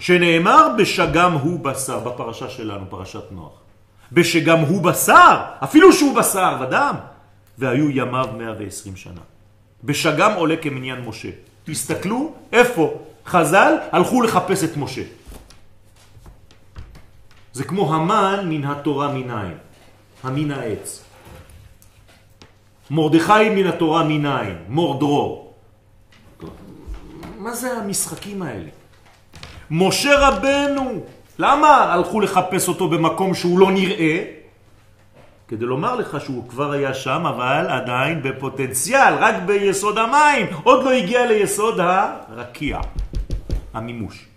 שנאמר 0.00 0.68
בשגם 0.78 1.32
הוא 1.32 1.60
בשר, 1.60 1.98
בפרשה 1.98 2.50
שלנו, 2.50 2.84
פרשת 2.90 3.24
נוח. 3.30 3.52
בשגם 4.12 4.58
הוא 4.58 4.82
בשר, 4.82 5.36
אפילו 5.64 5.92
שהוא 5.92 6.16
בשר 6.16 6.56
ודם, 6.60 6.94
והיו 7.58 7.90
ימיו 7.90 8.28
120 8.38 8.96
שנה. 8.96 9.20
בשגם 9.84 10.32
עולה 10.32 10.56
כמניין 10.56 11.00
משה. 11.00 11.28
תסתכלו 11.64 12.32
איפה 12.52 13.00
חז"ל 13.26 13.74
הלכו 13.92 14.22
לחפש 14.22 14.64
את 14.64 14.76
משה. 14.76 15.02
זה 17.54 17.64
כמו 17.64 17.94
המן 17.94 18.46
מן 18.48 18.64
התורה 18.64 19.08
מנין, 19.08 19.54
המין 20.22 20.50
העץ. 20.50 21.04
מרדכי 22.90 23.50
מן 23.54 23.66
התורה 23.66 24.04
מנין, 24.04 24.56
מורדרו. 24.68 25.52
מה 27.38 27.54
זה 27.54 27.72
המשחקים 27.72 28.42
האלה? 28.42 28.68
משה 29.70 30.28
רבנו, 30.28 31.04
למה 31.38 31.92
הלכו 31.92 32.20
לחפש 32.20 32.68
אותו 32.68 32.88
במקום 32.88 33.34
שהוא 33.34 33.58
לא 33.58 33.72
נראה? 33.72 34.24
כדי 35.48 35.64
לומר 35.64 35.96
לך 35.96 36.20
שהוא 36.20 36.48
כבר 36.48 36.72
היה 36.72 36.94
שם, 36.94 37.26
אבל 37.26 37.66
עדיין 37.68 38.22
בפוטנציאל, 38.22 39.14
רק 39.14 39.34
ביסוד 39.46 39.98
המים, 39.98 40.46
עוד 40.62 40.84
לא 40.84 40.90
הגיע 40.90 41.26
ליסוד 41.26 41.80
הרקיע, 41.80 42.80
המימוש. 43.74 44.33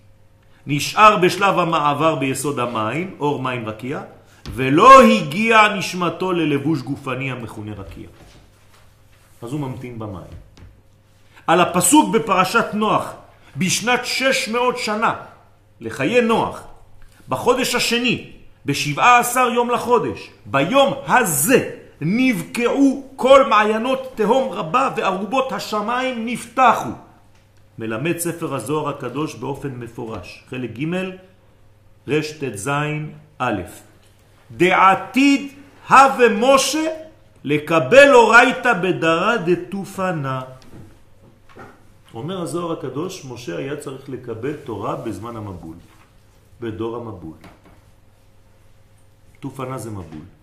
נשאר 0.70 1.18
בשלב 1.18 1.60
המעבר 1.60 2.16
ביסוד 2.16 2.60
המים, 2.60 3.16
אור 3.20 3.42
מים 3.42 3.70
רקיע, 3.70 4.02
ולא 4.54 5.02
הגיע 5.02 5.68
נשמתו 5.74 6.32
ללבוש 6.32 6.82
גופני 6.82 7.32
המכונה 7.32 7.72
רקיע. 7.78 8.08
אז 9.42 9.52
הוא 9.52 9.60
ממתין 9.60 10.00
במים. 10.00 10.38
על 11.48 11.62
הפסוק 11.62 12.10
בפרשת 12.16 12.66
נוח, 12.74 13.14
בשנת 13.58 14.06
600 14.06 14.78
שנה, 14.78 15.14
לחיי 15.82 16.22
נוח, 16.22 16.62
בחודש 17.30 17.76
השני, 17.76 18.30
בשבעה 18.66 19.20
עשר 19.20 19.50
יום 19.54 19.70
לחודש, 19.70 20.30
ביום 20.46 20.94
הזה 21.08 21.70
נבקעו 22.02 23.10
כל 23.16 23.46
מעיינות 23.50 24.12
תהום 24.16 24.52
רבה 24.52 24.90
וארובות 24.96 25.52
השמיים 25.52 26.26
נפתחו. 26.26 26.90
מלמד 27.78 28.18
ספר 28.18 28.56
הזוהר 28.56 28.90
הקדוש 28.90 29.36
באופן 29.36 29.76
מפורש. 29.76 30.44
חלק 30.50 30.72
ג' 30.72 30.86
רט"ז 32.08 32.70
א' 33.38 33.62
דעתיד 34.52 35.52
הווה 35.90 36.30
משה 36.30 36.88
לקבל 37.44 38.14
אורייתא 38.14 38.74
בדרה 38.74 39.38
דתופנה. 39.38 40.42
אומר 42.14 42.42
הזוהר 42.42 42.80
הקדוש, 42.80 43.26
משה 43.26 43.58
היה 43.58 43.78
צריך 43.78 44.10
לקבל 44.10 44.54
תורה 44.54 44.96
בזמן 44.96 45.36
המבול, 45.36 45.76
בדור 46.62 46.96
המבול. 46.96 47.38
תופנה 49.40 49.78
זה 49.78 49.92
מבול. 49.92 50.37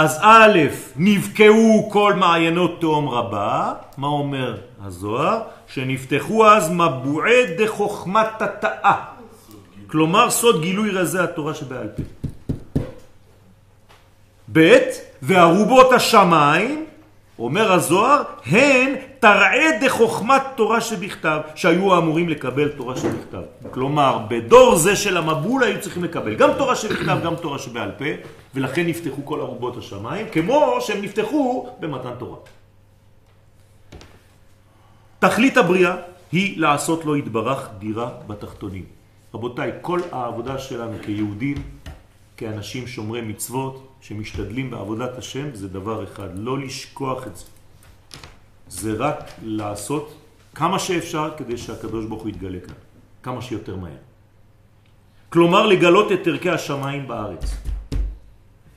אז 0.00 0.18
א', 0.22 0.58
נבקעו 0.96 1.88
כל 1.92 2.14
מעיינות 2.14 2.80
תאום 2.80 3.08
רבה, 3.08 3.72
מה 3.96 4.06
אומר 4.06 4.56
הזוהר? 4.84 5.40
שנפתחו 5.66 6.46
אז 6.46 6.70
מבועי 6.70 7.56
דחוכמת 7.58 8.42
התאה, 8.42 8.94
כלומר 9.86 10.30
סוד 10.30 10.62
גילוי 10.62 10.90
רזי 10.90 11.18
התורה 11.18 11.54
שבעל 11.54 11.88
פה. 11.96 12.02
ב', 14.52 14.78
וערובות 15.22 15.92
השמיים, 15.92 16.86
אומר 17.38 17.72
הזוהר, 17.72 18.22
הן 18.46 18.94
תראה 19.20 19.78
דחוכמת 19.80 20.42
תורה 20.56 20.80
שבכתב, 20.80 21.40
שהיו 21.54 21.98
אמורים 21.98 22.28
לקבל 22.28 22.68
תורה 22.68 22.96
שבכתב. 22.96 23.42
כלומר, 23.70 24.18
בדור 24.28 24.76
זה 24.76 24.96
של 24.96 25.16
המבול 25.16 25.64
היו 25.64 25.80
צריכים 25.80 26.04
לקבל 26.04 26.34
גם 26.34 26.50
תורה 26.58 26.76
שבכתב, 26.76 27.18
גם 27.24 27.36
תורה 27.36 27.58
שבעל 27.58 27.90
פה, 27.98 28.04
ולכן 28.54 28.86
נפתחו 28.86 29.24
כל 29.24 29.40
ערובות 29.40 29.76
השמיים, 29.76 30.26
כמו 30.32 30.78
שהם 30.80 31.02
נפתחו 31.02 31.68
במתן 31.80 32.12
תורה. 32.18 32.36
תכלית 35.18 35.56
הבריאה 35.56 35.96
היא 36.32 36.60
לעשות 36.60 37.04
לו 37.04 37.14
התברך 37.14 37.68
דירה 37.78 38.10
בתחתונים. 38.26 38.84
רבותיי, 39.34 39.72
כל 39.82 40.00
העבודה 40.12 40.58
שלנו 40.58 40.96
כיהודים, 41.02 41.56
כאנשים 42.36 42.86
שומרי 42.86 43.20
מצוות, 43.20 43.88
שמשתדלים 44.00 44.70
בעבודת 44.70 45.18
השם, 45.18 45.54
זה 45.54 45.68
דבר 45.68 46.04
אחד, 46.04 46.28
לא 46.34 46.58
לשכוח 46.58 47.26
את 47.26 47.36
זה. 47.36 47.44
זה 48.68 48.92
רק 48.98 49.30
לעשות 49.42 50.14
כמה 50.54 50.78
שאפשר 50.78 51.30
כדי 51.36 51.56
שהקדוש 51.58 52.06
ברוך 52.06 52.22
הוא 52.22 52.28
יתגלה 52.28 52.58
כאן, 52.60 52.74
כמה 53.22 53.42
שיותר 53.42 53.76
מהר. 53.76 54.02
כלומר, 55.28 55.66
לגלות 55.66 56.12
את 56.12 56.26
ערכי 56.26 56.50
השמיים 56.50 57.08
בארץ. 57.08 57.44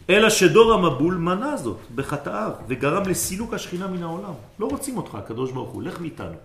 אלא 0.09 0.29
שדור 0.29 0.73
המבול 0.73 1.15
מנע 1.15 1.57
זאת 1.57 1.77
בחטאיו 1.95 2.51
וגרם 2.67 3.03
לסילוק 3.09 3.53
השכינה 3.53 3.87
מן 3.87 4.03
העולם. 4.03 4.33
לא 4.59 4.65
רוצים 4.65 4.97
אותך, 4.97 5.15
הקדוש 5.15 5.51
ברוך 5.51 5.69
הוא, 5.69 5.83
לך 5.83 6.01
מאיתנו. 6.01 6.35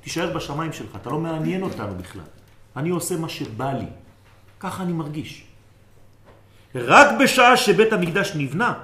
תישאר 0.00 0.34
בשמיים 0.34 0.72
שלך, 0.72 0.96
אתה 0.96 1.10
לא 1.10 1.18
מעניין 1.18 1.62
אותנו 1.62 1.94
בכלל. 1.94 2.28
אני 2.76 2.90
עושה 2.90 3.16
מה 3.16 3.28
שבא 3.28 3.72
לי. 3.72 3.86
ככה 4.60 4.82
אני 4.82 4.92
מרגיש. 4.92 5.44
רק 6.74 7.08
בשעה 7.20 7.56
שבית 7.56 7.92
המקדש 7.92 8.32
נבנה, 8.36 8.74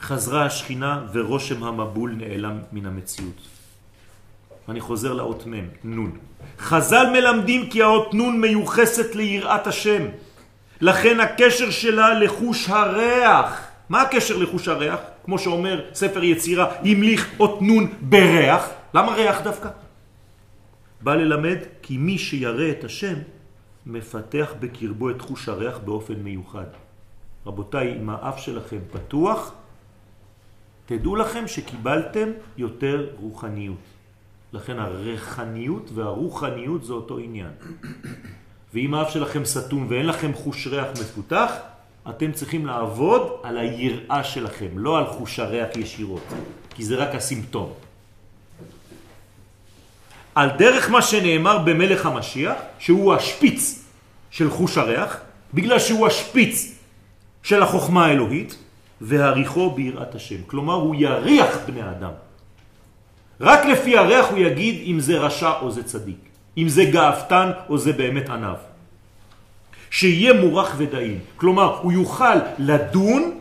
חזרה 0.00 0.44
השכינה 0.44 1.06
ורושם 1.12 1.64
המבול 1.64 2.14
נעלם 2.16 2.58
מן 2.72 2.86
המציאות. 2.86 3.40
אני 4.68 4.80
חוזר 4.80 5.12
לאות 5.12 5.46
מ', 5.46 5.68
נון. 5.84 6.18
חז"ל 6.58 7.06
מלמדים 7.12 7.70
כי 7.70 7.82
האות 7.82 8.14
נון 8.14 8.40
מיוחסת 8.40 9.14
ליראת 9.14 9.66
השם. 9.66 10.02
לכן 10.80 11.20
הקשר 11.20 11.70
שלה 11.70 12.14
לחוש 12.18 12.68
הריח. 12.68 13.62
מה 13.88 14.02
הקשר 14.02 14.36
לחוש 14.36 14.68
הריח? 14.68 14.98
כמו 15.24 15.38
שאומר 15.38 15.84
ספר 15.94 16.24
יצירה, 16.24 16.74
המליך 16.84 17.30
אות 17.40 17.62
נון 17.62 17.92
בריח. 18.00 18.68
למה 18.94 19.14
ריח 19.14 19.40
דווקא? 19.40 19.68
בא 21.00 21.14
ללמד 21.14 21.58
כי 21.82 21.96
מי 21.96 22.18
שירא 22.18 22.70
את 22.70 22.84
השם 22.84 23.14
מפתח 23.86 24.54
בקרבו 24.60 25.10
את 25.10 25.20
חוש 25.20 25.48
הריח 25.48 25.78
באופן 25.78 26.14
מיוחד. 26.14 26.66
רבותיי, 27.46 27.98
אם 28.00 28.10
האף 28.10 28.38
שלכם 28.38 28.78
פתוח, 28.92 29.52
תדעו 30.86 31.16
לכם 31.16 31.48
שקיבלתם 31.48 32.28
יותר 32.56 33.08
רוחניות. 33.20 33.76
לכן 34.52 34.78
הרחניות 34.78 35.90
והרוחניות 35.94 36.84
זה 36.84 36.92
אותו 36.92 37.18
עניין. 37.18 37.50
ואם 38.74 38.94
האף 38.94 39.10
שלכם 39.10 39.44
סתום 39.44 39.86
ואין 39.90 40.06
לכם 40.06 40.34
חוש 40.34 40.66
ריח 40.66 40.86
מפותח, 41.00 41.52
אתם 42.10 42.32
צריכים 42.32 42.66
לעבוד 42.66 43.40
על 43.42 43.58
היראה 43.58 44.24
שלכם, 44.24 44.78
לא 44.78 44.98
על 44.98 45.06
חוש 45.06 45.38
הריח 45.38 45.76
ישירות, 45.76 46.22
כי 46.74 46.84
זה 46.84 46.96
רק 46.96 47.14
הסימפטום. 47.14 47.72
על 50.34 50.50
דרך 50.58 50.90
מה 50.90 51.02
שנאמר 51.02 51.58
במלך 51.58 52.06
המשיח, 52.06 52.54
שהוא 52.78 53.14
השפיץ 53.14 53.84
של 54.30 54.50
חוש 54.50 54.78
הריח, 54.78 55.16
בגלל 55.54 55.78
שהוא 55.78 56.06
השפיץ 56.06 56.78
של 57.42 57.62
החוכמה 57.62 58.06
האלוהית, 58.06 58.58
והריחו 59.00 59.70
ביראת 59.70 60.14
השם. 60.14 60.42
כלומר, 60.46 60.74
הוא 60.74 60.94
יריח 60.98 61.56
בני 61.66 61.90
אדם. 61.90 62.12
רק 63.40 63.64
לפי 63.64 63.98
הריח 63.98 64.26
הוא 64.30 64.38
יגיד 64.38 64.82
אם 64.86 65.00
זה 65.00 65.18
רשע 65.18 65.52
או 65.60 65.70
זה 65.70 65.82
צדיק, 65.84 66.18
אם 66.58 66.68
זה 66.68 66.84
גאפתן 66.84 67.50
או 67.68 67.78
זה 67.78 67.92
באמת 67.92 68.28
ענב. 68.28 68.56
שיהיה 69.90 70.32
מורח 70.32 70.74
ודאים. 70.78 71.20
כלומר, 71.36 71.78
הוא 71.78 71.92
יוכל 71.92 72.36
לדון 72.58 73.38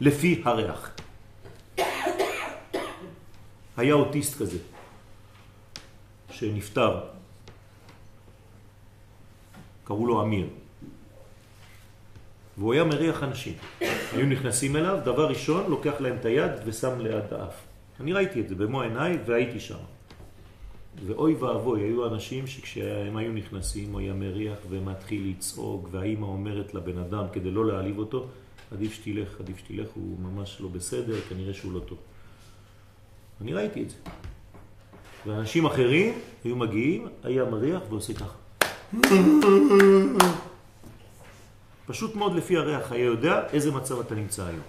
לפי 0.00 0.42
הריח. 0.44 0.90
היה 3.76 3.94
אוטיסט 3.94 4.38
כזה, 4.38 4.58
שנפטר, 6.30 7.00
קראו 9.84 10.06
לו 10.06 10.22
אמיר. 10.22 10.46
והוא 12.58 12.72
היה 12.72 12.84
מריח 12.84 13.22
אנשים. 13.22 13.52
היו 14.12 14.26
נכנסים 14.26 14.76
אליו, 14.76 14.98
דבר 15.04 15.28
ראשון, 15.28 15.70
לוקח 15.70 16.00
להם 16.00 16.16
את 16.20 16.24
היד 16.24 16.50
ושם 16.64 17.00
ליד 17.00 17.32
האף. 17.32 17.54
אני 18.00 18.12
ראיתי 18.12 18.40
את 18.40 18.48
זה 18.48 18.54
במו 18.54 18.82
עיניי 18.82 19.18
והייתי 19.26 19.60
שם. 19.60 19.78
ואוי 21.06 21.34
ואבוי, 21.34 21.82
היו 21.82 22.06
אנשים 22.06 22.46
שכשהם 22.46 23.16
היו 23.16 23.32
נכנסים, 23.32 23.92
הוא 23.92 24.00
היה 24.00 24.12
מריח 24.12 24.58
ומתחיל 24.68 25.30
לצעוק, 25.30 25.88
והאימא 25.90 26.26
אומרת 26.26 26.74
לבן 26.74 26.98
אדם 26.98 27.24
כדי 27.32 27.50
לא 27.50 27.66
להעליב 27.66 27.98
אותו, 27.98 28.26
עדיף 28.72 28.92
שתלך, 28.92 29.40
עדיף 29.40 29.58
שתלך, 29.58 29.88
הוא 29.94 30.18
ממש 30.18 30.60
לא 30.60 30.68
בסדר, 30.68 31.20
כנראה 31.28 31.54
שהוא 31.54 31.72
לא 31.72 31.80
טוב. 31.80 31.98
אני 33.40 33.54
ראיתי 33.54 33.82
את 33.82 33.90
זה. 33.90 33.96
ואנשים 35.26 35.66
אחרים 35.66 36.14
היו 36.44 36.56
מגיעים, 36.56 37.06
היה 37.24 37.44
מריח 37.44 37.82
ועושה 37.90 38.12
ככה. 38.14 38.34
פשוט 41.88 42.16
מאוד 42.16 42.34
לפי 42.34 42.56
הריח 42.56 42.92
היה 42.92 43.04
יודע 43.04 43.42
איזה 43.52 43.72
מצב 43.72 44.00
אתה 44.00 44.14
נמצא 44.14 44.44
היום. 44.44 44.68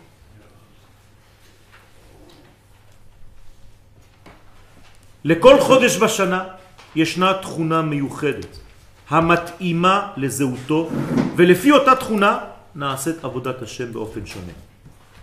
לכל 5.23 5.59
חודש 5.59 5.97
בשנה 5.97 6.43
ישנה 6.95 7.33
תכונה 7.41 7.81
מיוחדת 7.81 8.57
המתאימה 9.09 10.11
לזהותו, 10.17 10.89
ולפי 11.35 11.71
אותה 11.71 11.95
תכונה 11.95 12.39
נעשית 12.75 13.23
עבודת 13.23 13.61
השם 13.61 13.93
באופן 13.93 14.25
שונה. 14.25 14.53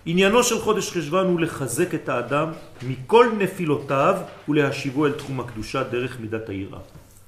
עניינו 0.07 0.43
של 0.43 0.59
חודש 0.59 0.91
חשבן 0.91 1.25
הוא 1.25 1.41
לחזק 1.41 1.95
את 1.95 2.09
האדם 2.09 2.53
מכל 2.83 3.27
נפילותיו 3.39 4.17
ולהשיבו 4.49 5.07
אל 5.07 5.13
תחום 5.13 5.41
הקדושה 5.41 5.83
דרך 5.83 6.21
מידת 6.21 6.49
היראה. 6.49 6.81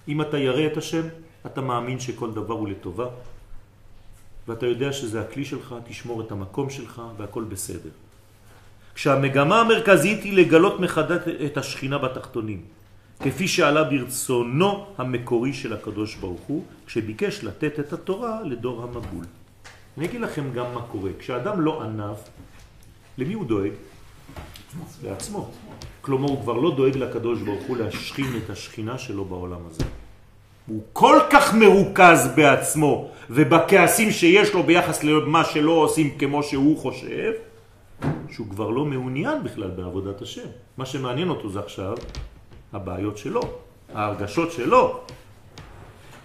אם 0.09 0.23
אתה 0.23 0.39
ירא 0.39 0.67
את 0.67 0.77
השם, 0.77 1.03
אתה 1.47 1.61
מאמין 1.61 2.01
שכל 2.01 2.31
דבר 2.31 2.55
הוא 2.55 2.69
לטובה, 2.69 3.07
ואתה 4.49 4.67
יודע 4.67 4.93
שזה 4.93 5.21
הכלי 5.21 5.45
שלך, 5.45 5.75
תשמור 5.89 6.21
את 6.21 6.33
המקום 6.33 6.71
שלך 6.71 7.03
והכל 7.17 7.45
בסדר. 7.45 7.91
כשהמגמה 8.95 9.61
המרכזית 9.61 10.23
היא 10.23 10.33
לגלות 10.33 10.81
מחדש 10.81 11.21
את 11.47 11.57
השכינה 11.57 11.99
בתחתונים, 11.99 12.61
כפי 13.21 13.49
שעלה 13.49 13.85
ברצונו 13.85 14.87
המקורי 14.99 15.53
של 15.53 15.73
הקדוש 15.73 16.15
ברוך 16.15 16.41
הוא, 16.41 16.65
כשביקש 16.87 17.45
לתת 17.45 17.81
את 17.81 17.93
התורה 17.93 18.43
לדור 18.43 18.83
המבול. 18.83 19.25
אני 19.99 20.07
אגיד 20.07 20.21
לכם 20.21 20.53
גם 20.55 20.75
מה 20.75 20.83
קורה. 20.83 21.11
כשאדם 21.19 21.61
לא 21.61 21.83
ענב, 21.83 22.17
למי 23.19 23.35
הוא 23.35 23.47
דואג? 23.47 23.73
לעצמו. 25.05 25.51
כלומר, 26.01 26.29
הוא 26.29 26.43
כבר 26.43 26.53
לא 26.53 26.75
דואג 26.77 26.97
לקדוש 26.97 27.43
ברוך 27.43 27.63
הוא 27.67 27.77
להשכין 27.77 28.41
את 28.45 28.51
השכינה 28.51 28.99
שלו 28.99 29.25
בעולם 29.25 29.61
הזה. 29.71 29.85
הוא 30.69 30.83
כל 30.93 31.19
כך 31.31 31.55
מרוכז 31.55 32.29
בעצמו 32.37 33.09
ובכעסים 33.31 34.11
שיש 34.11 34.55
לו 34.55 34.63
ביחס 34.63 35.05
למה 35.05 35.45
שלא 35.45 35.73
עושים 35.73 36.19
כמו 36.19 36.43
שהוא 36.43 36.79
חושב, 36.79 37.33
שהוא 38.31 38.47
כבר 38.51 38.71
לא 38.71 38.85
מעוניין 38.85 39.43
בכלל 39.43 39.71
בעבודת 39.71 40.23
השם. 40.23 40.49
מה 40.77 40.87
שמעניין 40.87 41.29
אותו 41.29 41.51
זה 41.51 41.59
עכשיו 41.61 41.97
הבעיות 42.73 43.19
שלו, 43.19 43.41
ההרגשות 43.95 44.53
שלו. 44.53 45.01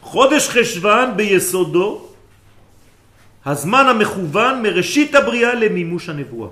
חודש 0.01 0.49
חשבן 0.49 1.09
ביסודו, 1.15 2.07
הזמן 3.45 3.85
המכוון 3.89 4.61
מראשית 4.63 5.15
הבריאה 5.15 5.53
למימוש 5.53 6.09
הנבואה. 6.09 6.49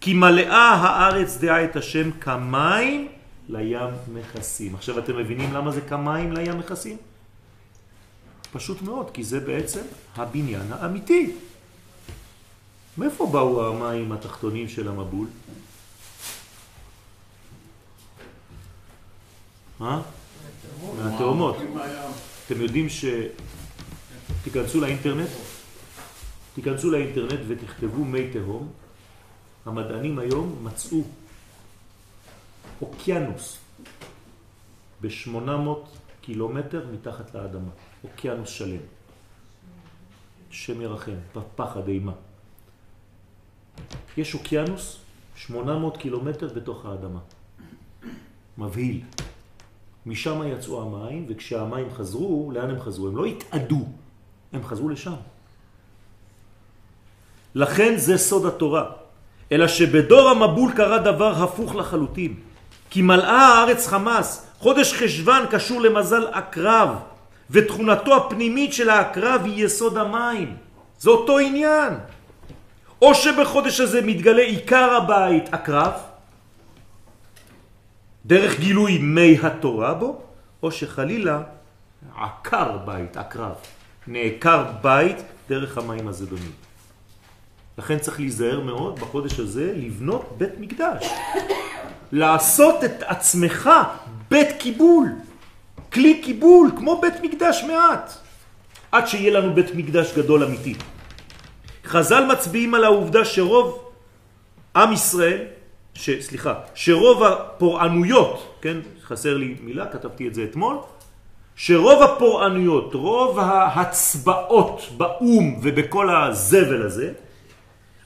כי 0.00 0.14
מלאה 0.14 0.74
הארץ 0.74 1.36
דעה 1.36 1.64
את 1.64 1.76
השם 1.76 2.10
כמים 2.10 3.08
לים 3.48 3.90
מכסים. 4.14 4.74
עכשיו 4.74 4.98
אתם 4.98 5.16
מבינים 5.16 5.52
למה 5.52 5.70
זה 5.70 5.80
כמים 5.80 6.32
לים 6.32 6.58
מכסים? 6.58 6.96
פשוט 8.52 8.82
מאוד, 8.82 9.10
כי 9.10 9.24
זה 9.24 9.40
בעצם 9.40 9.80
הבניין 10.16 10.72
האמיתי. 10.72 11.32
מאיפה 12.98 13.26
באו 13.26 13.66
המים 13.66 14.12
התחתונים 14.12 14.68
של 14.68 14.88
המבול? 14.88 15.26
מה? 19.80 20.02
מהתאומות. 20.96 21.56
אתם 22.46 22.60
יודעים 22.60 22.88
ש... 22.88 23.04
תיכנסו 24.44 24.80
לאינטרנט, 24.80 25.28
תיכנסו 26.54 26.90
לאינטרנט 26.90 27.40
ותכתבו 27.48 28.04
מי 28.04 28.30
תהום. 28.30 28.72
המדענים 29.66 30.18
היום 30.18 30.58
מצאו 30.62 31.04
אוקיינוס 32.82 33.58
ב-800 35.00 35.68
קילומטר 36.20 36.86
מתחת 36.92 37.34
לאדמה. 37.34 37.70
אוקיינוס 38.12 38.50
שלם. 38.50 38.80
שם 40.50 40.80
ירחם, 40.80 41.16
פחד 41.56 41.88
אימה. 41.88 42.12
יש 44.16 44.34
אוקיינוס 44.34 44.96
800 45.36 45.96
קילומטר 45.96 46.48
בתוך 46.54 46.86
האדמה. 46.86 47.20
מבהיל. 48.58 49.00
משם 50.06 50.42
יצאו 50.46 50.82
המים, 50.82 51.26
וכשהמים 51.28 51.90
חזרו, 51.90 52.50
לאן 52.54 52.70
הם 52.70 52.80
חזרו? 52.80 53.08
הם 53.08 53.16
לא 53.16 53.24
התאדו, 53.24 53.86
הם 54.52 54.64
חזרו 54.64 54.88
לשם. 54.88 55.14
לכן 57.54 57.96
זה 57.96 58.18
סוד 58.18 58.46
התורה. 58.46 58.90
אלא 59.52 59.68
שבדור 59.68 60.28
המבול 60.28 60.72
קרה 60.72 60.98
דבר 60.98 61.42
הפוך 61.42 61.74
לחלוטין. 61.74 62.34
כי 62.90 63.02
מלאה 63.02 63.46
הארץ 63.46 63.86
חמאס, 63.86 64.46
חודש 64.58 64.92
חשבן 64.92 65.44
קשור 65.50 65.80
למזל 65.80 66.26
הקרב, 66.32 66.88
ותכונתו 67.50 68.16
הפנימית 68.16 68.72
של 68.72 68.90
הקרב 68.90 69.40
היא 69.44 69.64
יסוד 69.64 69.98
המים. 69.98 70.56
זה 70.98 71.10
אותו 71.10 71.38
עניין. 71.38 71.92
או 73.02 73.14
שבחודש 73.14 73.80
הזה 73.80 74.00
מתגלה 74.02 74.42
עיקר 74.42 74.94
הבית 74.94 75.54
הקרב, 75.54 75.92
דרך 78.26 78.60
גילוי 78.60 78.98
מי 78.98 79.38
התורה 79.42 79.94
בו, 79.94 80.20
או 80.62 80.72
שחלילה 80.72 81.42
עקר 82.16 82.78
בית, 82.78 83.16
הקרב, 83.16 83.54
נעקר 84.06 84.64
בית 84.82 85.16
דרך 85.48 85.78
המים 85.78 86.08
הזדונים. 86.08 86.52
לכן 87.78 87.98
צריך 87.98 88.20
להיזהר 88.20 88.60
מאוד 88.60 88.98
בחודש 88.98 89.40
הזה 89.40 89.72
לבנות 89.76 90.34
בית 90.38 90.52
מקדש. 90.58 91.10
לעשות 92.12 92.84
את 92.84 93.02
עצמך 93.02 93.70
בית 94.30 94.48
קיבול, 94.58 95.08
כלי 95.92 96.20
קיבול, 96.22 96.70
כמו 96.76 97.00
בית 97.00 97.14
מקדש 97.22 97.64
מעט, 97.66 98.12
עד 98.92 99.06
שיהיה 99.06 99.30
לנו 99.40 99.54
בית 99.54 99.74
מקדש 99.74 100.12
גדול 100.16 100.44
אמיתי. 100.44 100.74
חז"ל 101.84 102.24
מצביעים 102.32 102.74
על 102.74 102.84
העובדה 102.84 103.24
שרוב 103.24 103.90
עם 104.76 104.92
ישראל, 104.92 105.44
ש, 105.94 106.10
סליחה, 106.20 106.54
שרוב 106.74 107.22
הפורענויות, 107.22 108.58
כן, 108.60 108.76
חסר 109.04 109.36
לי 109.36 109.56
מילה, 109.60 109.86
כתבתי 109.86 110.28
את 110.28 110.34
זה 110.34 110.44
אתמול, 110.44 110.76
שרוב 111.56 112.02
הפורענויות, 112.02 112.94
רוב 112.94 113.38
ההצבעות 113.38 114.82
באום 114.96 115.60
ובכל 115.62 116.10
הזבל 116.10 116.86
הזה, 116.86 117.12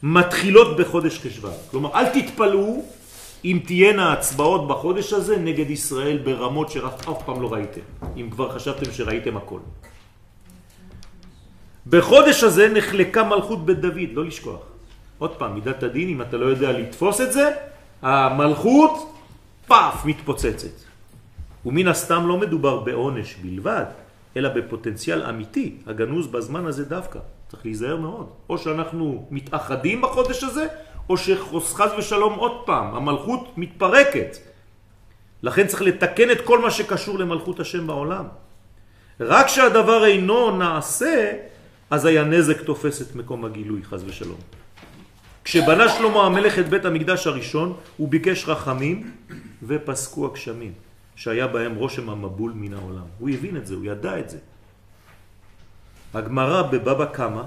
מתחילות 0.03 0.76
בחודש 0.76 1.18
חשבן. 1.18 1.51
כלומר, 1.70 1.91
אל 1.95 2.07
תתפלאו 2.09 2.85
אם 3.45 3.59
תהיינה 3.66 4.12
הצבעות 4.12 4.68
בחודש 4.68 5.12
הזה 5.12 5.36
נגד 5.36 5.70
ישראל 5.70 6.18
ברמות 6.18 6.70
שאף 6.70 7.22
פעם 7.26 7.43
לא 7.43 7.53
ראיתם, 7.53 7.80
אם 8.16 8.30
כבר 8.30 8.53
חשבתם 8.53 8.93
שראיתם 8.93 9.36
הכל. 9.36 9.59
בחודש 11.86 12.43
הזה 12.43 12.68
נחלקה 12.68 13.24
מלכות 13.24 13.66
בית 13.66 13.80
דוד, 13.80 14.11
לא 14.12 14.24
לשכוח. 14.24 14.61
עוד 15.18 15.36
פעם, 15.36 15.55
מידת 15.55 15.82
הדין, 15.82 16.09
אם 16.09 16.22
אתה 16.22 16.36
לא 16.36 16.47
יודע 16.47 16.72
לתפוס 16.72 17.20
את 17.20 17.32
זה, 17.32 17.51
המלכות 18.03 19.14
פאף 19.66 20.05
מתפוצצת. 20.05 20.76
ומן 21.66 21.88
הסתם 21.88 22.26
לא 22.26 22.38
מדובר 22.38 22.78
בעונש 22.78 23.34
בלבד, 23.34 23.84
אלא 24.36 24.49
בפוטנציאל 24.49 25.22
אמיתי, 25.22 25.76
הגנוז 25.86 26.26
בזמן 26.26 26.66
הזה 26.66 26.84
דווקא. 26.84 27.18
צריך 27.49 27.64
להיזהר 27.64 27.97
מאוד. 27.97 28.26
או 28.49 28.59
שאנחנו 28.59 29.26
מתאחדים 29.30 30.03
בחודש 30.03 30.45
הזה, 30.45 30.66
או 31.12 31.16
שחס 31.60 31.90
ושלום 31.98 32.34
עוד 32.34 32.62
פעם, 32.64 32.94
המלכות 32.94 33.52
מתפרקת. 33.56 34.36
לכן 35.42 35.66
צריך 35.66 35.82
לתקן 35.82 36.30
את 36.30 36.40
כל 36.40 36.58
מה 36.58 36.70
שקשור 36.70 37.18
למלכות 37.18 37.60
השם 37.60 37.86
בעולם. 37.86 38.24
רק 39.20 39.46
כשהדבר 39.46 40.04
אינו 40.04 40.56
נעשה, 40.56 41.32
אז 41.90 42.04
היה 42.04 42.24
נזק 42.24 42.60
תופס 42.62 43.02
את 43.02 43.14
מקום 43.14 43.44
הגילוי, 43.44 43.84
חז 43.84 44.04
ושלום. 44.06 44.40
כשבנה 45.44 45.88
שלמה 45.88 46.26
המלך 46.26 46.58
את 46.58 46.68
בית 46.68 46.84
המקדש 46.84 47.26
הראשון, 47.26 47.76
הוא 47.96 48.08
ביקש 48.08 48.48
רחמים 48.48 49.10
ופסקו 49.62 50.26
הגשמים, 50.26 50.72
שהיה 51.16 51.46
בהם 51.46 51.74
רושם 51.74 52.10
המבול 52.10 52.52
מן 52.54 52.74
העולם. 52.74 53.06
הוא 53.18 53.30
הבין 53.30 53.56
את 53.56 53.66
זה, 53.66 53.74
הוא 53.74 53.84
ידע 53.84 54.18
את 54.18 54.30
זה. 54.30 54.38
הגמרא 56.14 56.62
בבבא 56.62 57.04
קמא 57.04 57.42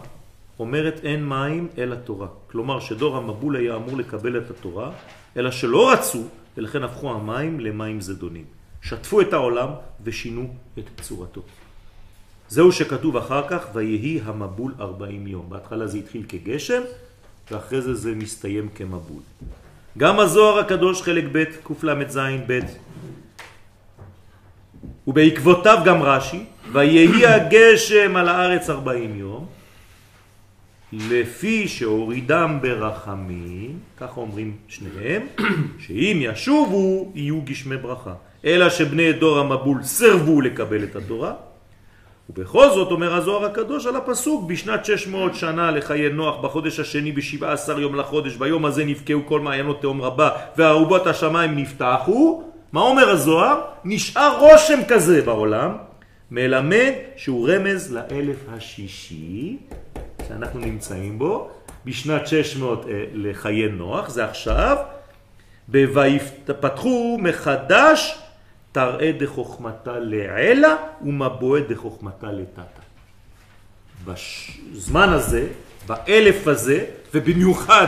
אומרת 0.60 1.00
אין 1.04 1.30
מים 1.30 1.68
אלא 1.78 1.96
תורה. 1.96 2.28
כלומר 2.52 2.80
שדור 2.80 3.18
המבול 3.18 3.56
היה 3.56 3.76
אמור 3.76 3.98
לקבל 3.98 4.38
את 4.38 4.50
התורה, 4.50 4.92
אלא 5.38 5.52
שלא 5.52 5.92
רצו, 5.92 6.24
ולכן 6.58 6.84
הפכו 6.84 7.12
המים 7.12 7.60
למים 7.60 8.02
זדונים. 8.02 8.46
שטפו 8.82 9.22
את 9.22 9.34
העולם 9.34 9.70
ושינו 10.04 10.54
את 10.80 11.02
צורתו. 11.02 11.42
זהו 12.50 12.72
שכתוב 12.72 13.18
אחר 13.18 13.48
כך, 13.48 13.68
ויהי 13.74 14.20
המבול 14.26 14.74
40 14.80 15.28
יום. 15.28 15.46
בהתחלה 15.50 15.88
זה 15.88 15.98
התחיל 15.98 16.24
כגשם, 16.30 16.82
ואחרי 17.52 17.82
זה 17.82 17.94
זה 17.94 18.16
מסתיים 18.16 18.70
כמבול. 18.76 19.22
גם 19.98 20.20
הזוהר 20.20 20.60
הקדוש 20.60 21.02
חלק 21.02 21.24
ב' 21.32 21.44
קל"ז 21.82 22.20
ב' 22.48 22.60
ובעקבותיו 25.08 25.78
גם 25.86 26.04
רש"י, 26.04 26.46
ויהי 26.72 27.26
הגשם 27.26 28.16
על 28.16 28.30
הארץ 28.30 28.70
40 28.70 29.20
יום, 29.20 29.48
לפי 31.10 31.68
שהורידם 31.68 32.58
ברחמים, 32.62 33.80
ככה 33.98 34.22
אומרים 34.22 34.54
שניהם, 34.68 35.22
שאם 35.88 36.18
ישובו 36.22 37.12
יהיו 37.16 37.42
גשמי 37.42 37.78
ברכה. 37.78 38.14
אלא 38.46 38.70
שבני 38.70 39.14
דור 39.14 39.40
המבול 39.40 39.84
סרבו 39.84 40.42
לקבל 40.42 40.84
את 40.84 40.96
התורה, 40.96 41.34
ובכל 42.30 42.70
זאת 42.70 42.92
אומר 42.92 43.16
הזוהר 43.16 43.46
הקדוש 43.46 43.86
על 43.86 43.96
הפסוק 43.96 44.50
בשנת 44.50 44.86
600 44.86 45.36
שנה 45.36 45.72
לחיי 45.72 46.10
נוח 46.10 46.44
בחודש 46.44 46.80
השני 46.80 47.12
ב-17 47.12 47.80
יום 47.80 47.96
לחודש 47.96 48.36
ביום 48.36 48.66
הזה 48.66 48.86
נפקעו 48.86 49.22
כל 49.26 49.40
מעיינות 49.40 49.82
תאום 49.82 50.02
רבה 50.02 50.30
והארובות 50.58 51.08
השמיים 51.08 51.56
נפתחו 51.56 52.44
מה 52.72 52.82
אומר 52.82 53.10
הזוהר? 53.10 53.62
נשאר 53.86 54.40
רושם 54.40 54.80
כזה 54.88 55.22
בעולם 55.22 55.72
מלמד 56.32 56.92
שהוא 57.16 57.50
רמז 57.50 57.94
לאלף 57.94 58.38
השישי 58.50 59.58
שאנחנו 60.28 60.60
נמצאים 60.60 61.20
בו 61.20 61.50
בשנת 61.86 62.28
600 62.28 62.86
אה, 62.88 63.06
לחיי 63.14 63.68
נוח 63.68 64.10
זה 64.10 64.26
עכשיו 64.26 64.78
ויפתחו 65.70 67.18
מחדש 67.22 68.20
תראה 68.72 69.12
דחוכמתה 69.20 70.00
לעלה 70.00 70.76
ומבואה 71.02 71.62
דחוכמתה 71.62 72.32
לטאטה. 72.32 72.82
בזמן 74.06 75.10
הזה, 75.10 75.48
באלף 75.88 76.48
הזה, 76.48 76.86
ובמיוחד 77.14 77.88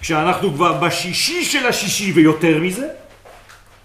כשאנחנו 0.00 0.52
כבר 0.52 0.80
בשישי 0.80 1.44
של 1.44 1.66
השישי 1.66 2.12
ויותר 2.12 2.58
מזה, 2.60 2.88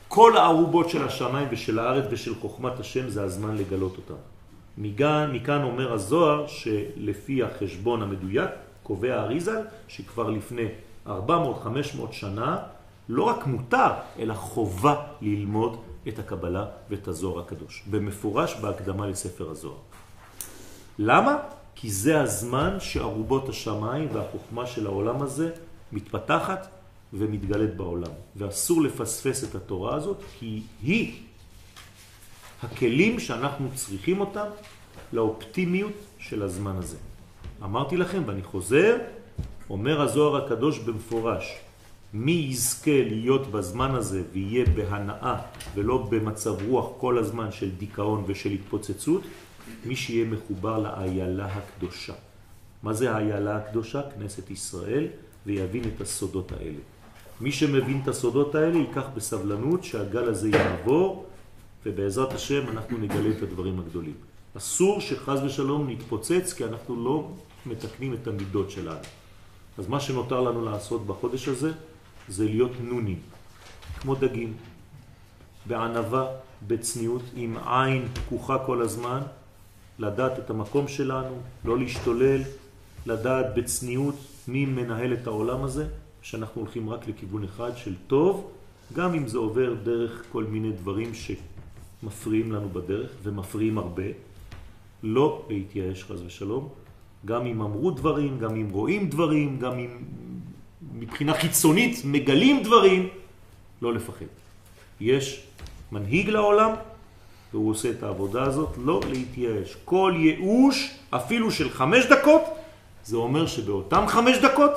כל 0.07 0.37
הערובות 0.37 0.89
של 0.89 1.03
השמיים 1.05 1.47
ושל 1.51 1.79
הארץ 1.79 2.05
ושל 2.11 2.35
חוכמת 2.35 2.79
השם 2.79 3.09
זה 3.09 3.23
הזמן 3.23 3.57
לגלות 3.57 3.97
אותם. 3.97 4.21
מכאן, 4.81 5.31
מכאן 5.33 5.63
אומר 5.63 5.93
הזוהר 5.93 6.47
שלפי 6.47 7.43
החשבון 7.43 8.01
המדויק 8.01 8.49
קובע 8.83 9.21
אריזל 9.21 9.61
שכבר 9.87 10.29
לפני 10.29 10.65
400-500 11.07 11.09
שנה 12.11 12.57
לא 13.09 13.23
רק 13.23 13.47
מותר 13.47 13.91
אלא 14.19 14.33
חובה 14.33 14.95
ללמוד 15.21 15.77
את 16.07 16.19
הקבלה 16.19 16.65
ואת 16.89 17.07
הזוהר 17.07 17.39
הקדוש, 17.39 17.83
במפורש 17.89 18.55
בהקדמה 18.55 19.07
לספר 19.07 19.49
הזוהר. 19.49 19.77
למה? 20.99 21.37
כי 21.75 21.91
זה 21.91 22.21
הזמן 22.21 22.77
שערובות 22.79 23.49
השמיים 23.49 24.07
והחוכמה 24.13 24.65
של 24.65 24.85
העולם 24.85 25.21
הזה 25.21 25.51
מתפתחת 25.91 26.67
ומתגלת 27.13 27.75
בעולם. 27.75 28.11
ואסור 28.35 28.81
לפספס 28.81 29.43
את 29.43 29.55
התורה 29.55 29.95
הזאת, 29.95 30.17
כי 30.39 30.61
היא 30.83 31.28
הכלים 32.63 33.19
שאנחנו 33.19 33.69
צריכים 33.75 34.19
אותם 34.19 34.45
לאופטימיות 35.13 35.93
של 36.17 36.43
הזמן 36.43 36.75
הזה. 36.75 36.97
אמרתי 37.63 37.97
לכם, 37.97 38.23
ואני 38.25 38.43
חוזר, 38.43 38.97
אומר 39.69 40.01
הזוהר 40.01 40.45
הקדוש 40.45 40.79
במפורש, 40.79 41.57
מי 42.13 42.31
יזכה 42.31 43.03
להיות 43.09 43.47
בזמן 43.51 43.95
הזה 43.95 44.23
ויהיה 44.33 44.65
בהנאה 44.75 45.35
ולא 45.75 46.07
במצב 46.09 46.55
רוח 46.67 46.85
כל 46.97 47.17
הזמן 47.17 47.51
של 47.51 47.69
דיכאון 47.69 48.23
ושל 48.27 48.49
התפוצצות, 48.49 49.21
מי 49.85 49.95
שיהיה 49.95 50.25
מחובר 50.25 50.79
לאיילה 50.79 51.45
הקדושה. 51.45 52.13
מה 52.83 52.93
זה 52.93 53.11
האיילה 53.11 53.57
הקדושה? 53.57 54.01
כנסת 54.15 54.51
ישראל, 54.51 55.07
ויבין 55.45 55.83
את 55.95 56.01
הסודות 56.01 56.51
האלה. 56.51 56.79
מי 57.41 57.51
שמבין 57.51 57.99
את 58.03 58.07
הסודות 58.07 58.55
האלה 58.55 58.77
ייקח 58.77 59.05
בסבלנות 59.15 59.83
שהגל 59.83 60.29
הזה 60.29 60.49
יעבור, 60.49 61.25
ובעזרת 61.85 62.33
השם 62.33 62.69
אנחנו 62.69 62.97
נגלה 62.97 63.29
את 63.37 63.43
הדברים 63.43 63.79
הגדולים. 63.79 64.13
אסור 64.57 65.01
שחז 65.01 65.43
ושלום 65.43 65.89
נתפוצץ, 65.89 66.53
כי 66.53 66.65
אנחנו 66.65 67.03
לא 67.03 67.31
מתקנים 67.65 68.13
את 68.13 68.27
המידות 68.27 68.71
שלנו. 68.71 68.99
אז 69.77 69.87
מה 69.87 69.99
שנותר 69.99 70.41
לנו 70.41 70.65
לעשות 70.65 71.07
בחודש 71.07 71.47
הזה, 71.47 71.71
זה 72.27 72.45
להיות 72.45 72.71
נונים, 72.81 73.19
כמו 74.01 74.15
דגים, 74.15 74.53
בענבה, 75.65 76.27
בצניעות, 76.67 77.21
עם 77.35 77.57
עין 77.65 78.07
פקוחה 78.13 78.57
כל 78.65 78.81
הזמן, 78.81 79.21
לדעת 79.99 80.39
את 80.39 80.49
המקום 80.49 80.87
שלנו, 80.87 81.37
לא 81.65 81.77
להשתולל, 81.77 82.41
לדעת 83.05 83.45
בצניעות 83.55 84.15
מי 84.47 84.65
מנהל 84.65 85.13
את 85.13 85.27
העולם 85.27 85.63
הזה, 85.63 85.87
שאנחנו 86.21 86.61
הולכים 86.61 86.89
רק 86.89 87.07
לכיוון 87.07 87.43
אחד 87.43 87.77
של 87.77 87.95
טוב, 88.07 88.51
גם 88.93 89.13
אם 89.13 89.27
זה 89.27 89.37
עובר 89.37 89.73
דרך 89.83 90.23
כל 90.31 90.43
מיני 90.43 90.71
דברים 90.71 91.13
שמפריעים 92.01 92.51
לנו 92.51 92.69
בדרך, 92.69 93.11
ומפריעים 93.23 93.77
הרבה, 93.77 94.03
לא 95.03 95.45
להתייאש 95.49 96.03
חז 96.03 96.21
ושלום, 96.25 96.69
גם 97.25 97.45
אם 97.45 97.61
אמרו 97.61 97.91
דברים, 97.91 98.39
גם 98.39 98.55
אם 98.55 98.69
רואים 98.71 99.09
דברים, 99.09 99.59
גם 99.59 99.79
אם 99.79 99.97
מבחינה 100.93 101.33
חיצונית 101.33 102.01
מגלים 102.05 102.63
דברים, 102.63 103.07
לא 103.81 103.93
לפחד. 103.93 104.25
יש 104.99 105.43
מנהיג 105.91 106.29
לעולם, 106.29 106.71
והוא 107.53 107.69
עושה 107.69 107.91
את 107.91 108.03
העבודה 108.03 108.43
הזאת, 108.43 108.69
לא 108.85 109.01
להתייאש. 109.09 109.77
כל 109.85 110.13
ייאוש, 110.17 110.95
אפילו 111.09 111.51
של 111.51 111.69
חמש 111.69 112.05
דקות, 112.05 112.41
זה 113.03 113.17
אומר 113.17 113.47
שבאותם 113.47 114.03
חמש 114.07 114.37
דקות 114.37 114.71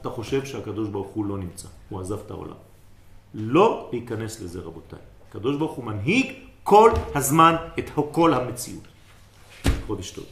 אתה 0.00 0.10
חושב 0.10 0.44
שהקדוש 0.44 0.88
ברוך 0.88 1.08
הוא 1.08 1.24
לא 1.26 1.38
נמצא, 1.38 1.68
הוא 1.88 2.00
עזב 2.00 2.18
את 2.26 2.30
העולם. 2.30 2.56
לא 3.34 3.88
להיכנס 3.92 4.40
לזה 4.40 4.60
רבותיי. 4.60 4.98
הקדוש 5.28 5.56
ברוך 5.56 5.72
הוא 5.72 5.84
מנהיג 5.84 6.32
כל 6.64 6.90
הזמן 7.14 7.56
את 7.78 7.90
כל 8.12 8.34
המציאות. 8.34 8.88
חודש 9.86 10.10
טוב. 10.10 10.24